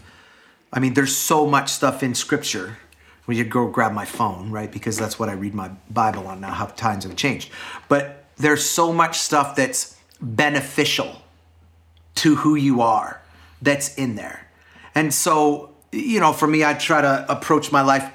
I 0.70 0.78
mean, 0.78 0.92
there's 0.92 1.16
so 1.16 1.46
much 1.46 1.70
stuff 1.70 2.02
in 2.02 2.14
scripture. 2.14 2.76
We 3.26 3.38
could 3.38 3.48
go 3.48 3.66
grab 3.68 3.94
my 3.94 4.04
phone, 4.04 4.50
right? 4.50 4.70
Because 4.70 4.98
that's 4.98 5.18
what 5.18 5.30
I 5.30 5.32
read 5.32 5.54
my 5.54 5.70
Bible 5.88 6.26
on 6.26 6.42
now, 6.42 6.52
how 6.52 6.66
times 6.66 7.04
have 7.04 7.16
changed. 7.16 7.50
But 7.88 8.26
there's 8.36 8.62
so 8.62 8.92
much 8.92 9.20
stuff 9.20 9.56
that's 9.56 9.98
beneficial 10.20 11.22
to 12.16 12.36
who 12.36 12.56
you 12.56 12.82
are 12.82 13.22
that's 13.62 13.94
in 13.94 14.16
there. 14.16 14.48
And 14.94 15.14
so, 15.14 15.70
you 15.92 16.20
know, 16.20 16.34
for 16.34 16.46
me, 16.46 16.62
I 16.62 16.74
try 16.74 17.00
to 17.00 17.24
approach 17.32 17.72
my 17.72 17.80
life 17.80 18.12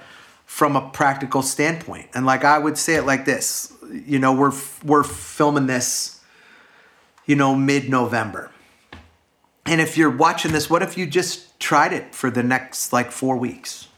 from 0.48 0.76
a 0.76 0.90
practical 0.90 1.44
standpoint. 1.44 2.10
And 2.16 2.26
like 2.26 2.44
I 2.44 2.58
would 2.58 2.78
say 2.80 2.96
it 2.96 3.04
like 3.06 3.26
this, 3.26 3.72
you 3.92 4.18
know, 4.18 4.34
we're 4.34 4.54
we're 4.84 5.04
filming 5.04 5.68
this, 5.68 6.20
you 7.28 7.36
know, 7.36 7.54
mid-November. 7.54 8.50
And 9.66 9.82
if 9.82 9.98
you're 9.98 10.10
watching 10.10 10.54
this, 10.54 10.70
what 10.70 10.82
if 10.82 10.98
you 10.98 11.06
just 11.06 11.60
tried 11.60 11.92
it 11.94 12.16
for 12.16 12.32
the 12.32 12.42
next 12.42 12.92
like 12.94 13.12
4 13.12 13.38
weeks? 13.38 13.90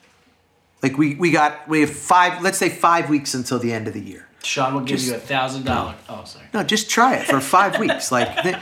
Like 0.82 0.98
we 0.98 1.16
we 1.16 1.32
got 1.32 1.68
we 1.70 1.82
have 1.82 1.92
5 1.92 2.42
let's 2.42 2.58
say 2.58 2.68
5 2.70 3.10
weeks 3.10 3.34
until 3.36 3.60
the 3.60 3.72
end 3.72 3.88
of 3.88 3.94
the 3.94 4.02
year. 4.02 4.28
Shawn 4.44 4.74
will 4.74 4.82
give 4.82 4.98
Just- 4.98 5.08
you 5.10 5.16
a 5.16 5.20
thousand 5.20 5.66
dollars. 5.66 5.96
Oh, 6.10 6.24
sorry. 6.26 6.46
No, 6.54 6.64
just 6.64 6.90
try 6.90 7.16
it 7.18 7.28
for 7.28 7.40
five 7.42 7.78
weeks. 7.78 8.10
Like, 8.12 8.42
th- 8.42 8.56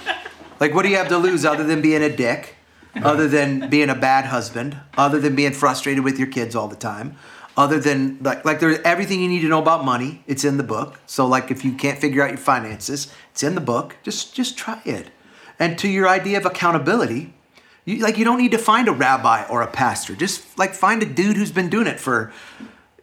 like 0.60 0.74
what 0.74 0.82
do 0.84 0.90
you 0.90 0.98
have 0.98 1.08
to 1.10 1.18
lose 1.20 1.46
other 1.46 1.64
than 1.64 1.82
being 1.82 2.02
a 2.02 2.14
dick, 2.14 2.56
other 2.96 3.28
than 3.28 3.70
being 3.70 3.90
a 3.90 3.96
bad 3.96 4.26
husband, 4.26 4.76
other 4.98 5.20
than 5.20 5.36
being 5.36 5.54
frustrated 5.54 6.04
with 6.04 6.18
your 6.18 6.28
kids 6.30 6.56
all 6.56 6.68
the 6.68 6.76
time, 6.76 7.16
other 7.58 7.80
than 7.80 8.20
like 8.22 8.46
like 8.46 8.60
there's 8.60 8.80
everything 8.86 9.20
you 9.20 9.28
need 9.28 9.42
to 9.42 9.50
know 9.50 9.62
about 9.62 9.84
money. 9.84 10.24
It's 10.28 10.46
in 10.46 10.58
the 10.58 10.64
book. 10.64 11.00
So 11.06 11.26
like 11.26 11.52
if 11.52 11.66
you 11.66 11.74
can't 11.74 12.00
figure 12.00 12.24
out 12.24 12.30
your 12.30 12.38
finances, 12.38 13.12
it's 13.32 13.44
in 13.44 13.56
the 13.56 13.62
book. 13.62 13.98
Just 14.04 14.34
just 14.34 14.58
try 14.58 14.82
it. 14.86 15.10
And 15.60 15.78
to 15.80 15.90
your 15.90 16.08
idea 16.08 16.38
of 16.38 16.46
accountability, 16.46 17.34
you, 17.84 17.98
like 17.98 18.18
you 18.18 18.24
don't 18.24 18.38
need 18.38 18.52
to 18.52 18.60
find 18.60 18.88
a 18.88 18.92
rabbi 18.92 19.46
or 19.48 19.64
a 19.64 19.68
pastor. 19.68 20.16
Just 20.16 20.58
like 20.58 20.74
find 20.74 21.02
a 21.02 21.06
dude 21.06 21.36
who's 21.36 21.52
been 21.52 21.70
doing 21.70 21.88
it 21.88 22.00
for 22.00 22.32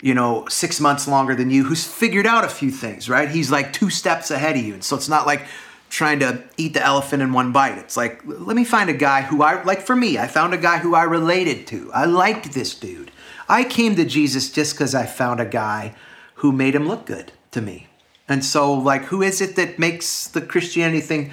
you 0.05 0.13
know, 0.13 0.47
six 0.49 0.81
months 0.81 1.09
longer 1.09 1.35
than 1.35 1.49
you, 1.49 1.65
who's 1.65 1.87
figured 1.87 2.27
out 2.27 2.45
a 2.45 2.49
few 2.49 2.71
things, 2.71 3.09
right? 3.09 3.31
He's 3.31 3.51
like 3.51 3.73
two 3.73 3.89
steps 3.89 4.31
ahead 4.31 4.55
of 4.55 4.63
you. 4.63 4.75
And 4.75 4.85
so 4.85 4.97
it's 4.97 5.09
not 5.09 5.27
like 5.27 5.47
trying 5.89 6.19
to 6.19 6.45
eat 6.59 6.75
the 6.75 6.85
elephant 6.85 7.23
in 7.23 7.33
one 7.33 7.53
bite. 7.53 7.79
It's 7.79 7.97
like, 7.97 8.21
let 8.27 8.55
me 8.55 8.65
find 8.65 8.91
a 8.91 8.95
guy 8.95 9.23
who 9.23 9.43
I, 9.43 9.63
like 9.63 9.81
for 9.81 9.97
me, 9.97 10.19
I 10.19 10.27
found 10.27 10.53
a 10.53 10.59
guy 10.59 10.77
who 10.77 10.95
I 10.95 11.05
related 11.05 11.67
to. 11.69 11.91
I 11.95 12.05
liked 12.05 12.53
this 12.53 12.75
dude. 12.75 13.13
I 13.49 13.65
came 13.65 13.97
to 13.97 14.05
Jesus 14.05 14.51
just 14.51 14.75
because 14.75 14.95
I 14.95 15.07
found 15.07 15.41
a 15.41 15.45
guy 15.45 15.95
who 16.37 16.53
made 16.53 16.75
him 16.75 16.89
look 16.89 17.07
good 17.07 17.33
to 17.53 17.61
me. 17.61 17.89
And 18.29 18.45
so, 18.45 18.73
like, 18.73 19.05
who 19.05 19.23
is 19.23 19.41
it 19.41 19.57
that 19.57 19.79
makes 19.79 20.27
the 20.29 20.41
Christianity 20.41 21.01
thing 21.01 21.33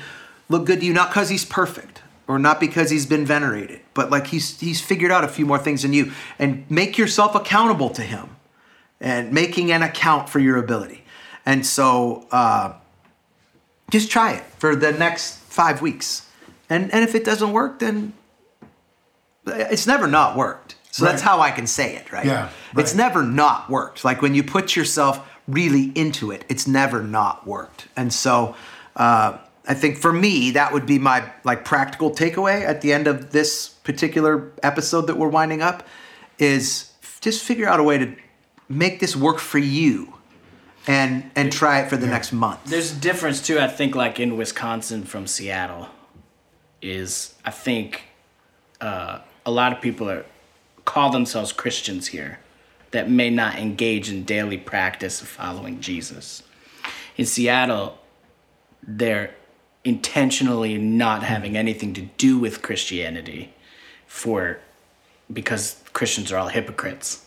look 0.50 0.66
good 0.66 0.82
to 0.82 0.86
you? 0.86 0.94
Not 0.94 1.10
because 1.10 1.30
he's 1.30 1.46
perfect 1.46 2.02
or 2.28 2.38
not 2.38 2.60
because 2.60 2.90
he's 2.90 3.06
been 3.06 3.26
venerated, 3.26 3.82
but 3.94 4.10
like 4.10 4.28
he's 4.28 4.60
he's 4.60 4.82
figured 4.82 5.12
out 5.12 5.24
a 5.24 5.28
few 5.28 5.46
more 5.46 5.60
things 5.60 5.82
than 5.82 5.94
you. 5.94 6.12
And 6.40 6.70
make 6.70 6.98
yourself 6.98 7.36
accountable 7.36 7.90
to 7.92 8.02
him 8.02 8.30
and 9.00 9.32
making 9.32 9.72
an 9.72 9.82
account 9.82 10.30
for 10.30 10.40
your 10.40 10.58
ability. 10.58 11.04
And 11.46 11.66
so 11.66 12.28
uh, 12.32 12.74
just 13.90 14.12
try 14.12 14.34
it 14.34 14.44
for 14.58 14.76
the 14.76 14.92
next 14.92 15.38
five 15.40 15.82
weeks. 15.82 16.28
And, 16.70 16.94
and 16.94 17.04
if 17.04 17.16
it 17.16 17.26
doesn't 17.26 17.52
work, 17.52 17.80
then 17.80 18.14
it's 19.46 19.88
never 19.88 20.08
not 20.08 20.38
worked. 20.38 20.76
So 20.92 21.06
that's 21.06 21.22
how 21.22 21.40
I 21.40 21.52
can 21.52 21.68
say 21.68 21.96
it, 21.96 22.12
right? 22.12 22.26
Yeah, 22.26 22.50
It's 22.76 22.94
never 22.94 23.24
not 23.24 23.70
worked. 23.70 24.04
Like 24.04 24.22
when 24.22 24.36
you 24.36 24.44
put 24.44 24.76
yourself 24.76 25.26
really 25.48 25.92
into 25.96 26.32
it, 26.32 26.44
it's 26.50 26.68
never 26.68 27.02
not 27.02 27.48
worked. 27.48 27.88
And 27.96 28.12
so 28.12 28.56
uh, 28.96 29.38
I 29.68 29.74
think 29.74 29.98
for 29.98 30.12
me, 30.12 30.52
that 30.52 30.74
would 30.74 30.86
be 30.86 31.00
my 31.00 31.32
like 31.44 31.64
practical 31.64 32.12
takeaway 32.12 32.64
at 32.66 32.82
the 32.82 32.92
end 32.92 33.08
of 33.08 33.32
this 33.32 33.70
particular 33.70 34.52
episode 34.64 35.08
that 35.08 35.18
we're 35.18 35.30
winding 35.30 35.62
up 35.62 35.88
is 36.40 36.92
just 37.22 37.44
figure 37.44 37.68
out 37.68 37.80
a 37.80 37.84
way 37.84 37.98
to 37.98 38.16
make 38.68 39.00
this 39.00 39.16
work 39.16 39.40
for 39.40 39.60
you 39.60 40.14
and 40.88 41.30
and 41.36 41.52
try 41.52 41.80
it 41.80 41.90
for 41.90 41.98
the 41.98 42.08
next 42.08 42.32
month. 42.32 42.60
There's 42.66 42.92
a 42.92 43.00
difference 43.00 43.42
too. 43.42 43.60
I 43.60 43.68
think 43.68 43.96
like 43.96 44.20
in 44.20 44.36
Wisconsin 44.36 45.04
from 45.04 45.28
Seattle, 45.28 45.88
is 46.82 47.36
I 47.46 47.52
think 47.52 48.04
uh, 48.80 49.20
a 49.46 49.52
lot 49.52 49.72
of 49.74 49.82
people 49.82 50.10
are 50.10 50.26
call 50.86 51.12
themselves 51.12 51.52
Christians 51.52 52.08
here 52.08 52.40
that 52.92 53.10
may 53.10 53.30
not 53.30 53.58
engage 53.58 54.10
in 54.10 54.24
daily 54.24 54.58
practice 54.58 55.22
of 55.22 55.28
following 55.28 55.80
Jesus. 55.80 56.44
In 57.18 57.26
Seattle, 57.26 57.98
they're 58.84 59.34
intentionally 59.84 60.78
not 60.78 61.24
having 61.24 61.58
anything 61.58 61.94
to 61.94 62.02
do 62.02 62.38
with 62.38 62.62
Christianity 62.62 63.54
for 64.06 64.60
because 65.32 65.82
Christians 65.94 66.32
are 66.32 66.38
all 66.38 66.50
hypocrites. 66.50 67.26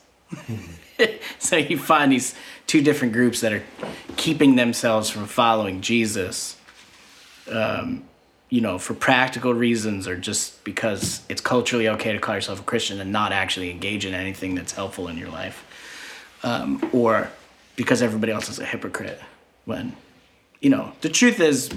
so 1.38 1.56
you 1.56 1.78
find 1.78 2.12
these 2.12 2.34
two 2.66 2.82
different 2.82 3.12
groups 3.12 3.40
that 3.40 3.52
are 3.52 3.62
keeping 4.16 4.56
themselves 4.56 5.10
from 5.10 5.26
following 5.26 5.80
Jesus, 5.80 6.56
um, 7.50 8.04
you 8.54 8.60
know, 8.60 8.78
for 8.78 8.94
practical 8.94 9.52
reasons 9.52 10.06
or 10.06 10.16
just 10.16 10.62
because 10.62 11.22
it's 11.28 11.40
culturally 11.40 11.88
okay 11.88 12.12
to 12.12 12.20
call 12.20 12.36
yourself 12.36 12.60
a 12.60 12.62
Christian 12.62 13.00
and 13.00 13.10
not 13.10 13.32
actually 13.32 13.68
engage 13.68 14.06
in 14.06 14.14
anything 14.14 14.54
that's 14.54 14.74
helpful 14.80 15.08
in 15.08 15.18
your 15.18 15.28
life, 15.28 15.58
um, 16.44 16.68
or 16.92 17.28
because 17.74 18.00
everybody 18.00 18.30
else 18.30 18.48
is 18.48 18.60
a 18.60 18.64
hypocrite. 18.64 19.20
When, 19.64 19.96
you 20.60 20.70
know, 20.70 20.92
the 21.00 21.08
truth 21.08 21.40
is, 21.40 21.68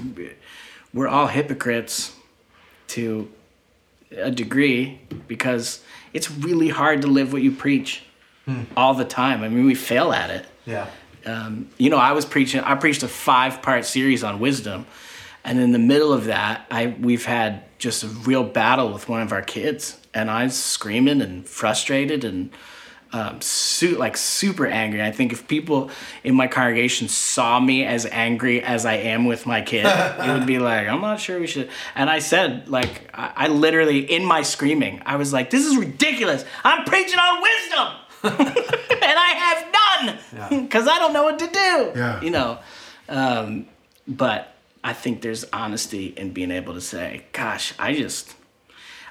we're 0.94 1.08
all 1.08 1.26
hypocrites 1.26 2.14
to 2.94 3.28
a 4.12 4.30
degree 4.30 5.00
because 5.26 5.82
it's 6.12 6.30
really 6.30 6.68
hard 6.68 7.02
to 7.02 7.08
live 7.08 7.32
what 7.32 7.42
you 7.42 7.50
preach 7.50 8.04
all 8.76 8.94
the 8.94 9.04
time. 9.04 9.42
I 9.42 9.48
mean, 9.48 9.66
we 9.66 9.74
fail 9.74 10.12
at 10.12 10.30
it. 10.30 10.46
Yeah. 10.64 10.86
Um, 11.26 11.70
you 11.76 11.90
know, 11.90 11.98
I 11.98 12.12
was 12.12 12.24
preaching. 12.24 12.60
I 12.60 12.76
preached 12.76 13.02
a 13.02 13.08
five-part 13.08 13.84
series 13.84 14.22
on 14.22 14.38
wisdom, 14.38 14.86
and 15.48 15.58
in 15.58 15.72
the 15.72 15.78
middle 15.78 16.12
of 16.12 16.26
that, 16.26 16.66
I 16.70 16.94
we've 17.00 17.24
had 17.24 17.62
just 17.78 18.04
a 18.04 18.08
real 18.08 18.44
battle 18.44 18.92
with 18.92 19.08
one 19.08 19.22
of 19.22 19.32
our 19.32 19.40
kids, 19.40 19.98
and 20.12 20.30
I 20.30 20.44
was 20.44 20.54
screaming 20.54 21.22
and 21.22 21.48
frustrated 21.48 22.22
and 22.22 22.50
um, 23.14 23.40
su- 23.40 23.96
like 23.96 24.18
super 24.18 24.66
angry. 24.66 25.02
I 25.02 25.10
think 25.10 25.32
if 25.32 25.48
people 25.48 25.90
in 26.22 26.34
my 26.34 26.48
congregation 26.48 27.08
saw 27.08 27.58
me 27.58 27.82
as 27.86 28.04
angry 28.04 28.62
as 28.62 28.84
I 28.84 28.96
am 28.96 29.24
with 29.24 29.46
my 29.46 29.62
kid, 29.62 29.86
it 29.88 30.38
would 30.38 30.46
be 30.46 30.58
like, 30.58 30.86
I'm 30.86 31.00
not 31.00 31.18
sure 31.18 31.40
we 31.40 31.46
should. 31.46 31.70
And 31.94 32.10
I 32.10 32.18
said, 32.18 32.68
like, 32.68 33.08
I, 33.14 33.32
I 33.34 33.48
literally 33.48 34.00
in 34.00 34.26
my 34.26 34.42
screaming, 34.42 35.00
I 35.06 35.16
was 35.16 35.32
like, 35.32 35.48
this 35.48 35.64
is 35.64 35.78
ridiculous. 35.78 36.44
I'm 36.62 36.84
preaching 36.84 37.18
on 37.18 37.42
wisdom. 37.42 37.88
and 38.24 39.18
I 39.18 39.32
have 39.32 40.50
none 40.50 40.64
because 40.64 40.86
I 40.88 40.98
don't 40.98 41.14
know 41.14 41.22
what 41.22 41.38
to 41.38 41.46
do. 41.46 41.92
Yeah. 41.98 42.20
You 42.20 42.30
know, 42.32 42.58
um, 43.08 43.66
but 44.06 44.54
I 44.84 44.92
think 44.92 45.22
there's 45.22 45.44
honesty 45.52 46.06
in 46.16 46.32
being 46.32 46.50
able 46.50 46.74
to 46.74 46.80
say, 46.80 47.24
"Gosh, 47.32 47.74
I 47.78 47.94
just, 47.94 48.34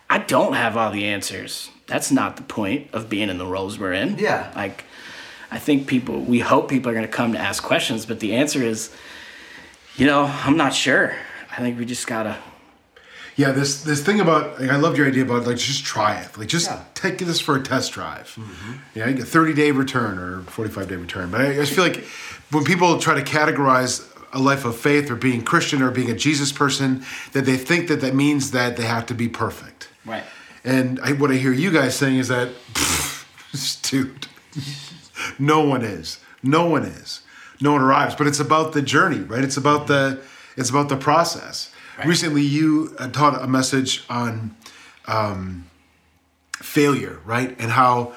I 0.10 0.18
don't 0.20 0.54
have 0.54 0.78
all 0.78 0.92
the 0.92 1.06
answers." 1.06 1.70
That's 1.88 2.12
not 2.12 2.36
the 2.38 2.44
point 2.44 2.90
of 2.94 3.10
being 3.10 3.30
in 3.30 3.38
the 3.38 3.46
roles 3.46 3.80
we're 3.80 3.94
in. 3.94 4.18
Yeah. 4.18 4.52
Like, 4.56 4.84
I 5.52 5.58
think 5.60 5.88
people, 5.88 6.20
we 6.20 6.40
hope 6.40 6.68
people 6.70 6.92
are 6.92 6.94
going 6.94 7.06
to 7.06 7.12
come 7.12 7.32
to 7.32 7.40
ask 7.40 7.64
questions, 7.64 8.06
but 8.06 8.20
the 8.20 8.36
answer 8.36 8.62
is, 8.62 8.92
you 9.96 10.06
know, 10.06 10.26
I'm 10.26 10.58
not 10.58 10.74
sure. 10.74 11.16
I 11.50 11.58
think 11.62 11.80
we 11.80 11.86
just 11.86 12.06
gotta. 12.06 12.38
Yeah, 13.38 13.52
this 13.52 13.84
this 13.84 14.04
thing 14.04 14.20
about 14.20 14.60
like, 14.60 14.70
I 14.72 14.78
loved 14.78 14.98
your 14.98 15.08
idea 15.08 15.24
about 15.24 15.46
like 15.46 15.58
just 15.58 15.86
try 15.86 16.20
it, 16.22 16.38
like 16.38 16.48
just 16.48 16.70
Yeah. 16.70 16.84
take 16.96 17.20
this 17.20 17.40
for 17.40 17.56
a 17.56 17.62
test 17.64 17.92
drive. 17.94 18.36
Mm-hmm. 18.36 18.74
Yeah, 18.96 19.08
you 19.08 19.14
get 19.16 19.28
thirty 19.28 19.54
day 19.54 19.72
return 19.72 20.18
or 20.18 20.42
forty 20.44 20.72
five 20.72 20.88
day 20.90 20.96
return. 20.96 21.30
But 21.30 21.42
I, 21.42 21.52
I 21.52 21.54
just 21.56 21.74
feel 21.74 21.84
like 21.84 22.04
when 22.52 22.64
people 22.64 22.98
try 23.00 23.14
to 23.14 23.22
categorize 23.22 24.04
a 24.38 24.40
life 24.40 24.66
of 24.66 24.78
faith 24.78 25.10
or 25.10 25.16
being 25.16 25.44
Christian 25.44 25.82
or 25.82 25.90
being 25.90 26.12
a 26.12 26.16
Jesus 26.16 26.52
person, 26.52 27.04
that 27.34 27.46
they 27.46 27.58
think 27.58 27.88
that 27.88 28.02
that 28.02 28.14
means 28.14 28.52
that 28.52 28.78
they 28.78 28.84
have 28.84 29.08
to 29.08 29.16
be 29.16 29.28
perfect. 29.28 29.90
Right. 30.06 30.24
And 30.64 31.00
I, 31.00 31.14
what 31.14 31.32
I 31.32 31.36
hear 31.36 31.52
you 31.52 31.72
guys 31.72 31.96
saying 31.96 32.18
is 32.18 32.28
that, 32.28 32.50
dude, 33.82 34.28
no 35.40 35.66
one 35.66 35.84
is, 35.84 36.20
no 36.44 36.68
one 36.68 36.84
is, 36.84 37.22
no 37.60 37.72
one 37.72 37.82
arrives. 37.82 38.14
But 38.14 38.28
it's 38.28 38.40
about 38.40 38.74
the 38.74 38.82
journey, 38.84 39.22
right? 39.22 39.44
It's 39.44 39.58
about 39.58 39.88
the, 39.88 40.22
it's 40.56 40.70
about 40.70 40.90
the 40.90 40.98
process. 40.98 41.74
Recently, 42.06 42.44
you 42.44 42.96
uh, 43.00 43.08
taught 43.08 43.42
a 43.42 43.48
message 43.48 44.06
on 44.08 44.56
um, 45.08 45.66
failure, 46.58 47.20
right, 47.26 47.56
and 47.60 47.72
how 47.72 48.14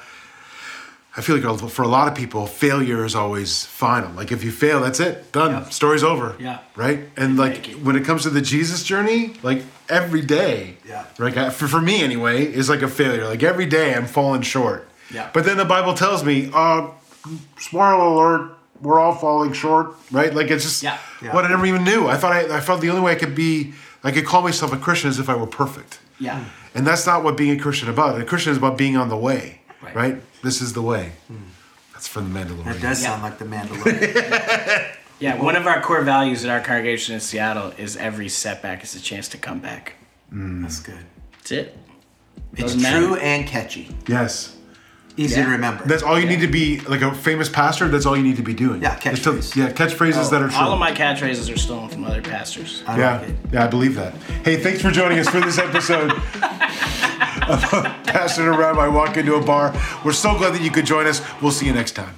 I 1.17 1.19
feel 1.21 1.37
like 1.37 1.69
for 1.69 1.81
a 1.81 1.87
lot 1.89 2.07
of 2.07 2.15
people, 2.15 2.47
failure 2.47 3.03
is 3.03 3.15
always 3.15 3.65
final. 3.65 4.11
Like 4.13 4.31
if 4.31 4.43
you 4.45 4.51
fail, 4.51 4.79
that's 4.79 4.99
it, 5.01 5.31
done. 5.33 5.51
Yep. 5.51 5.73
Story's 5.73 6.03
over. 6.03 6.35
Yeah. 6.39 6.59
Right. 6.75 7.01
And 7.17 7.37
like 7.37 7.67
it. 7.69 7.81
when 7.83 7.97
it 7.97 8.05
comes 8.05 8.23
to 8.23 8.29
the 8.29 8.39
Jesus 8.41 8.83
journey, 8.83 9.33
like 9.43 9.63
every 9.89 10.21
day, 10.21 10.77
Yeah. 10.87 11.05
Like 11.19 11.35
I- 11.35 11.49
for, 11.49 11.67
for 11.67 11.81
me 11.81 12.01
anyway, 12.01 12.45
is 12.45 12.69
like 12.69 12.81
a 12.81 12.87
failure. 12.87 13.25
Like 13.27 13.43
every 13.43 13.65
day, 13.65 13.93
I'm 13.93 14.05
falling 14.07 14.41
short. 14.41 14.87
Yeah. 15.13 15.29
But 15.33 15.43
then 15.43 15.57
the 15.57 15.65
Bible 15.65 15.93
tells 15.95 16.23
me, 16.23 16.49
uh, 16.53 16.87
spoiler 17.59 17.93
alert, 18.01 18.51
we're 18.81 18.99
all 18.99 19.13
falling 19.15 19.53
short. 19.53 19.93
Right. 20.11 20.33
Like 20.33 20.49
it's 20.49 20.63
just 20.63 20.81
Yeah. 20.83 20.97
Yeah. 21.21 21.33
what 21.33 21.45
I 21.45 21.49
never 21.49 21.65
even 21.65 21.83
knew. 21.83 22.07
I 22.07 22.15
thought 22.17 22.31
I, 22.31 22.57
I 22.57 22.61
felt 22.61 22.81
the 22.81 22.89
only 22.89 23.01
way 23.01 23.11
I 23.11 23.15
could 23.15 23.35
be, 23.35 23.73
I 24.03 24.11
could 24.11 24.25
call 24.25 24.41
myself 24.41 24.73
a 24.73 24.77
Christian 24.77 25.09
is 25.09 25.19
if 25.19 25.29
I 25.29 25.35
were 25.35 25.45
perfect. 25.47 25.99
Yeah. 26.19 26.43
And 26.73 26.87
that's 26.87 27.05
not 27.05 27.23
what 27.23 27.35
being 27.37 27.51
a 27.59 27.61
Christian 27.61 27.89
about. 27.89 28.19
A 28.19 28.23
Christian 28.25 28.51
is 28.51 28.57
about 28.57 28.77
being 28.77 28.95
on 28.95 29.09
the 29.09 29.17
way, 29.17 29.60
right? 29.81 29.95
Right. 29.95 30.21
This 30.43 30.61
is 30.61 30.73
the 30.73 30.81
way. 30.81 31.11
That's 31.93 32.07
from 32.07 32.33
the 32.33 32.39
Mandalorian. 32.39 32.65
That 32.65 32.81
does 32.81 33.01
Yeah. 33.03 33.09
sound 33.09 33.23
like 33.23 33.37
the 33.37 33.45
Mandalorian. 33.45 34.87
Yeah, 35.19 35.39
one 35.39 35.55
of 35.55 35.67
our 35.67 35.79
core 35.81 36.01
values 36.01 36.43
at 36.45 36.49
our 36.49 36.61
congregation 36.61 37.13
in 37.13 37.21
Seattle 37.21 37.73
is 37.77 37.95
every 37.95 38.27
setback 38.27 38.83
is 38.83 38.95
a 38.95 38.99
chance 38.99 39.27
to 39.29 39.37
come 39.37 39.59
back. 39.59 39.93
Mm. 40.33 40.63
That's 40.63 40.79
good. 40.79 40.97
That's 41.33 41.51
it. 41.51 41.77
It's 42.53 42.61
Doesn't 42.63 42.81
matter. 42.81 43.05
true 43.05 43.15
and 43.17 43.45
catchy. 43.45 43.95
Yes. 44.07 44.55
Easy 45.17 45.35
Yeah. 45.39 45.45
to 45.45 45.51
remember. 45.51 45.83
That's 45.85 46.01
all 46.01 46.19
you 46.19 46.25
need 46.25 46.39
to 46.41 46.47
be 46.47 46.79
like 46.79 47.03
a 47.03 47.13
famous 47.13 47.49
pastor. 47.49 47.87
That's 47.87 48.07
all 48.07 48.17
you 48.17 48.23
need 48.23 48.37
to 48.37 48.41
be 48.41 48.55
doing. 48.55 48.81
Yeah, 48.81 48.97
Is 49.11 49.21
to- 49.21 49.33
yeah, 49.59 49.69
catchphrases 49.71 50.25
oh, 50.25 50.29
that 50.31 50.41
are 50.41 50.47
true. 50.47 50.57
All 50.57 50.73
of 50.73 50.79
my 50.79 50.91
catchphrases 50.91 51.53
are 51.53 51.57
stolen 51.59 51.89
from 51.89 52.03
other 52.03 52.23
pastors. 52.23 52.81
I 52.87 52.97
yeah, 52.97 53.19
like 53.19 53.29
it. 53.29 53.35
yeah, 53.53 53.63
I 53.65 53.67
believe 53.67 53.93
that. 53.97 54.15
Hey, 54.43 54.55
thanks 54.57 54.81
for 54.81 54.89
joining 54.89 55.19
us 55.19 55.29
for 55.29 55.39
this 55.41 55.59
episode 55.59 56.09
of 57.51 57.61
Pastor 58.05 58.43
and 58.43 58.55
a 58.55 58.57
Rabbi 58.57 58.87
Walk 58.87 59.17
Into 59.17 59.35
a 59.35 59.43
Bar. 59.43 59.73
We're 60.05 60.13
so 60.13 60.37
glad 60.37 60.53
that 60.53 60.61
you 60.61 60.71
could 60.71 60.85
join 60.85 61.07
us. 61.07 61.21
We'll 61.41 61.51
see 61.51 61.65
you 61.65 61.73
next 61.73 61.93
time. 61.93 62.15